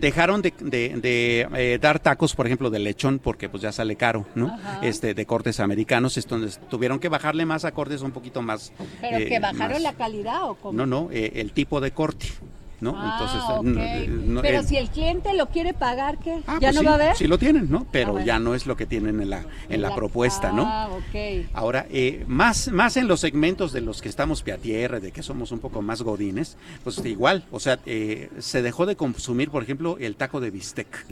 dejaron 0.00 0.42
de, 0.42 0.52
de- 0.60 0.88
de, 1.00 1.48
eh, 1.56 1.78
dar 1.80 1.98
tacos, 1.98 2.34
por 2.34 2.46
ejemplo, 2.46 2.70
de 2.70 2.78
lechón, 2.78 3.18
porque 3.18 3.48
pues 3.48 3.62
ya 3.62 3.72
sale 3.72 3.96
caro, 3.96 4.26
¿no? 4.34 4.48
Ajá. 4.48 4.80
Este, 4.82 5.14
de 5.14 5.26
cortes 5.26 5.60
americanos, 5.60 6.16
entonces 6.16 6.60
tuvieron 6.70 6.98
que 6.98 7.08
bajarle 7.08 7.44
más 7.46 7.64
a 7.64 7.72
cortes 7.72 8.02
un 8.02 8.12
poquito 8.12 8.42
más. 8.42 8.72
¿Pero 9.00 9.18
eh, 9.18 9.26
que 9.26 9.38
bajaron 9.40 9.72
más- 9.74 9.82
la 9.82 9.92
calidad 9.94 10.44
o 10.48 10.54
cómo? 10.54 10.76
No, 10.76 10.86
no, 10.86 11.08
eh, 11.12 11.32
el 11.36 11.52
tipo 11.52 11.80
de 11.80 11.90
corte. 11.90 12.26
¿No? 12.80 12.94
Ah, 12.96 13.18
Entonces, 13.18 13.72
no, 14.26 14.40
eh, 14.40 14.42
Pero 14.42 14.60
eh, 14.60 14.64
si 14.64 14.76
el 14.76 14.90
cliente 14.90 15.34
lo 15.34 15.48
quiere 15.48 15.74
pagar, 15.74 16.18
¿qué? 16.18 16.42
ah, 16.46 16.58
¿Ya 16.60 16.68
pues 16.68 16.74
no 16.74 16.80
sí, 16.80 16.86
va 16.86 16.92
a 16.92 16.94
haber? 16.94 17.16
Sí 17.16 17.26
lo 17.26 17.38
tienen, 17.38 17.70
¿no? 17.70 17.86
Pero 17.90 18.08
Ah, 18.08 18.12
bueno. 18.12 18.26
ya 18.26 18.38
no 18.38 18.54
es 18.54 18.66
lo 18.66 18.76
que 18.76 18.86
tienen 18.86 19.20
en 19.20 19.30
la, 19.30 19.44
en 19.68 19.82
la, 19.82 19.94
propuesta, 19.94 20.52
¿no? 20.52 20.64
Ah, 20.66 20.88
ok. 20.90 21.46
Ahora, 21.52 21.86
eh, 21.90 22.24
más, 22.26 22.68
más 22.72 22.96
en 22.96 23.08
los 23.08 23.20
segmentos 23.20 23.72
de 23.72 23.80
los 23.80 24.02
que 24.02 24.08
estamos 24.08 24.42
tierra, 24.56 25.00
de 25.00 25.12
que 25.12 25.22
somos 25.22 25.52
un 25.52 25.58
poco 25.58 25.82
más 25.82 26.02
godines, 26.02 26.56
pues 26.84 27.04
igual, 27.04 27.44
o 27.50 27.60
sea, 27.60 27.78
eh, 27.86 28.30
se 28.38 28.62
dejó 28.62 28.86
de 28.86 28.96
consumir, 28.96 29.50
por 29.50 29.62
ejemplo, 29.62 29.96
el 29.98 30.16
taco 30.16 30.40
de 30.40 30.50
bistec, 30.50 31.06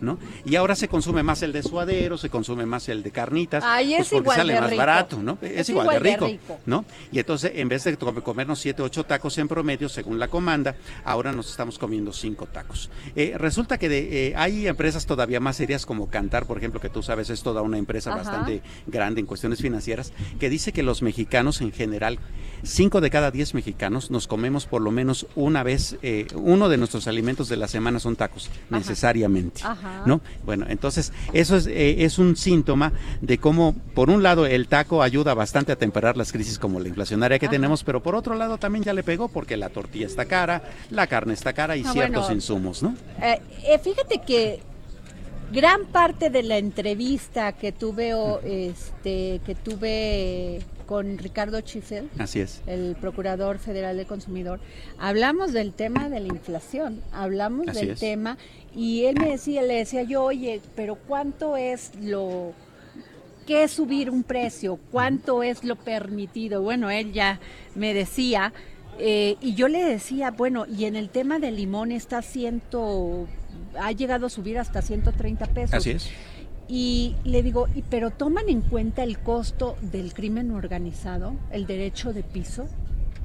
¿no? 0.00 0.18
Y 0.44 0.56
ahora 0.56 0.74
se 0.74 0.88
consume 0.88 1.22
más 1.22 1.42
el 1.42 1.52
de 1.52 1.62
suadero, 1.62 2.18
se 2.18 2.30
consume 2.30 2.66
más 2.66 2.88
el 2.88 3.02
de 3.02 3.10
carnitas, 3.10 3.64
Ay, 3.66 3.88
pues 3.96 4.00
es 4.00 4.08
porque 4.08 4.22
igual 4.22 4.36
sale 4.36 4.52
de 4.54 4.60
más 4.60 4.70
rico. 4.70 4.78
barato, 4.78 5.22
¿no? 5.22 5.38
Es, 5.42 5.50
Es 5.52 5.68
igual, 5.70 5.86
igual 5.86 6.02
de 6.02 6.10
de 6.10 6.16
rico. 6.16 6.58
¿no? 6.66 6.84
Y 7.12 7.18
entonces, 7.18 7.52
en 7.54 7.68
vez 7.68 7.84
de 7.84 7.96
comernos 7.96 8.60
siete, 8.60 8.82
ocho 8.82 9.04
tacos 9.04 9.36
en 9.38 9.48
promedio, 9.48 9.88
según 9.88 10.18
la 10.18 10.28
comanda, 10.28 10.76
ahora 11.04 11.32
nos 11.32 11.50
estamos 11.50 11.78
comiendo 11.78 12.12
cinco 12.12 12.46
tacos. 12.46 12.90
Eh, 13.16 13.34
resulta 13.36 13.78
que 13.78 13.88
de, 13.88 14.28
eh, 14.28 14.34
hay 14.36 14.66
empresas 14.68 15.06
todavía 15.06 15.40
más 15.40 15.56
serias 15.56 15.84
como 15.86 16.08
Cantar, 16.08 16.46
por 16.46 16.58
ejemplo, 16.58 16.80
que 16.80 16.88
tú 16.88 17.02
sabes 17.02 17.30
es 17.30 17.42
toda 17.42 17.62
una 17.62 17.78
empresa 17.78 18.10
Ajá. 18.10 18.18
bastante 18.22 18.62
grande 18.86 19.20
en 19.20 19.26
cuestiones 19.26 19.60
financieras, 19.60 20.12
que 20.38 20.48
dice 20.48 20.72
que 20.72 20.82
los 20.82 21.02
mexicanos 21.02 21.60
en 21.60 21.72
general, 21.72 22.18
cinco 22.62 23.00
de 23.00 23.10
cada 23.10 23.30
diez 23.30 23.54
mexicanos 23.54 24.10
nos 24.10 24.26
comemos 24.26 24.66
por 24.66 24.82
lo 24.82 24.90
menos 24.90 25.26
una 25.34 25.62
vez, 25.62 25.96
eh, 26.02 26.26
uno 26.34 26.68
de 26.68 26.76
nuestros 26.76 27.06
alimentos 27.08 27.48
de 27.48 27.56
la 27.56 27.68
semana 27.68 27.98
son 28.00 28.16
tacos, 28.16 28.50
necesariamente. 28.70 29.62
Ajá. 29.72 30.02
¿no? 30.06 30.20
Bueno, 30.44 30.66
entonces 30.68 31.12
eso 31.32 31.56
es, 31.56 31.66
eh, 31.66 32.04
es 32.04 32.18
un 32.18 32.36
síntoma 32.36 32.92
de 33.20 33.38
cómo, 33.38 33.74
por 33.94 34.10
un 34.10 34.22
lado, 34.22 34.46
el 34.46 34.68
taco 34.68 35.02
ayuda 35.02 35.34
bastante 35.34 35.72
a 35.72 35.76
temperar 35.76 36.16
las 36.16 36.32
crisis 36.32 36.58
como 36.58 36.80
la 36.80 36.88
inflacionaria 36.88 37.38
que 37.38 37.46
Ajá. 37.46 37.52
tenemos, 37.52 37.84
pero 37.84 38.02
por 38.02 38.14
otro 38.14 38.34
lado 38.34 38.58
también 38.58 38.84
ya 38.84 38.92
le 38.92 39.02
pegó 39.02 39.28
porque 39.28 39.56
la 39.56 39.68
tortilla 39.68 40.06
está 40.06 40.24
cara, 40.24 40.62
la 40.90 41.06
carne 41.06 41.34
está 41.34 41.52
cara 41.52 41.76
y 41.76 41.82
Ah, 41.84 41.92
ciertos 41.92 42.22
bueno. 42.22 42.34
insumos, 42.34 42.82
¿no? 42.82 42.94
Eh, 43.22 43.40
eh, 43.64 43.78
fíjate 43.78 44.20
que 44.20 44.60
gran 45.52 45.86
parte 45.86 46.28
de 46.30 46.42
la 46.42 46.58
entrevista 46.58 47.52
que 47.52 47.72
tuve, 47.72 48.14
o, 48.14 48.40
este, 48.44 49.40
que 49.46 49.54
tuve 49.54 50.60
con 50.88 51.18
Ricardo 51.18 51.60
Chifel, 51.60 52.08
Así 52.18 52.40
es. 52.40 52.62
el 52.66 52.96
Procurador 52.98 53.58
Federal 53.58 53.98
del 53.98 54.06
Consumidor, 54.06 54.58
hablamos 54.98 55.52
del 55.52 55.74
tema 55.74 56.08
de 56.08 56.20
la 56.20 56.28
inflación, 56.28 57.02
hablamos 57.12 57.68
Así 57.68 57.80
del 57.80 57.90
es. 57.90 58.00
tema 58.00 58.38
y 58.74 59.04
él 59.04 59.16
me 59.20 59.28
decía, 59.28 59.60
le 59.62 59.74
decía 59.74 60.02
yo, 60.04 60.24
oye, 60.24 60.62
pero 60.74 60.94
¿cuánto 60.96 61.58
es 61.58 61.92
lo 62.00 62.54
qué 63.46 63.64
es 63.64 63.70
subir 63.72 64.08
un 64.08 64.22
precio? 64.22 64.78
¿Cuánto 64.90 65.42
es 65.42 65.62
lo 65.62 65.76
permitido? 65.76 66.62
Bueno, 66.62 66.88
él 66.88 67.12
ya 67.12 67.38
me 67.74 67.92
decía 67.92 68.54
eh, 68.98 69.36
y 69.42 69.54
yo 69.54 69.68
le 69.68 69.84
decía, 69.84 70.30
bueno, 70.30 70.64
y 70.66 70.86
en 70.86 70.96
el 70.96 71.10
tema 71.10 71.38
del 71.38 71.56
limón 71.56 71.92
está 71.92 72.22
ciento, 72.22 73.28
ha 73.78 73.92
llegado 73.92 74.26
a 74.26 74.30
subir 74.30 74.58
hasta 74.58 74.80
130 74.80 75.46
pesos. 75.46 75.74
Así 75.74 75.90
es. 75.90 76.08
Y 76.68 77.16
le 77.24 77.42
digo, 77.42 77.66
¿y 77.74 77.82
pero 77.82 78.10
toman 78.10 78.48
en 78.48 78.60
cuenta 78.60 79.02
el 79.02 79.18
costo 79.18 79.76
del 79.80 80.12
crimen 80.12 80.50
organizado, 80.50 81.34
el 81.50 81.66
derecho 81.66 82.12
de 82.12 82.22
piso? 82.22 82.66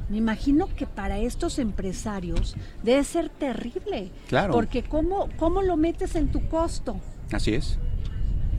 Me 0.09 0.17
imagino 0.17 0.67
que 0.75 0.85
para 0.85 1.19
estos 1.19 1.59
empresarios 1.59 2.55
debe 2.83 3.03
ser 3.03 3.29
terrible. 3.29 4.11
Claro. 4.27 4.53
Porque 4.53 4.83
¿cómo, 4.83 5.29
cómo 5.37 5.61
lo 5.61 5.75
metes 5.75 6.15
en 6.15 6.31
tu 6.31 6.47
costo? 6.47 6.97
Así 7.31 7.53
es. 7.53 7.77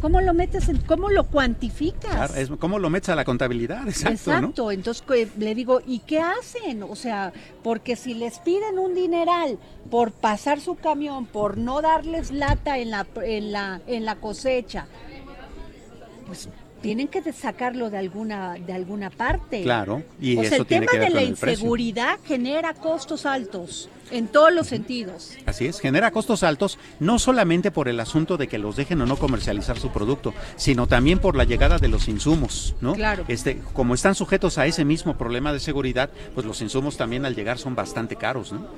¿Cómo 0.05 0.21
lo 0.21 0.35
metes 0.35 0.69
en, 0.69 0.77
cómo 0.83 1.09
lo 1.09 1.25
cuantificas? 1.25 2.13
Claro, 2.13 2.35
es 2.35 2.51
¿Cómo 2.59 2.79
lo 2.79 2.91
metes 2.91 3.09
a 3.09 3.15
la 3.15 3.25
contabilidad? 3.25 3.89
Exacto, 3.89 4.31
¿no? 4.33 4.37
Exacto, 4.37 4.71
entonces 4.71 5.03
que- 5.03 5.31
le 5.39 5.55
digo, 5.55 5.81
¿y 5.87 6.01
qué 6.01 6.21
hacen? 6.21 6.83
O 6.83 6.95
sea, 6.95 7.33
porque 7.63 7.97
si 7.97 8.13
les 8.13 8.39
piden 8.41 8.79
un 8.79 8.95
dineral 8.95 9.59
por 9.91 10.13
pasar 10.13 10.61
su 10.61 10.75
camión, 10.75 11.25
por 11.25 11.57
no 11.57 11.81
darles 11.81 12.33
lata 12.33 12.77
en 12.77 12.91
la, 12.91 13.07
en 13.23 13.51
la, 13.51 13.81
en 13.87 14.05
la 14.05 14.17
cosecha, 14.17 14.89
pues 16.27 16.51
tienen 16.85 17.09
que 17.09 17.33
sacarlo 17.33 17.89
de 17.89 17.97
alguna, 17.97 18.57
de 18.57 18.75
alguna 18.75 19.09
parte. 19.09 19.63
Claro, 19.63 20.03
y 20.21 20.37
o 20.37 20.41
sea, 20.41 20.49
eso 20.49 20.63
el 20.63 20.67
tiene 20.67 20.85
tema 20.85 20.93
que 20.93 20.99
ver 20.99 21.09
de 21.09 21.15
la 21.15 21.21
con 21.23 21.31
inseguridad 21.31 22.19
genera 22.27 22.75
costos 22.75 23.25
altos 23.25 23.89
en 24.11 24.29
todos 24.29 24.53
los 24.53 24.67
sentidos. 24.67 25.33
Así 25.47 25.65
es, 25.65 25.81
genera 25.81 26.11
costos 26.11 26.43
altos 26.43 26.79
no 27.01 27.19
solamente 27.19 27.71
por 27.71 27.89
el 27.89 27.99
asunto 28.01 28.37
de 28.37 28.49
que 28.49 28.59
los 28.59 28.77
dejen 28.77 29.01
o 29.01 29.07
no 29.07 29.17
comercializar 29.17 29.79
su 29.79 29.93
producto, 29.93 30.35
sino 30.57 30.87
también 30.87 31.21
por 31.21 31.37
la 31.37 31.45
llegada 31.45 31.79
de 31.79 31.89
los 31.89 32.07
insumos, 32.07 32.75
¿no? 32.83 32.93
Claro. 32.93 33.25
Este, 33.29 33.63
como 33.73 33.95
están 33.95 34.15
sujetos 34.15 34.59
a 34.59 34.67
ese 34.67 34.85
mismo 34.85 35.17
problema 35.17 35.55
de 35.55 35.61
seguridad, 35.61 36.11
pues 36.35 36.47
los 36.47 36.61
insumos 36.61 36.99
también 36.99 37.25
al 37.25 37.35
llegar 37.35 37.57
son 37.57 37.75
bastante 37.75 38.17
caros, 38.17 38.53
¿no? 38.53 38.69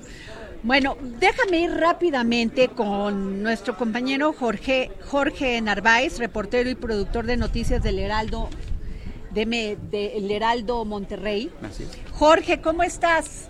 Bueno, 0.66 0.96
déjame 1.00 1.58
ir 1.60 1.70
rápidamente 1.76 2.66
con 2.68 3.40
nuestro 3.40 3.76
compañero 3.76 4.32
Jorge, 4.32 4.90
Jorge 5.08 5.60
Narváez, 5.60 6.18
reportero 6.18 6.68
y 6.68 6.74
productor 6.74 7.24
de 7.24 7.36
noticias 7.36 7.80
del 7.84 8.00
Heraldo, 8.00 8.48
de, 9.30 9.46
Me- 9.46 9.76
de 9.76 10.16
El 10.18 10.28
Heraldo 10.28 10.84
Monterrey. 10.84 11.52
Jorge, 12.18 12.60
¿cómo 12.60 12.82
estás? 12.82 13.48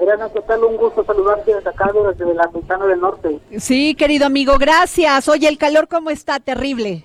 Adriana, 0.00 0.28
¿qué 0.32 0.40
tal? 0.40 0.64
Un 0.64 0.78
gusto 0.78 1.04
saludarte 1.04 1.54
desde 1.54 1.70
acá, 1.70 1.92
desde 1.92 2.34
la 2.34 2.50
Sultana 2.50 2.86
del 2.86 3.00
Norte. 3.00 3.38
Sí, 3.58 3.94
querido 3.94 4.26
amigo, 4.26 4.54
gracias. 4.58 5.28
Oye, 5.28 5.46
¿el 5.46 5.58
calor 5.58 5.86
cómo 5.86 6.10
está? 6.10 6.40
Terrible. 6.40 7.04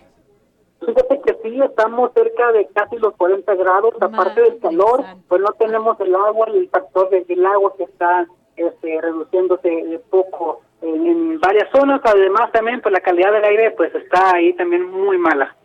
Fíjate 0.79 1.21
que 1.23 1.37
sí, 1.43 1.61
estamos 1.61 2.09
cerca 2.15 2.51
de 2.53 2.67
casi 2.73 2.95
los 2.97 3.13
40 3.17 3.53
grados, 3.53 3.93
aparte 4.01 4.41
del 4.41 4.57
calor, 4.59 5.03
pues 5.27 5.41
no 5.41 5.51
tenemos 5.59 5.99
el 5.99 6.15
agua 6.15 6.47
y 6.53 6.57
el 6.57 6.69
factor 6.69 7.09
de- 7.11 7.23
del 7.25 7.45
agua 7.45 7.73
que 7.77 7.83
está 7.83 8.25
este, 8.55 9.01
reduciéndose 9.01 9.69
de 9.69 9.99
poco 9.99 10.61
en, 10.81 11.05
en 11.05 11.39
varias 11.39 11.69
zonas, 11.71 12.01
además 12.03 12.51
también 12.51 12.81
pues 12.81 12.93
la 12.93 13.01
calidad 13.01 13.31
del 13.31 13.43
aire 13.43 13.71
pues 13.71 13.93
está 13.95 14.35
ahí 14.35 14.53
también 14.53 14.89
muy 14.89 15.17
mala. 15.17 15.55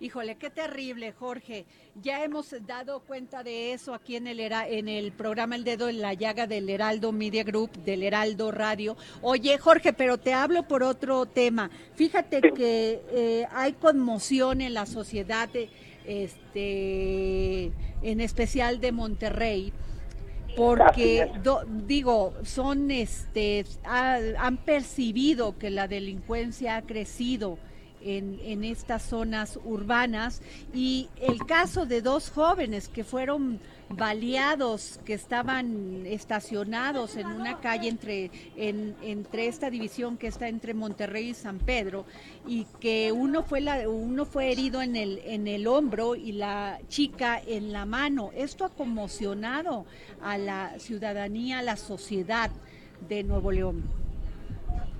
Híjole, 0.00 0.36
qué 0.36 0.48
terrible, 0.48 1.10
Jorge. 1.10 1.66
Ya 2.00 2.22
hemos 2.22 2.54
dado 2.64 3.00
cuenta 3.00 3.42
de 3.42 3.72
eso 3.72 3.94
aquí 3.94 4.14
en 4.14 4.28
el 4.28 4.38
en 4.38 4.88
el 4.88 5.10
programa 5.10 5.56
El 5.56 5.64
Dedo 5.64 5.88
en 5.88 6.00
la 6.00 6.14
Llaga 6.14 6.46
del 6.46 6.70
Heraldo 6.70 7.10
Media 7.10 7.42
Group, 7.42 7.72
del 7.72 8.04
Heraldo 8.04 8.52
Radio. 8.52 8.96
Oye, 9.22 9.58
Jorge, 9.58 9.92
pero 9.92 10.16
te 10.16 10.32
hablo 10.32 10.62
por 10.68 10.84
otro 10.84 11.26
tema. 11.26 11.68
Fíjate 11.96 12.40
que 12.52 13.00
eh, 13.10 13.46
hay 13.50 13.72
conmoción 13.72 14.60
en 14.60 14.72
la 14.72 14.86
sociedad, 14.86 15.48
eh, 15.54 15.68
este, 16.06 17.72
en 18.02 18.20
especial 18.20 18.80
de 18.80 18.92
Monterrey, 18.92 19.72
porque 20.58 21.30
do- 21.44 21.64
digo 21.86 22.34
son 22.42 22.90
este 22.90 23.64
ha- 23.84 24.18
han 24.38 24.56
percibido 24.56 25.56
que 25.56 25.70
la 25.70 25.86
delincuencia 25.86 26.76
ha 26.76 26.82
crecido 26.82 27.58
en, 28.02 28.64
estas 28.64 29.02
zonas 29.02 29.58
urbanas. 29.64 30.42
Y 30.74 31.08
el 31.20 31.38
caso 31.46 31.86
de 31.86 32.02
dos 32.02 32.30
jóvenes 32.30 32.88
que 32.88 33.04
fueron 33.04 33.60
baleados 33.90 35.00
que 35.06 35.14
estaban 35.14 36.04
estacionados 36.04 37.16
en 37.16 37.26
una 37.26 37.58
calle 37.60 37.88
entre 37.88 38.30
en- 38.56 38.94
entre 39.02 39.46
esta 39.46 39.70
división 39.70 40.18
que 40.18 40.26
está 40.26 40.46
entre 40.48 40.74
Monterrey 40.74 41.30
y 41.30 41.34
San 41.34 41.58
Pedro 41.58 42.04
y 42.46 42.66
que 42.80 43.12
uno 43.12 43.42
fue 43.42 43.62
la, 43.62 43.88
uno 43.88 44.26
fue 44.26 44.52
herido 44.52 44.82
en 44.82 44.94
el 44.94 45.20
en 45.24 45.48
el 45.48 45.66
hombro 45.66 46.16
y 46.16 46.32
la 46.32 46.78
chica 46.88 47.40
en 47.46 47.72
la 47.72 47.86
mano. 47.86 48.30
Esto 48.34 48.66
ha 48.66 48.68
conmocionado 48.70 49.86
a 50.22 50.36
la 50.36 50.78
ciudadanía 50.78 51.60
a 51.60 51.62
la 51.62 51.76
sociedad 51.76 52.50
de 53.08 53.22
Nuevo 53.24 53.52
León 53.52 53.84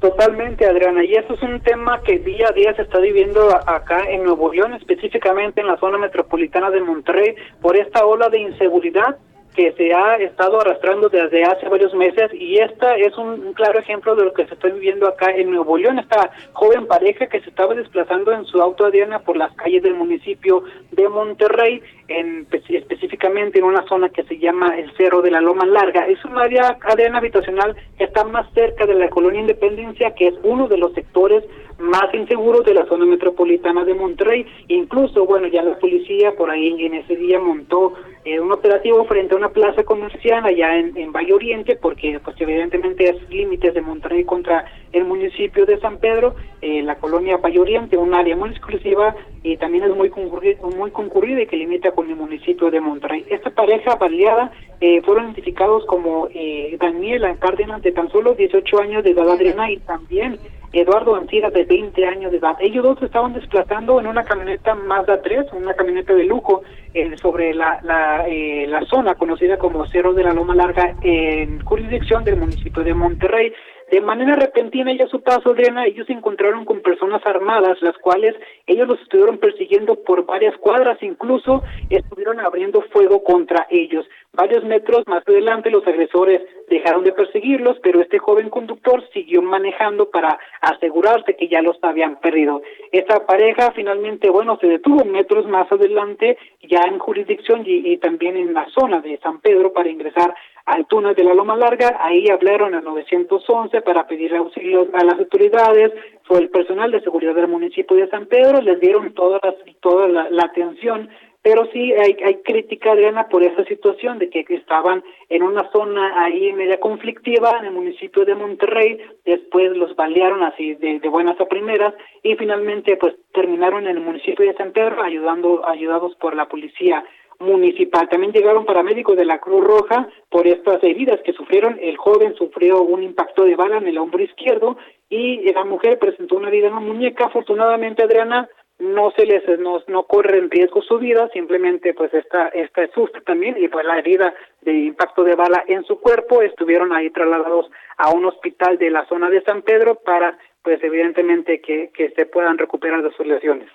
Totalmente, 0.01 0.65
Adriana, 0.65 1.03
y 1.03 1.15
eso 1.15 1.35
es 1.35 1.43
un 1.43 1.61
tema 1.61 2.01
que 2.03 2.21
día 2.21 2.47
a 2.49 2.53
día 2.53 2.73
se 2.77 2.83
está 2.83 3.01
viviendo 3.01 3.51
acá 3.67 4.05
en 4.09 4.23
Nuevo 4.23 4.53
León, 4.53 4.75
específicamente 4.75 5.61
en 5.61 5.67
la 5.67 5.77
zona 5.79 5.99
metropolitana 5.99 6.71
de 6.71 6.81
Monterrey, 6.81 7.35
por 7.61 7.77
esta 7.77 8.07
ola 8.07 8.29
de 8.29 8.39
inseguridad 8.39 9.17
que 9.59 9.73
se 9.73 9.93
ha 9.93 10.15
estado 10.19 10.61
arrastrando 10.61 11.09
desde 11.09 11.43
hace 11.43 11.69
varios 11.69 11.93
meses 11.93 12.31
y 12.33 12.59
esta 12.59 12.95
es 12.95 13.19
un, 13.19 13.53
claro 13.55 13.81
ejemplo 13.81 14.15
de 14.15 14.27
lo 14.27 14.33
que 14.33 14.47
se 14.47 14.55
está 14.55 14.69
viviendo 14.69 15.09
acá 15.09 15.33
en 15.33 15.51
Nuevo 15.51 15.77
León, 15.77 15.99
esta 15.99 16.31
joven 16.53 16.87
pareja 16.87 17.27
que 17.27 17.41
se 17.41 17.51
estaba 17.51 17.75
desplazando 17.75 18.31
en 18.31 18.45
su 18.45 18.63
auto 18.63 18.87
Adriana 18.87 19.19
por 19.19 19.37
las 19.37 19.53
calles 19.57 19.83
del 19.83 19.95
municipio 19.95 20.63
de 20.93 21.09
Monterrey, 21.09 21.83
en, 22.07 22.49
espe- 22.51 22.79
específicamente 22.79 23.59
en 23.59 23.65
una 23.65 23.85
zona 23.89 24.11
que 24.11 24.23
se 24.23 24.39
llama 24.39 24.79
el 24.79 24.93
Cerro 24.97 25.23
de 25.23 25.33
la 25.33 25.41
Loma 25.41 25.67
Larga. 25.67 26.07
Es 26.07 26.25
un 26.25 26.39
área, 26.39 26.79
Adriana, 26.83 27.19
habitacional 27.19 27.75
que 27.99 28.05
está 28.05 28.23
más 28.23 28.47
cerca 28.55 28.87
de 28.87 28.95
la 28.95 29.09
colonia 29.11 29.41
Independencia, 29.41 30.15
que 30.15 30.29
es 30.29 30.35
uno 30.45 30.69
de 30.69 30.79
los 30.79 30.93
sectores 30.93 31.43
más 31.79 32.13
inseguros 32.13 32.65
de 32.65 32.75
la 32.75 32.87
zona 32.87 33.07
metropolitana 33.07 33.85
de 33.85 33.95
Monterrey. 33.95 34.47
Incluso, 34.69 35.27
bueno, 35.27 35.47
ya 35.49 35.63
la 35.63 35.79
policía 35.79 36.33
por 36.37 36.51
ahí 36.51 36.75
en 36.85 36.95
ese 36.95 37.15
día 37.17 37.39
montó 37.39 37.95
eh, 38.25 38.41
un 38.41 38.53
operativo 38.53 39.05
frente 39.05 39.35
a 39.35 39.39
una 39.39 39.51
plaza 39.51 39.85
comercial 39.85 40.45
allá 40.45 40.77
en, 40.77 41.13
Valle 41.13 41.33
Oriente, 41.33 41.77
porque 41.77 42.21
pues 42.23 42.37
evidentemente 42.41 43.09
es 43.09 43.31
límites 43.31 43.75
de 43.75 43.81
Monterrey 43.81 44.25
contra 44.25 44.65
el 44.93 45.05
municipio 45.05 45.65
de 45.67 45.79
San 45.81 45.99
Pedro, 45.99 46.35
eh, 46.61 46.83
la 46.83 46.97
colonia 46.97 47.39
Valle 47.39 47.61
Oriente, 47.61 47.97
un 47.97 48.15
área 48.15 48.37
muy 48.37 48.51
exclusiva 48.51 49.15
y 49.43 49.57
también 49.57 49.85
es 49.85 49.95
muy 49.95 50.11
concurrida, 50.11 50.59
muy 50.77 50.91
concurrida 50.91 51.43
y 51.43 51.47
que 51.47 51.57
limita 51.57 51.93
con 51.93 52.09
el 52.11 52.17
municipio 52.17 52.71
de 52.71 52.81
Monterrey. 52.81 53.25
Esta 53.29 53.51
pareja 53.51 53.95
baleada 53.97 54.51
eh, 54.81 55.01
fueron 55.03 55.25
identificados 55.25 55.85
como 55.87 56.29
eh, 56.35 56.77
Daniela 56.81 57.35
Cárdenas 57.37 57.83
de 57.83 57.93
tan 57.93 58.11
solo 58.11 58.35
18 58.35 58.81
años 58.81 59.05
de 59.05 59.11
edad 59.11 59.31
Adriana 59.31 59.71
y 59.71 59.79
también 59.79 60.39
Eduardo 60.73 61.17
Ancira 61.17 61.51
de 61.51 61.65
20 61.65 62.05
años 62.07 62.31
de 62.31 62.39
edad. 62.39 62.57
Ellos 62.61 62.85
dos 62.85 63.03
estaban 63.03 63.33
desplazando 63.33 63.99
en 64.01 64.07
una 64.07 64.25
camioneta 64.25 64.75
Mazda 64.75 65.23
3, 65.23 65.47
una 65.53 65.75
camioneta 65.75 66.15
de 66.15 66.25
lujo, 66.25 66.63
eh, 66.95 67.17
sobre 67.21 67.55
la, 67.55 67.81
la, 67.83 68.08
eh, 68.27 68.67
la 68.69 68.85
zona 68.87 69.15
conocida 69.15 69.57
como 69.59 69.87
Cerro 69.87 70.13
de 70.15 70.25
la 70.25 70.33
Loma 70.33 70.55
Larga 70.55 70.97
en 71.03 71.61
jurisdicción 71.65 72.25
del 72.25 72.37
municipio 72.37 72.83
de 72.83 72.95
Monterrey. 72.95 73.53
De 73.91 74.03
manera 74.03 74.37
repentina 74.37 74.93
y 74.93 75.01
a 75.01 75.09
su 75.09 75.23
paso, 75.23 75.51
Adriana, 75.51 75.87
ellos 75.87 76.07
se 76.07 76.13
encontraron 76.13 76.67
con 76.67 76.83
personas 76.83 77.25
armadas, 77.25 77.81
las 77.81 77.97
cuales 77.99 78.35
ellos 78.67 78.87
los 78.87 79.01
estuvieron 79.01 79.39
persiguiendo 79.39 80.03
por 80.03 80.27
varias 80.27 80.55
cuadras, 80.59 81.03
incluso 81.03 81.63
estuvieron 81.89 82.39
abriendo 82.41 82.83
fuego 82.93 83.25
contra 83.25 83.67
ellos. 83.71 84.07
Varios 84.35 84.63
metros 84.65 85.05
más 85.07 85.27
adelante 85.27 85.71
los 85.71 85.87
agresores 85.87 86.43
dejaron 86.69 87.03
de 87.03 87.13
perseguirlos, 87.13 87.79
pero 87.83 88.03
este 88.03 88.19
joven 88.19 88.51
conductor 88.51 89.03
siguió 89.15 89.41
manejando 89.41 90.11
para 90.11 90.39
asegurarse 90.61 91.35
que 91.35 91.49
ya 91.49 91.63
los 91.63 91.79
habían 91.83 92.21
perdido. 92.21 92.61
Esta 92.93 93.25
pareja 93.25 93.73
finalmente, 93.73 94.29
bueno, 94.29 94.59
se 94.61 94.67
detuvo 94.67 95.05
metros 95.07 95.47
más 95.47 95.71
adelante, 95.73 96.37
ya 96.63 96.83
en 96.83 96.99
jurisdicción 96.99 97.63
y, 97.65 97.93
y 97.93 97.97
también 97.97 98.37
en 98.37 98.53
la 98.53 98.67
zona 98.69 99.01
de 99.01 99.19
San 99.19 99.41
Pedro 99.41 99.73
para 99.73 99.89
ingresar 99.89 100.35
al 100.69 100.87
túnel 100.87 101.15
de 101.15 101.25
la 101.25 101.35
Loma 101.35 101.57
Larga, 101.57 101.99
ahí 102.01 102.29
hablaron 102.29 102.75
al 102.75 102.85
911 102.85 103.81
para 103.83 104.07
pedir 104.07 104.35
auxilio 104.35 104.89
a 104.93 105.05
las 105.05 105.19
autoridades, 105.19 105.93
fue 106.25 106.41
el 106.41 106.51
personal 106.51 106.91
de 106.91 107.01
seguridad 107.01 107.35
del 107.35 107.49
municipio 107.49 107.97
de 107.97 108.09
San 108.09 108.27
Pedro, 108.27 108.61
les 108.61 108.79
dieron 108.79 109.15
toda 109.15 109.41
la, 109.43 109.55
toda 109.81 110.09
la, 110.09 110.29
la 110.31 110.45
atención, 110.45 111.09
pero 111.43 111.67
sí 111.73 111.93
hay, 111.93 112.17
hay 112.23 112.43
crítica, 112.43 112.93
Adriana, 112.93 113.29
por 113.29 113.43
esa 113.43 113.65
situación 113.65 114.19
de 114.19 114.29
que 114.29 114.45
estaban 114.49 115.03
en 115.31 115.43
una 115.43 115.71
zona 115.71 116.23
ahí 116.23 116.53
media 116.53 116.79
conflictiva 116.79 117.57
en 117.59 117.67
el 117.67 117.73
municipio 117.73 118.25
de 118.27 118.35
Monterrey, 118.35 118.99
después 119.25 119.75
los 119.77 119.97
balearon 119.97 120.43
así 120.43 120.75
de, 120.75 120.99
de 120.99 121.09
buenas 121.09 121.41
a 121.41 121.47
primeras. 121.47 121.95
Y 122.23 122.35
finalmente 122.35 122.97
pues 122.97 123.15
terminaron 123.33 123.87
en 123.87 123.97
el 123.97 124.03
municipio 124.03 124.45
de 124.45 124.57
San 124.57 124.73
Pedro 124.73 125.03
ayudando 125.03 125.67
ayudados 125.67 126.15
por 126.17 126.35
la 126.35 126.49
policía 126.49 127.05
municipal. 127.39 128.09
También 128.09 128.33
llegaron 128.33 128.65
paramédicos 128.65 129.17
de 129.17 129.25
la 129.25 129.39
Cruz 129.39 129.65
Roja 129.65 130.09
por 130.29 130.47
estas 130.47 130.83
heridas 130.83 131.21
que 131.25 131.33
sufrieron. 131.33 131.79
El 131.81 131.97
joven 131.97 132.35
sufrió 132.35 132.83
un 132.83 133.03
impacto 133.03 133.45
de 133.45 133.57
bala 133.57 133.79
en 133.79 133.87
el 133.87 133.99
hombro 133.99 134.23
izquierdo 134.23 134.77
y 135.09 135.53
la 135.53 135.65
mujer 135.65 135.99
presentó 135.99 136.37
una 136.37 136.49
herida 136.49 136.69
en 136.69 136.75
la 136.75 136.81
muñeca. 136.81 137.27
Afortunadamente, 137.27 138.03
Adriana, 138.03 138.49
no 138.79 139.11
se 139.17 139.27
les 139.27 139.43
no, 139.59 139.83
no 139.89 140.05
corre 140.05 140.39
en 140.39 140.51
riesgo 140.51 140.83
su 140.83 140.99
vida, 140.99 141.29
simplemente 141.33 141.95
pues 141.95 142.15
esta 142.15 142.49
esta 142.49 142.87
susto 142.93 143.21
también 143.23 143.57
y 143.59 143.67
pues 143.69 143.85
la 143.85 143.99
herida 143.99 144.33
de 144.63 144.73
impacto 144.73 145.25
de 145.25 145.35
bala 145.35 145.65
en 145.67 145.85
su 145.85 145.99
cuerpo 146.01 146.43
estuvieron 146.43 146.93
ahí 146.93 147.11
trasladados 147.11 147.67
a 147.97 148.11
un 148.11 148.25
hospital 148.27 148.79
de 148.79 148.91
la 148.91 149.05
zona 149.07 149.31
de 149.31 149.43
San 149.43 149.63
Pedro 149.63 149.97
para 149.97 150.39
pues 150.63 150.83
evidentemente 150.83 151.61
que, 151.61 151.91
que 151.93 152.11
se 152.11 152.27
puedan 152.27 152.59
recuperar 152.59 153.03
de 153.03 153.11
sus 153.13 153.27
lesiones. 153.27 153.69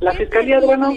La 0.00 0.12
fiscalía, 0.12 0.60
bueno, 0.60 0.92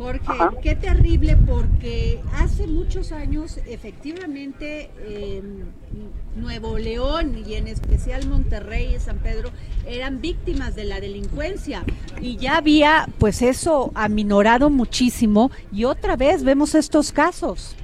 Jorge, 0.00 0.32
qué 0.62 0.74
terrible 0.76 1.36
porque 1.36 2.22
hace 2.32 2.66
muchos 2.66 3.12
años 3.12 3.58
efectivamente 3.66 4.88
eh, 5.00 5.42
Nuevo 6.36 6.78
León 6.78 7.44
y 7.46 7.56
en 7.56 7.66
especial 7.66 8.26
Monterrey 8.26 8.94
y 8.96 8.98
San 8.98 9.18
Pedro 9.18 9.50
eran 9.86 10.22
víctimas 10.22 10.74
de 10.74 10.84
la 10.84 11.00
delincuencia 11.00 11.84
y 12.18 12.38
ya 12.38 12.56
había 12.56 13.10
pues 13.18 13.42
eso 13.42 13.90
aminorado 13.94 14.70
muchísimo 14.70 15.50
y 15.70 15.84
otra 15.84 16.16
vez 16.16 16.44
vemos 16.44 16.74
estos 16.74 17.12
casos. 17.12 17.76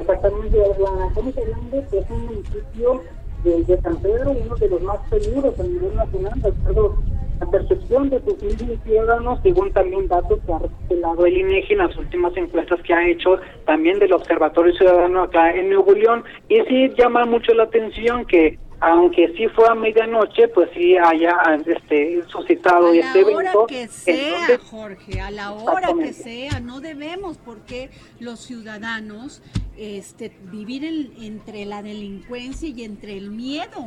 Exactamente, 0.00 0.58
hablando 0.60 1.88
que 1.88 1.98
es 1.98 2.10
un 2.10 2.24
municipio 2.24 3.02
de, 3.44 3.62
de 3.62 3.80
San 3.80 3.96
Pedro, 3.98 4.32
uno 4.32 4.56
de 4.56 4.68
los 4.68 4.82
más 4.82 4.98
seguros 5.08 5.54
a 5.60 5.62
nivel 5.62 5.94
nacional, 5.94 6.42
de 6.42 6.48
acuerdo 6.48 6.98
la 7.40 7.46
percepción 7.50 8.10
de 8.10 8.20
sus 8.22 8.42
mismos 8.42 8.78
ciudadanos, 8.84 9.40
según 9.42 9.72
también 9.72 10.06
datos 10.08 10.38
que 10.46 10.52
ha 10.52 10.58
revelado 10.88 11.26
el 11.26 11.38
INEGI 11.38 11.72
en 11.72 11.78
las 11.78 11.96
últimas 11.96 12.36
encuestas 12.36 12.80
que 12.82 12.94
ha 12.94 13.08
hecho 13.08 13.38
también 13.66 13.98
del 13.98 14.12
Observatorio 14.12 14.72
Ciudadano 14.74 15.22
acá 15.22 15.52
en 15.52 15.68
Nuevo 15.70 15.92
León. 15.92 16.24
Y 16.48 16.60
sí 16.68 16.90
llama 16.96 17.24
mucho 17.24 17.52
la 17.54 17.64
atención 17.64 18.24
que 18.26 18.58
aunque 18.80 19.32
sí 19.36 19.48
fue 19.48 19.66
a 19.68 19.74
medianoche, 19.74 20.48
pues 20.48 20.68
sí 20.74 20.94
haya 20.96 21.38
este 21.66 22.22
suscitado 22.26 22.88
a 22.88 22.94
este 22.94 23.22
la 23.22 23.26
hora 23.28 23.40
evento. 23.52 23.66
que 23.66 23.88
sea, 23.88 24.58
Jorge, 24.70 25.20
a 25.22 25.30
la 25.30 25.52
hora 25.52 25.88
que 25.98 26.12
sea, 26.12 26.60
no 26.60 26.80
debemos 26.80 27.38
porque 27.38 27.88
los 28.20 28.40
ciudadanos 28.40 29.42
este, 29.78 30.32
vivir 30.52 30.84
en- 30.84 31.12
entre 31.22 31.64
la 31.64 31.82
delincuencia 31.82 32.68
y 32.68 32.84
entre 32.84 33.16
el 33.16 33.30
miedo. 33.30 33.86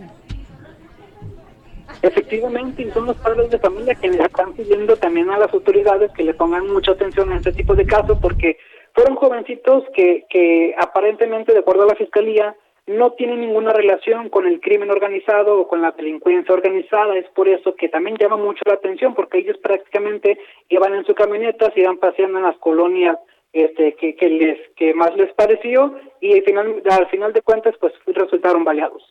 Efectivamente, 2.01 2.83
y 2.83 2.91
son 2.91 3.07
los 3.07 3.17
padres 3.17 3.49
de 3.49 3.59
familia 3.59 3.95
quienes 3.95 4.19
están 4.19 4.53
pidiendo 4.53 4.95
también 4.97 5.29
a 5.29 5.39
las 5.39 5.53
autoridades 5.53 6.11
que 6.11 6.23
le 6.23 6.33
pongan 6.33 6.67
mucha 6.67 6.91
atención 6.91 7.31
a 7.31 7.37
este 7.37 7.53
tipo 7.53 7.75
de 7.75 7.85
casos 7.85 8.17
porque 8.21 8.57
fueron 8.93 9.15
jovencitos 9.15 9.83
que, 9.93 10.25
que 10.29 10.75
aparentemente, 10.77 11.53
de 11.53 11.59
acuerdo 11.59 11.83
a 11.83 11.87
la 11.87 11.95
fiscalía, 11.95 12.55
no 12.87 13.11
tienen 13.11 13.41
ninguna 13.41 13.73
relación 13.73 14.29
con 14.29 14.47
el 14.47 14.61
crimen 14.61 14.89
organizado 14.89 15.59
o 15.59 15.67
con 15.67 15.81
la 15.81 15.91
delincuencia 15.91 16.53
organizada. 16.53 17.17
Es 17.17 17.27
por 17.35 17.47
eso 17.49 17.75
que 17.75 17.89
también 17.89 18.15
llama 18.17 18.37
mucho 18.37 18.61
la 18.65 18.75
atención 18.75 19.13
porque 19.13 19.39
ellos 19.39 19.57
prácticamente 19.57 20.39
iban 20.69 20.93
en 20.93 21.05
su 21.05 21.13
camioneta, 21.13 21.71
se 21.73 21.81
iban 21.81 21.97
paseando 21.97 22.37
en 22.37 22.45
las 22.45 22.57
colonias 22.57 23.17
este, 23.65 23.95
que, 23.95 24.15
que 24.15 24.29
les 24.29 24.57
que 24.75 24.93
más 24.93 25.15
les 25.15 25.33
pareció 25.33 25.95
y 26.21 26.33
al 26.33 26.43
final, 26.43 26.83
al 26.89 27.07
final 27.09 27.33
de 27.33 27.41
cuentas 27.41 27.75
pues 27.79 27.93
resultaron 28.07 28.63
baleados. 28.63 29.03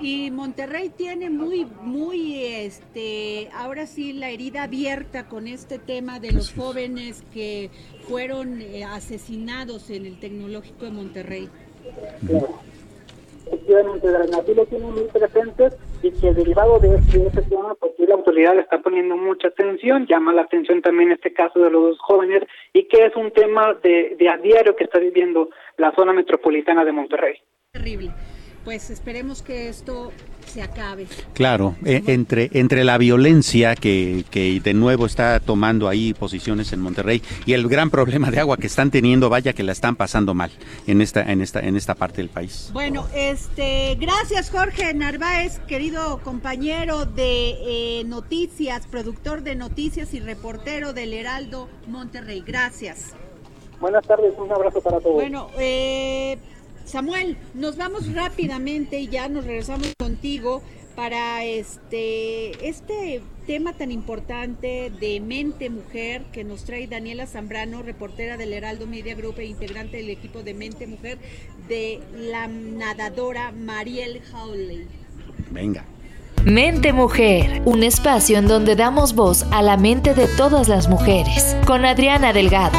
Y 0.00 0.30
Monterrey 0.30 0.90
tiene 0.90 1.28
muy, 1.28 1.64
muy, 1.64 2.44
este, 2.44 3.48
ahora 3.54 3.86
sí 3.86 4.12
la 4.12 4.30
herida 4.30 4.64
abierta 4.64 5.28
con 5.28 5.48
este 5.48 5.78
tema 5.78 6.20
de 6.20 6.30
los 6.32 6.52
jóvenes 6.52 7.24
que 7.34 7.70
fueron 8.08 8.60
eh, 8.60 8.84
asesinados 8.84 9.90
en 9.90 10.06
el 10.06 10.20
tecnológico 10.20 10.84
de 10.84 10.90
Monterrey. 10.90 11.48
efectivamente 13.46 14.08
aquí 14.36 14.54
lo 14.54 14.66
tienen 14.66 14.92
muy 14.92 15.04
presentes 15.04 15.74
y 16.02 16.10
que 16.10 16.32
derivado 16.34 16.78
de 16.78 16.96
este, 16.96 17.42
tema, 17.42 17.74
pues 17.76 17.92
sí, 17.96 18.06
la 18.06 18.14
autoridad 18.14 18.54
le 18.54 18.62
está 18.62 18.80
poniendo 18.80 19.16
mucha 19.16 19.48
atención, 19.48 20.06
llama 20.06 20.32
la 20.32 20.42
atención 20.42 20.82
también 20.82 21.12
este 21.12 21.32
caso 21.32 21.60
de 21.60 21.70
los 21.70 21.82
dos 21.82 21.98
jóvenes 22.00 22.42
y 22.72 22.84
que 22.88 23.06
es 23.06 23.16
un 23.16 23.30
tema 23.30 23.74
de, 23.74 24.16
de 24.18 24.28
a 24.28 24.36
diario 24.36 24.74
que 24.74 24.84
está 24.84 24.98
viviendo 24.98 25.50
la 25.76 25.92
zona 25.94 26.12
metropolitana 26.12 26.84
de 26.84 26.92
Monterrey. 26.92 27.36
Terrible. 27.72 28.10
Pues 28.64 28.90
esperemos 28.90 29.42
que 29.42 29.68
esto 29.68 30.12
se 30.46 30.62
acabe. 30.62 31.06
Claro, 31.34 31.74
eh, 31.84 32.02
entre, 32.06 32.50
entre 32.52 32.84
la 32.84 32.98
violencia 32.98 33.74
que, 33.74 34.24
que 34.30 34.60
de 34.60 34.74
nuevo 34.74 35.06
está 35.06 35.40
tomando 35.40 35.88
ahí 35.88 36.14
posiciones 36.14 36.72
en 36.72 36.80
Monterrey 36.80 37.22
y 37.46 37.54
el 37.54 37.68
gran 37.68 37.90
problema 37.90 38.30
de 38.30 38.40
agua 38.40 38.56
que 38.56 38.66
están 38.66 38.90
teniendo, 38.90 39.28
vaya 39.28 39.52
que 39.52 39.62
la 39.62 39.72
están 39.72 39.96
pasando 39.96 40.34
mal 40.34 40.50
en 40.86 41.00
esta, 41.00 41.22
en 41.22 41.40
esta, 41.40 41.60
en 41.60 41.76
esta 41.76 41.94
parte 41.94 42.18
del 42.18 42.28
país. 42.28 42.70
Bueno, 42.72 43.06
este, 43.14 43.96
gracias 43.98 44.50
Jorge 44.50 44.92
Narváez, 44.94 45.58
querido 45.60 46.20
compañero 46.22 47.06
de 47.06 48.00
eh, 48.00 48.04
noticias, 48.04 48.86
productor 48.86 49.42
de 49.42 49.54
noticias 49.54 50.14
y 50.14 50.20
reportero 50.20 50.92
del 50.92 51.14
Heraldo 51.14 51.68
Monterrey. 51.88 52.42
Gracias. 52.46 53.14
Buenas 53.80 54.06
tardes, 54.06 54.32
un 54.38 54.52
abrazo 54.52 54.80
para 54.80 55.00
todos. 55.00 55.14
Bueno, 55.14 55.48
eh, 55.58 56.38
Samuel, 56.84 57.36
nos 57.54 57.76
vamos 57.76 58.12
rápidamente 58.12 59.00
y 59.00 59.08
ya 59.08 59.28
nos 59.28 59.44
regresamos 59.44 59.92
contigo 59.98 60.62
para 60.94 61.44
este 61.44 62.68
este 62.68 63.22
tema 63.46 63.72
tan 63.72 63.90
importante 63.90 64.92
de 65.00 65.20
mente 65.20 65.70
mujer 65.70 66.22
que 66.32 66.44
nos 66.44 66.64
trae 66.64 66.86
Daniela 66.86 67.26
Zambrano, 67.26 67.82
reportera 67.82 68.36
del 68.36 68.52
Heraldo 68.52 68.86
Media 68.86 69.14
Group 69.14 69.38
e 69.38 69.46
integrante 69.46 69.96
del 69.96 70.10
equipo 70.10 70.42
de 70.42 70.54
mente 70.54 70.86
mujer 70.86 71.18
de 71.68 72.00
la 72.14 72.46
nadadora 72.46 73.52
Mariel 73.52 74.20
Howley. 74.32 74.86
Venga. 75.50 75.84
Mente 76.44 76.92
Mujer, 76.92 77.62
un 77.64 77.84
espacio 77.84 78.36
en 78.36 78.48
donde 78.48 78.74
damos 78.74 79.14
voz 79.14 79.44
a 79.52 79.62
la 79.62 79.76
mente 79.76 80.12
de 80.12 80.26
todas 80.26 80.68
las 80.68 80.88
mujeres, 80.88 81.56
con 81.66 81.84
Adriana 81.84 82.32
Delgado. 82.32 82.76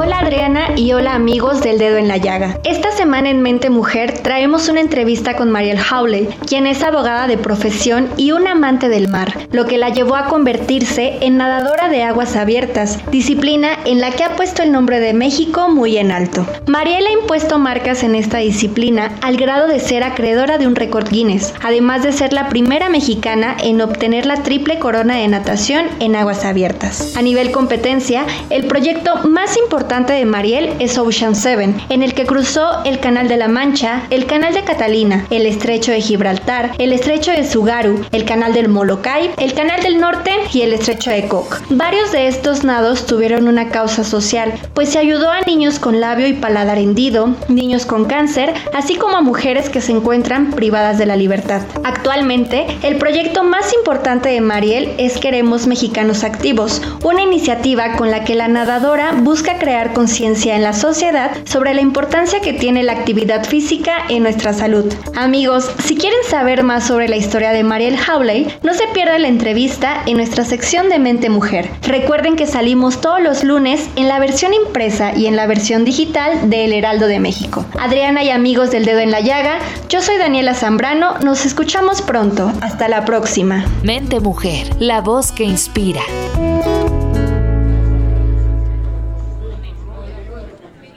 Hola 0.00 0.20
Adriana 0.20 0.76
y 0.76 0.92
hola 0.92 1.14
amigos 1.14 1.60
del 1.60 1.78
dedo 1.78 1.96
en 1.96 2.06
la 2.06 2.18
llaga. 2.18 2.60
Esta 2.62 2.92
semana 2.92 3.30
en 3.30 3.42
Mente 3.42 3.68
Mujer 3.68 4.20
traemos 4.22 4.68
una 4.68 4.80
entrevista 4.80 5.34
con 5.34 5.50
Mariel 5.50 5.80
Howley, 5.80 6.28
quien 6.46 6.68
es 6.68 6.84
abogada 6.84 7.26
de 7.26 7.36
profesión 7.36 8.08
y 8.16 8.30
un 8.30 8.46
amante 8.46 8.88
del 8.88 9.08
mar, 9.08 9.36
lo 9.50 9.66
que 9.66 9.76
la 9.76 9.88
llevó 9.88 10.14
a 10.14 10.26
convertirse 10.26 11.18
en 11.22 11.36
nadadora 11.36 11.88
de 11.88 12.04
aguas 12.04 12.36
abiertas, 12.36 13.00
disciplina 13.10 13.70
en 13.86 14.00
la 14.00 14.12
que 14.12 14.22
ha 14.22 14.36
puesto 14.36 14.62
el 14.62 14.70
nombre 14.70 15.00
de 15.00 15.14
México 15.14 15.68
muy 15.68 15.98
en 15.98 16.12
alto. 16.12 16.46
Mariel 16.68 17.04
ha 17.04 17.20
impuesto 17.20 17.58
marcas 17.58 18.04
en 18.04 18.14
esta 18.14 18.38
disciplina 18.38 19.16
al 19.20 19.36
grado 19.36 19.66
de 19.66 19.80
ser 19.80 20.04
acreedora 20.04 20.58
de 20.58 20.68
un 20.68 20.76
récord 20.76 21.08
Guinness, 21.10 21.54
además 21.60 22.04
de 22.04 22.12
ser 22.12 22.32
la 22.32 22.48
primera 22.48 22.88
mexicana 22.88 23.56
en 23.60 23.80
obtener 23.80 24.26
la 24.26 24.44
triple 24.44 24.78
corona 24.78 25.16
de 25.16 25.26
natación 25.26 25.86
en 25.98 26.14
aguas 26.14 26.44
abiertas. 26.44 27.16
A 27.16 27.22
nivel 27.22 27.50
competencia, 27.50 28.24
el 28.50 28.68
proyecto 28.68 29.28
más 29.28 29.56
importante 29.56 29.87
de 29.88 30.26
Mariel 30.26 30.74
es 30.80 30.98
Ocean 30.98 31.34
7, 31.34 31.74
en 31.88 32.02
el 32.02 32.12
que 32.12 32.26
cruzó 32.26 32.84
el 32.84 33.00
Canal 33.00 33.26
de 33.26 33.38
la 33.38 33.48
Mancha, 33.48 34.02
el 34.10 34.26
Canal 34.26 34.52
de 34.52 34.62
Catalina, 34.62 35.26
el 35.30 35.46
Estrecho 35.46 35.92
de 35.92 36.02
Gibraltar, 36.02 36.72
el 36.78 36.92
Estrecho 36.92 37.30
de 37.30 37.42
Sugaru, 37.42 38.04
el 38.12 38.26
Canal 38.26 38.52
del 38.52 38.68
Molokai, 38.68 39.30
el 39.38 39.54
Canal 39.54 39.82
del 39.82 39.98
Norte 39.98 40.30
y 40.52 40.60
el 40.60 40.74
Estrecho 40.74 41.10
de 41.10 41.26
Cook. 41.26 41.62
Varios 41.70 42.12
de 42.12 42.28
estos 42.28 42.64
nados 42.64 43.06
tuvieron 43.06 43.48
una 43.48 43.70
causa 43.70 44.04
social, 44.04 44.52
pues 44.74 44.90
se 44.90 44.98
ayudó 44.98 45.30
a 45.30 45.40
niños 45.40 45.78
con 45.78 46.00
labio 46.00 46.28
y 46.28 46.34
paladar 46.34 46.76
hendido, 46.76 47.34
niños 47.48 47.86
con 47.86 48.04
cáncer, 48.04 48.52
así 48.74 48.94
como 48.94 49.16
a 49.16 49.22
mujeres 49.22 49.70
que 49.70 49.80
se 49.80 49.92
encuentran 49.92 50.50
privadas 50.50 50.98
de 50.98 51.06
la 51.06 51.16
libertad. 51.16 51.62
Actualmente, 51.82 52.66
el 52.82 52.98
proyecto 52.98 53.42
más 53.42 53.72
importante 53.72 54.28
de 54.28 54.42
Mariel 54.42 54.92
es 54.98 55.16
Queremos 55.16 55.66
Mexicanos 55.66 56.24
Activos, 56.24 56.82
una 57.02 57.22
iniciativa 57.22 57.96
con 57.96 58.10
la 58.10 58.24
que 58.24 58.34
la 58.34 58.48
nadadora 58.48 59.12
busca 59.12 59.58
crear 59.58 59.77
conciencia 59.92 60.56
en 60.56 60.62
la 60.62 60.72
sociedad 60.72 61.30
sobre 61.44 61.74
la 61.74 61.80
importancia 61.80 62.40
que 62.40 62.52
tiene 62.52 62.82
la 62.82 62.92
actividad 62.92 63.44
física 63.44 63.98
en 64.08 64.22
nuestra 64.22 64.52
salud. 64.52 64.92
Amigos, 65.16 65.70
si 65.84 65.96
quieren 65.96 66.18
saber 66.28 66.62
más 66.62 66.86
sobre 66.86 67.08
la 67.08 67.16
historia 67.16 67.52
de 67.52 67.64
Mariel 67.64 67.96
Howley, 67.96 68.48
no 68.62 68.74
se 68.74 68.86
pierdan 68.88 69.22
la 69.22 69.28
entrevista 69.28 70.02
en 70.06 70.16
nuestra 70.16 70.44
sección 70.44 70.88
de 70.88 70.98
Mente 70.98 71.30
Mujer. 71.30 71.70
Recuerden 71.82 72.36
que 72.36 72.46
salimos 72.46 73.00
todos 73.00 73.20
los 73.20 73.44
lunes 73.44 73.88
en 73.96 74.08
la 74.08 74.18
versión 74.18 74.52
impresa 74.54 75.16
y 75.16 75.26
en 75.26 75.36
la 75.36 75.46
versión 75.46 75.84
digital 75.84 76.50
de 76.50 76.64
El 76.64 76.72
Heraldo 76.72 77.06
de 77.06 77.20
México. 77.20 77.64
Adriana 77.78 78.22
y 78.24 78.30
amigos 78.30 78.70
del 78.70 78.84
Dedo 78.84 79.00
en 79.00 79.10
la 79.10 79.20
Llaga, 79.20 79.58
yo 79.88 80.02
soy 80.02 80.18
Daniela 80.18 80.54
Zambrano, 80.54 81.18
nos 81.18 81.46
escuchamos 81.46 82.02
pronto. 82.02 82.52
Hasta 82.60 82.88
la 82.88 83.04
próxima. 83.04 83.64
Mente 83.82 84.20
Mujer, 84.20 84.68
la 84.78 85.00
voz 85.00 85.32
que 85.32 85.44
inspira. 85.44 86.02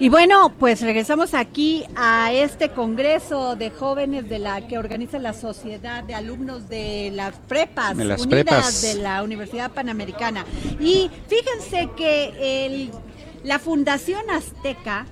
Y 0.02 0.10
bueno, 0.10 0.52
pues 0.58 0.82
regresamos 0.82 1.36
aquí 1.36 1.84
a 1.96 2.34
este 2.34 2.70
congreso 2.70 3.56
de 3.56 3.70
jóvenes 3.70 4.28
de 4.28 4.40
la 4.40 4.68
que 4.68 4.80
organiza 4.80 5.20
la 5.20 5.32
Sociedad 5.32 6.04
de 6.04 6.16
Alumnos 6.16 6.68
de 6.70 7.12
las 7.14 7.36
Prepas 7.48 7.96
De 7.96 8.06
las 8.06 8.26
Unidas 8.26 8.46
prepas. 8.46 8.82
de 8.82 8.96
la 8.96 9.22
Universidad 9.22 9.70
Panamericana. 9.70 10.44
Y 10.80 11.12
fíjense 11.28 11.92
que 11.96 12.66
el, 12.66 12.90
la 13.44 13.60
Fundación 13.60 14.28
Azteca 14.32 15.06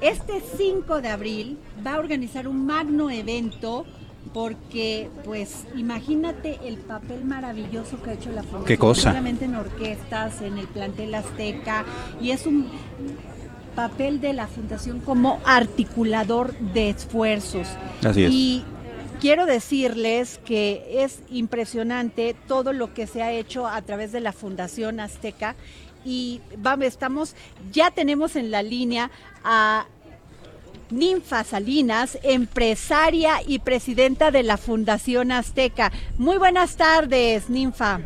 este 0.00 0.42
5 0.56 1.02
de 1.02 1.08
abril 1.08 1.58
va 1.86 1.96
a 1.96 1.98
organizar 1.98 2.48
un 2.48 2.64
magno 2.64 3.10
evento 3.10 3.84
porque, 4.32 5.10
pues, 5.24 5.66
imagínate 5.76 6.60
el 6.64 6.78
papel 6.78 7.24
maravilloso 7.24 8.00
que 8.02 8.10
ha 8.10 8.12
hecho 8.14 8.30
la 8.30 8.42
Fundación. 8.42 8.64
¿Qué 8.64 8.78
cosa? 8.78 9.10
Solamente 9.10 9.44
en 9.44 9.56
orquestas, 9.56 10.40
en 10.40 10.56
el 10.56 10.66
plantel 10.68 11.14
Azteca, 11.14 11.84
y 12.20 12.30
es 12.30 12.46
un 12.46 12.68
papel 13.74 14.20
de 14.20 14.32
la 14.32 14.46
Fundación 14.46 15.00
como 15.00 15.40
articulador 15.44 16.56
de 16.58 16.90
esfuerzos. 16.90 17.68
Así 18.04 18.24
es. 18.24 18.32
Y 18.32 18.64
quiero 19.20 19.46
decirles 19.46 20.40
que 20.44 21.04
es 21.04 21.20
impresionante 21.30 22.34
todo 22.46 22.72
lo 22.72 22.94
que 22.94 23.06
se 23.06 23.22
ha 23.22 23.32
hecho 23.32 23.66
a 23.66 23.80
través 23.82 24.12
de 24.12 24.20
la 24.20 24.32
Fundación 24.32 25.00
Azteca 25.00 25.56
y 26.04 26.40
vamos, 26.56 26.86
estamos, 26.86 27.34
ya 27.72 27.90
tenemos 27.90 28.36
en 28.36 28.50
la 28.50 28.62
línea 28.62 29.10
a 29.44 29.86
Ninfa 30.90 31.44
Salinas, 31.44 32.18
empresaria 32.22 33.40
y 33.46 33.60
presidenta 33.60 34.30
de 34.30 34.42
la 34.42 34.56
Fundación 34.56 35.30
Azteca. 35.30 35.92
Muy 36.18 36.38
buenas 36.38 36.76
tardes, 36.76 37.48
Ninfa. 37.48 38.00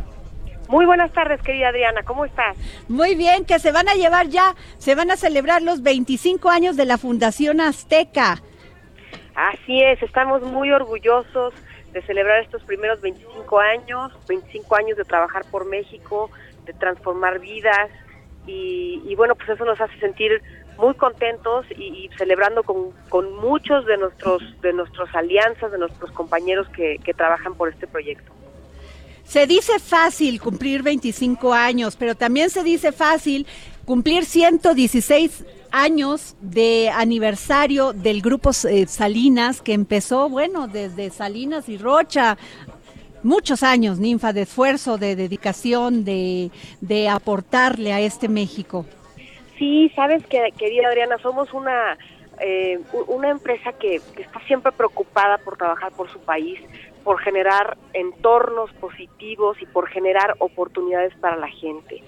Muy 0.68 0.86
buenas 0.86 1.12
tardes, 1.12 1.40
querida 1.42 1.68
Adriana, 1.68 2.02
¿cómo 2.04 2.24
estás? 2.24 2.56
Muy 2.88 3.14
bien, 3.14 3.44
que 3.44 3.58
se 3.58 3.70
van 3.70 3.88
a 3.88 3.94
llevar 3.94 4.28
ya, 4.28 4.54
se 4.78 4.94
van 4.94 5.10
a 5.10 5.16
celebrar 5.16 5.62
los 5.62 5.82
25 5.82 6.48
años 6.48 6.76
de 6.76 6.86
la 6.86 6.96
Fundación 6.98 7.60
Azteca. 7.60 8.42
Así 9.34 9.82
es, 9.82 10.02
estamos 10.02 10.42
muy 10.42 10.70
orgullosos 10.72 11.54
de 11.92 12.02
celebrar 12.02 12.42
estos 12.42 12.62
primeros 12.64 13.00
25 13.00 13.60
años, 13.60 14.12
25 14.26 14.76
años 14.76 14.96
de 14.96 15.04
trabajar 15.04 15.44
por 15.50 15.66
México, 15.66 16.30
de 16.64 16.72
transformar 16.72 17.40
vidas 17.40 17.90
y, 18.46 19.02
y 19.06 19.14
bueno, 19.16 19.34
pues 19.34 19.48
eso 19.50 19.64
nos 19.64 19.80
hace 19.80 19.98
sentir 20.00 20.42
muy 20.78 20.94
contentos 20.94 21.66
y, 21.76 21.84
y 21.84 22.10
celebrando 22.16 22.62
con, 22.62 22.90
con 23.08 23.36
muchos 23.36 23.86
de 23.86 23.96
nuestros 23.96 24.42
de 24.60 24.72
nuestras 24.72 25.14
alianzas, 25.14 25.70
de 25.70 25.78
nuestros 25.78 26.10
compañeros 26.12 26.68
que, 26.70 26.98
que 27.04 27.14
trabajan 27.14 27.54
por 27.54 27.68
este 27.68 27.86
proyecto. 27.86 28.32
Se 29.24 29.46
dice 29.46 29.78
fácil 29.78 30.40
cumplir 30.40 30.82
25 30.82 31.52
años, 31.52 31.96
pero 31.96 32.14
también 32.14 32.50
se 32.50 32.62
dice 32.62 32.92
fácil 32.92 33.46
cumplir 33.84 34.24
116 34.24 35.44
años 35.70 36.36
de 36.40 36.90
aniversario 36.90 37.92
del 37.92 38.22
grupo 38.22 38.50
eh, 38.68 38.86
Salinas, 38.86 39.60
que 39.60 39.72
empezó, 39.72 40.28
bueno, 40.28 40.68
desde 40.68 41.10
Salinas 41.10 41.68
y 41.68 41.78
Rocha. 41.78 42.38
Muchos 43.22 43.62
años, 43.62 43.98
ninfa, 43.98 44.32
de 44.32 44.42
esfuerzo, 44.42 44.98
de 44.98 45.16
dedicación, 45.16 46.04
de, 46.04 46.50
de 46.80 47.08
aportarle 47.08 47.92
a 47.92 48.00
este 48.00 48.28
México. 48.28 48.86
Sí, 49.58 49.90
sabes 49.96 50.24
que, 50.26 50.52
querida 50.58 50.88
Adriana, 50.88 51.16
somos 51.18 51.52
una, 51.54 51.96
eh, 52.40 52.78
una 53.08 53.30
empresa 53.30 53.72
que, 53.72 54.00
que 54.14 54.22
está 54.22 54.40
siempre 54.46 54.72
preocupada 54.72 55.38
por 55.38 55.56
trabajar 55.56 55.92
por 55.92 56.12
su 56.12 56.18
país, 56.20 56.60
por 57.04 57.20
generar 57.20 57.76
entornos 57.92 58.72
positivos 58.74 59.60
y 59.60 59.66
por 59.66 59.88
generar 59.88 60.34
oportunidades 60.38 61.14
para 61.20 61.36
la 61.36 61.48
gente. 61.48 62.02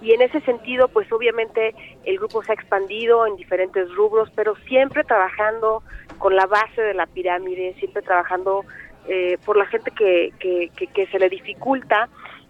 Y 0.00 0.12
en 0.12 0.22
ese 0.22 0.40
sentido, 0.40 0.88
pues 0.88 1.10
obviamente 1.12 1.74
el 2.04 2.18
grupo 2.18 2.42
se 2.42 2.52
ha 2.52 2.54
expandido 2.54 3.26
en 3.26 3.36
diferentes 3.36 3.92
rubros, 3.94 4.30
pero 4.34 4.54
siempre 4.66 5.04
trabajando 5.04 5.82
con 6.18 6.34
la 6.34 6.46
base 6.46 6.80
de 6.80 6.94
la 6.94 7.06
pirámide, 7.06 7.74
siempre 7.78 8.02
trabajando 8.02 8.64
eh, 9.08 9.38
por 9.44 9.56
la 9.56 9.66
gente 9.66 9.90
que, 9.90 10.32
que, 10.38 10.70
que, 10.76 10.86
que 10.86 11.06
se 11.08 11.18
le 11.18 11.28
dificulta. 11.28 12.08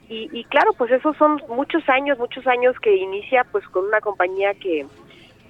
Y, 0.08 0.28
y 0.32 0.44
claro, 0.44 0.72
pues 0.76 0.90
esos 0.90 1.16
son 1.16 1.42
muchos 1.48 1.86
años, 1.88 2.18
muchos 2.18 2.46
años 2.46 2.78
que 2.80 2.94
inicia 2.94 3.44
pues 3.44 3.66
con 3.68 3.86
una 3.86 4.00
compañía 4.00 4.54
que, 4.54 4.86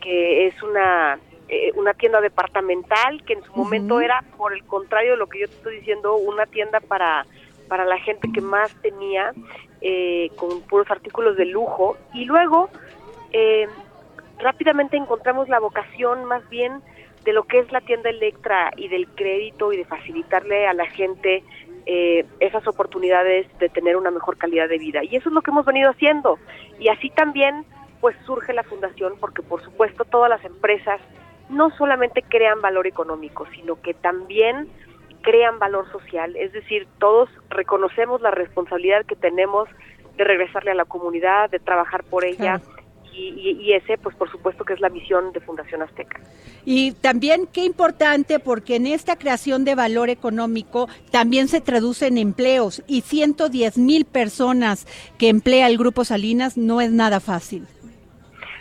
que 0.00 0.46
es 0.46 0.62
una 0.62 1.18
eh, 1.48 1.72
una 1.74 1.94
tienda 1.94 2.20
departamental 2.20 3.22
que 3.24 3.34
en 3.34 3.42
su 3.42 3.52
momento 3.54 4.00
era 4.00 4.22
por 4.36 4.52
el 4.52 4.64
contrario 4.64 5.12
de 5.12 5.16
lo 5.16 5.26
que 5.28 5.40
yo 5.40 5.48
te 5.48 5.54
estoy 5.54 5.76
diciendo 5.76 6.16
una 6.16 6.46
tienda 6.46 6.80
para 6.80 7.26
para 7.68 7.84
la 7.84 7.98
gente 7.98 8.28
que 8.32 8.40
más 8.40 8.74
tenía 8.82 9.32
eh, 9.80 10.30
con 10.36 10.62
puros 10.62 10.90
artículos 10.90 11.36
de 11.36 11.44
lujo 11.44 11.96
y 12.14 12.24
luego 12.24 12.70
eh, 13.32 13.68
rápidamente 14.38 14.96
encontramos 14.96 15.48
la 15.48 15.60
vocación 15.60 16.24
más 16.24 16.48
bien 16.48 16.82
de 17.24 17.32
lo 17.32 17.44
que 17.44 17.58
es 17.58 17.70
la 17.70 17.80
tienda 17.80 18.10
Electra 18.10 18.70
y 18.76 18.88
del 18.88 19.06
crédito 19.08 19.72
y 19.72 19.76
de 19.76 19.84
facilitarle 19.84 20.66
a 20.66 20.72
la 20.72 20.86
gente 20.86 21.44
eh, 21.86 22.24
esas 22.40 22.66
oportunidades 22.66 23.46
de 23.58 23.68
tener 23.68 23.96
una 23.96 24.10
mejor 24.10 24.36
calidad 24.36 24.68
de 24.68 24.78
vida. 24.78 25.02
Y 25.04 25.16
eso 25.16 25.28
es 25.28 25.34
lo 25.34 25.42
que 25.42 25.50
hemos 25.50 25.66
venido 25.66 25.90
haciendo. 25.90 26.38
Y 26.78 26.88
así 26.88 27.10
también 27.10 27.64
pues 28.00 28.16
surge 28.24 28.52
la 28.52 28.62
fundación 28.62 29.14
porque 29.20 29.42
por 29.42 29.62
supuesto 29.62 30.04
todas 30.04 30.30
las 30.30 30.44
empresas 30.44 31.00
no 31.48 31.70
solamente 31.76 32.22
crean 32.22 32.60
valor 32.60 32.86
económico, 32.86 33.46
sino 33.54 33.80
que 33.80 33.94
también 33.94 34.68
crean 35.22 35.58
valor 35.58 35.90
social, 35.90 36.36
es 36.36 36.52
decir, 36.52 36.86
todos 36.98 37.28
reconocemos 37.50 38.20
la 38.20 38.30
responsabilidad 38.30 39.04
que 39.04 39.16
tenemos 39.16 39.68
de 40.16 40.24
regresarle 40.24 40.70
a 40.70 40.74
la 40.74 40.84
comunidad, 40.84 41.50
de 41.50 41.58
trabajar 41.58 42.04
por 42.04 42.24
ella, 42.24 42.60
y, 43.12 43.30
y- 43.36 43.60
y 43.62 43.72
ese, 43.72 43.98
pues 43.98 44.14
por 44.16 44.30
supuesto 44.30 44.64
que 44.64 44.74
es 44.74 44.80
la 44.80 44.88
misión 44.90 45.32
de 45.32 45.40
Fundación 45.40 45.82
Azteca. 45.82 46.20
Y 46.64 46.92
también 46.92 47.48
qué 47.52 47.64
importante 47.64 48.38
porque 48.38 48.76
en 48.76 48.86
esta 48.86 49.16
creación 49.16 49.64
de 49.64 49.74
valor 49.74 50.08
económico 50.08 50.88
también 51.10 51.48
se 51.48 51.60
traduce 51.60 52.06
en 52.06 52.18
empleos 52.18 52.82
y 52.86 53.00
110 53.00 53.76
mil 53.78 54.04
personas 54.04 54.86
que 55.18 55.28
emplea 55.28 55.66
el 55.66 55.78
Grupo 55.78 56.04
Salinas 56.04 56.56
no 56.56 56.80
es 56.80 56.92
nada 56.92 57.18
fácil. 57.18 57.66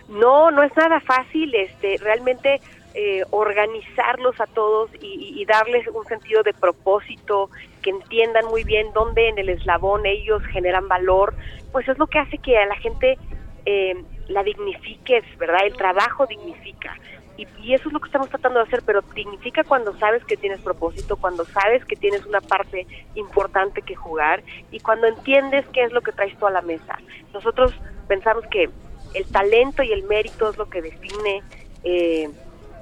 No, 0.10 0.50
no 0.52 0.64
es 0.64 0.76
nada 0.76 1.00
fácil, 1.02 1.54
este, 1.54 1.98
realmente 1.98 2.62
eh, 3.00 3.24
organizarlos 3.30 4.42
a 4.42 4.48
todos 4.48 4.90
y, 5.00 5.46
darles 5.46 5.88
un 5.88 6.04
sentido 6.06 6.42
de 6.42 6.52
propósito, 6.52 7.52
que 7.84 7.92
entiendan 7.92 8.46
muy 8.46 8.64
bien 8.64 8.88
dónde 8.92 9.30
en 9.30 9.38
el 9.38 9.50
eslabón 9.50 10.08
ellos 10.08 10.42
generan 10.48 10.88
valor, 10.88 11.36
pues 11.72 11.88
es 11.88 12.00
lo 12.00 12.08
que 12.08 12.18
hace 12.18 12.40
que 12.40 12.58
a 12.58 12.66
la 12.66 12.76
gente 12.78 13.20
eh, 13.68 14.04
la 14.30 14.42
dignifiques, 14.42 15.24
¿verdad? 15.38 15.60
El 15.68 15.76
trabajo 15.76 16.26
dignifica. 16.26 16.98
Y, 17.38 17.48
y, 17.62 17.76
eso 17.76 17.88
es 17.88 17.94
lo 17.94 18.00
que 18.00 18.08
estamos 18.08 18.30
tratando 18.30 18.62
de 18.62 18.66
hacer, 18.66 18.82
pero 18.84 19.04
dignifica 19.14 19.64
cuando 19.64 19.96
sabes 20.00 20.26
que 20.26 20.36
tienes 20.36 20.60
propósito, 20.62 21.18
cuando 21.18 21.46
sabes 21.46 21.86
que 21.86 21.96
tienes 21.96 22.26
una 22.26 22.42
parte 22.42 22.88
importante 23.14 23.84
que 23.84 23.94
jugar 23.94 24.42
y 24.72 24.80
cuando 24.80 25.06
entiendes 25.06 25.68
qué 25.72 25.84
es 25.84 25.92
lo 25.92 26.02
que 26.02 26.14
traes 26.14 26.36
tú 26.40 26.48
a 26.48 26.52
la 26.52 26.64
mesa. 26.64 26.98
Nosotros 27.32 27.76
pensamos 28.08 28.44
que 28.48 28.72
el 29.14 29.26
talento 29.28 29.84
y 29.84 29.92
el 29.92 30.02
mérito 30.06 30.50
es 30.50 30.58
lo 30.58 30.68
que 30.68 30.82
define 30.82 31.44
eh, 31.84 32.28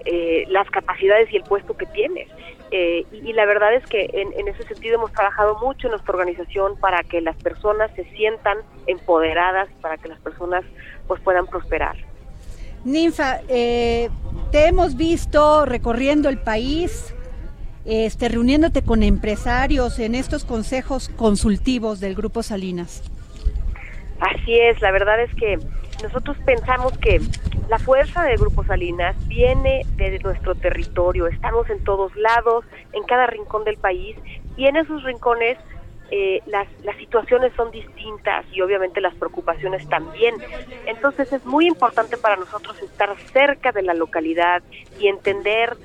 eh, 0.06 0.46
las 0.50 0.70
capacidades 0.70 1.32
y 1.32 1.38
el 1.38 1.44
puesto 1.44 1.76
que 1.76 1.86
tienes. 1.88 2.30
Eh, 2.72 3.06
y, 3.12 3.34
la 3.34 3.46
verdad 3.46 3.74
es 3.74 3.86
que 3.86 4.10
en, 4.12 4.34
en, 4.34 4.48
ese 4.48 4.64
sentido 4.64 4.96
hemos 4.96 5.12
trabajado 5.12 5.58
mucho 5.60 5.88
en 5.88 5.92
nuestra 5.92 6.14
organización 6.14 6.78
para 6.80 7.04
que 7.04 7.22
las 7.22 7.36
personas 7.38 7.92
se 7.96 8.04
sientan 8.16 8.58
empoderadas, 8.88 9.70
para 9.82 9.98
que 9.98 10.10
las 10.10 10.20
personas 10.20 10.64
pues 11.08 11.22
puedan 11.22 11.46
prosperar. 11.46 11.96
Ninfa, 12.86 13.42
eh, 13.50 14.10
te 14.52 14.68
hemos 14.68 14.96
visto 14.96 15.66
recorriendo 15.66 16.30
el 16.30 16.38
país, 16.38 17.16
este, 17.84 18.30
reuniéndote 18.30 18.84
con 18.84 19.02
empresarios 19.02 19.98
en 19.98 20.14
estos 20.14 20.46
consejos 20.46 21.10
consultivos 21.10 22.00
del 22.00 22.14
Grupo 22.14 22.44
Salinas. 22.44 23.04
Así 24.20 24.60
es, 24.60 24.80
la 24.82 24.92
verdad 24.92 25.20
es 25.20 25.34
que 25.36 25.58
nosotros 26.04 26.38
pensamos 26.46 26.98
que 26.98 27.22
la 27.70 27.80
fuerza 27.80 28.24
del 28.24 28.38
Grupo 28.38 28.64
Salinas 28.64 29.16
viene 29.28 29.82
de 29.96 30.20
nuestro 30.20 30.56
territorio, 30.56 31.28
estamos 31.28 31.70
en 31.70 31.84
todos 31.84 32.16
lados, 32.16 32.66
en 32.94 33.04
cada 33.04 33.28
rincón 33.28 33.64
del 33.64 33.78
país 33.78 34.16
y 34.56 34.68
en 34.68 34.76
esos 34.76 35.04
rincones 35.04 35.58
eh, 36.12 36.42
las, 36.46 36.68
las 36.84 36.96
situaciones 36.98 37.52
son 37.56 37.72
distintas 37.72 38.46
y 38.52 38.62
obviamente 38.62 39.02
las 39.02 39.16
preocupaciones 39.16 39.88
también. 39.90 40.36
Entonces 40.86 41.34
es 41.34 41.44
muy 41.46 41.66
importante 41.66 42.18
para 42.18 42.36
nosotros 42.36 42.80
estar 42.82 43.16
cerca 43.34 43.72
de 43.72 43.82
la 43.82 43.96
localidad 43.96 44.62
y 45.00 45.08
entender 45.08 45.76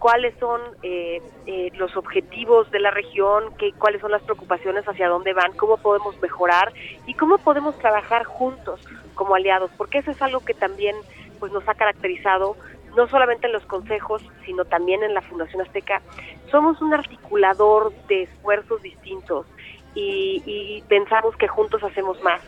cuáles 0.00 0.34
son 0.40 0.60
eh, 0.82 1.22
eh, 1.46 1.70
los 1.76 1.96
objetivos 1.96 2.68
de 2.70 2.80
la 2.80 2.90
región, 2.90 3.54
qué, 3.58 3.72
cuáles 3.72 4.00
son 4.00 4.10
las 4.10 4.22
preocupaciones, 4.22 4.88
hacia 4.88 5.08
dónde 5.08 5.34
van, 5.34 5.52
cómo 5.52 5.76
podemos 5.76 6.20
mejorar 6.20 6.72
y 7.06 7.14
cómo 7.14 7.38
podemos 7.38 7.78
trabajar 7.78 8.24
juntos 8.24 8.80
como 9.14 9.34
aliados, 9.34 9.70
porque 9.76 9.98
eso 9.98 10.10
es 10.10 10.20
algo 10.22 10.40
que 10.40 10.54
también 10.54 10.96
pues 11.38 11.52
nos 11.52 11.68
ha 11.68 11.74
caracterizado 11.74 12.56
no 12.96 13.06
solamente 13.08 13.46
en 13.46 13.52
los 13.52 13.64
consejos, 13.66 14.22
sino 14.44 14.64
también 14.64 15.02
en 15.02 15.14
la 15.14 15.20
Fundación 15.20 15.62
Azteca. 15.62 16.02
Somos 16.50 16.80
un 16.80 16.92
articulador 16.92 17.92
de 18.08 18.22
esfuerzos 18.22 18.82
distintos 18.82 19.46
y, 19.94 20.82
pensamos 20.88 21.36
que 21.36 21.46
juntos 21.46 21.82
hacemos 21.84 22.20
más. 22.22 22.40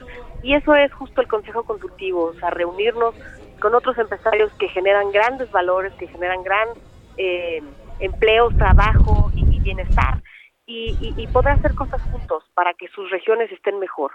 Y 0.43 0.55
eso 0.55 0.75
es 0.75 0.93
justo 0.93 1.21
el 1.21 1.29
Consejo 1.29 1.63
Consultivo, 1.63 2.25
o 2.25 2.35
sea, 2.35 2.51
reunirnos 2.51 3.15
con 3.61 3.75
otros 3.75 3.97
empresarios 3.99 4.53
que 4.55 4.69
generan 4.69 5.13
grandes 5.13 5.51
valores, 5.53 5.93
que 5.95 6.09
generan 6.09 6.43
gran 6.43 6.69
eh, 7.17 7.63
empleos, 8.01 8.57
trabajo 8.57 9.31
y, 9.35 9.61
bienestar, 9.61 10.23
y, 10.67 11.15
y 11.17 11.27
poder 11.29 11.55
hacer 11.55 11.75
cosas 11.75 12.03
juntos 12.11 12.45
para 12.55 12.75
que 12.75 12.89
sus 12.89 13.11
regiones 13.11 13.51
estén 13.53 13.79
mejor. 13.79 14.13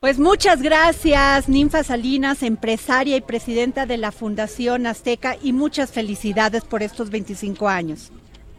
Pues 0.00 0.20
muchas 0.20 0.62
gracias, 0.62 1.48
Ninfa 1.48 1.82
Salinas, 1.82 2.44
empresaria 2.44 3.16
y 3.16 3.20
presidenta 3.20 3.84
de 3.84 3.96
la 3.96 4.12
Fundación 4.12 4.86
Azteca, 4.86 5.36
y 5.42 5.52
muchas 5.52 5.90
felicidades 5.90 6.64
por 6.64 6.84
estos 6.84 7.10
25 7.10 7.68
años. 7.68 8.12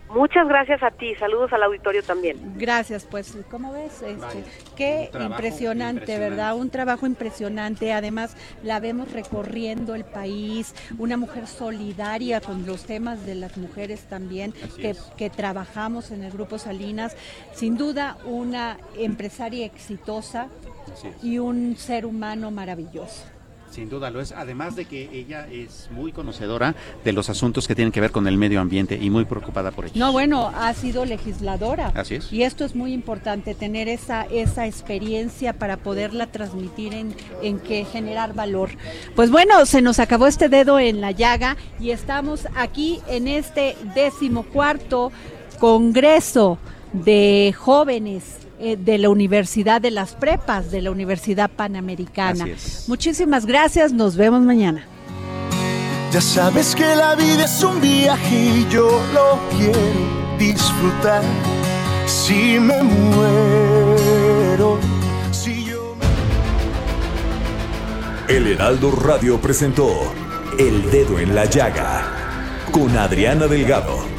Muchas 0.10 0.47
gracias 0.47 0.82
a 0.82 0.89
ti, 0.89 1.14
saludos 1.16 1.53
al 1.53 1.62
auditorio 1.62 2.01
también. 2.01 2.55
Gracias, 2.57 3.05
pues, 3.05 3.38
¿cómo 3.51 3.74
ves? 3.74 4.01
Este, 4.01 4.43
qué 4.76 5.12
impresionante, 5.14 6.18
¿verdad? 6.18 6.55
Un 6.55 6.72
trabajo 6.72 7.05
impresionante. 7.05 7.93
Además, 7.93 8.36
la 8.64 8.80
vemos 8.80 9.12
recorriendo 9.12 9.93
el 9.93 10.05
país, 10.05 10.74
una 10.97 11.16
mujer 11.16 11.45
solidaria 11.45 12.41
con 12.41 12.66
los 12.66 12.86
temas 12.86 13.24
de 13.26 13.36
las 13.36 13.57
mujeres 13.57 14.01
también, 14.10 14.51
que, 14.78 14.95
que 15.16 15.30
trabajamos 15.30 16.10
en 16.10 16.24
el 16.24 16.32
Grupo 16.32 16.57
Salinas. 16.57 17.16
Sin 17.53 17.78
duda, 17.78 18.18
una 18.26 18.78
empresaria 18.97 19.66
exitosa 19.66 20.47
y 21.22 21.38
un 21.38 21.76
ser 21.78 22.07
humano 22.07 22.49
maravilloso. 22.49 23.38
Sin 23.80 23.89
duda 23.89 24.09
lo 24.09 24.19
es, 24.19 24.34
además 24.34 24.75
de 24.75 24.84
que 24.84 25.09
ella 25.13 25.47
es 25.49 25.88
muy 25.89 26.11
conocedora 26.11 26.75
de 27.05 27.13
los 27.13 27.30
asuntos 27.30 27.65
que 27.65 27.75
tienen 27.75 27.93
que 27.93 28.01
ver 28.01 28.11
con 28.11 28.27
el 28.27 28.36
medio 28.36 28.59
ambiente 28.59 28.99
y 29.01 29.09
muy 29.09 29.23
preocupada 29.23 29.71
por 29.71 29.86
ello. 29.86 29.93
No, 29.95 30.11
bueno, 30.11 30.51
ha 30.53 30.73
sido 30.73 31.05
legisladora. 31.05 31.93
Así 31.95 32.15
es. 32.15 32.34
Y 32.34 32.43
esto 32.43 32.65
es 32.65 32.75
muy 32.75 32.91
importante, 32.91 33.55
tener 33.55 33.88
esa, 33.88 34.23
esa 34.23 34.67
experiencia 34.67 35.53
para 35.53 35.77
poderla 35.77 36.27
transmitir 36.27 36.93
en, 36.93 37.15
en 37.41 37.57
que 37.57 37.86
generar 37.86 38.34
valor. 38.34 38.71
Pues 39.15 39.32
bueno, 39.32 39.65
se 39.65 39.82
nos 39.82 39.99
acabó 39.99 40.27
este 40.27 40.49
dedo 40.49 40.77
en 40.77 40.99
la 40.99 41.11
llaga 41.11 41.55
y 41.80 41.91
estamos 41.91 42.49
aquí 42.57 42.99
en 43.07 43.30
este 43.30 43.77
decimocuarto 43.95 45.13
Congreso 45.57 46.57
de 46.91 47.55
Jóvenes 47.57 48.39
eh, 48.60 48.78
de 48.78 48.97
la 48.97 49.10
Universidad 49.10 49.82
de 49.82 49.91
las 49.91 50.14
Prepas, 50.14 50.70
de 50.72 50.82
la 50.82 50.91
Universidad 50.91 51.49
Panamericana. 51.49 52.45
Muchísimas 52.88 53.45
gracias, 53.45 53.93
nos 53.93 54.16
vemos 54.16 54.41
mañana. 54.41 54.86
Ya 56.12 56.22
sabes 56.22 56.76
que 56.76 56.84
la 56.95 57.16
vida 57.16 57.45
es 57.45 57.64
un 57.64 57.80
viaje 57.80 58.36
y 58.36 58.68
yo 58.70 58.89
lo 59.14 59.39
quiero 59.57 59.80
disfrutar. 60.39 61.22
Si 62.05 62.60
me 62.60 62.82
muero, 62.82 64.80
si 65.32 65.66
yo 65.66 65.95
El 68.28 68.47
Heraldo 68.47 68.91
Radio 68.91 69.39
presentó 69.39 69.88
El 70.57 70.89
Dedo 70.89 71.20
en 71.20 71.36
la 71.36 71.45
Llaga 71.45 72.20
con 72.72 72.97
Adriana 72.97 73.47
Delgado. 73.47 74.18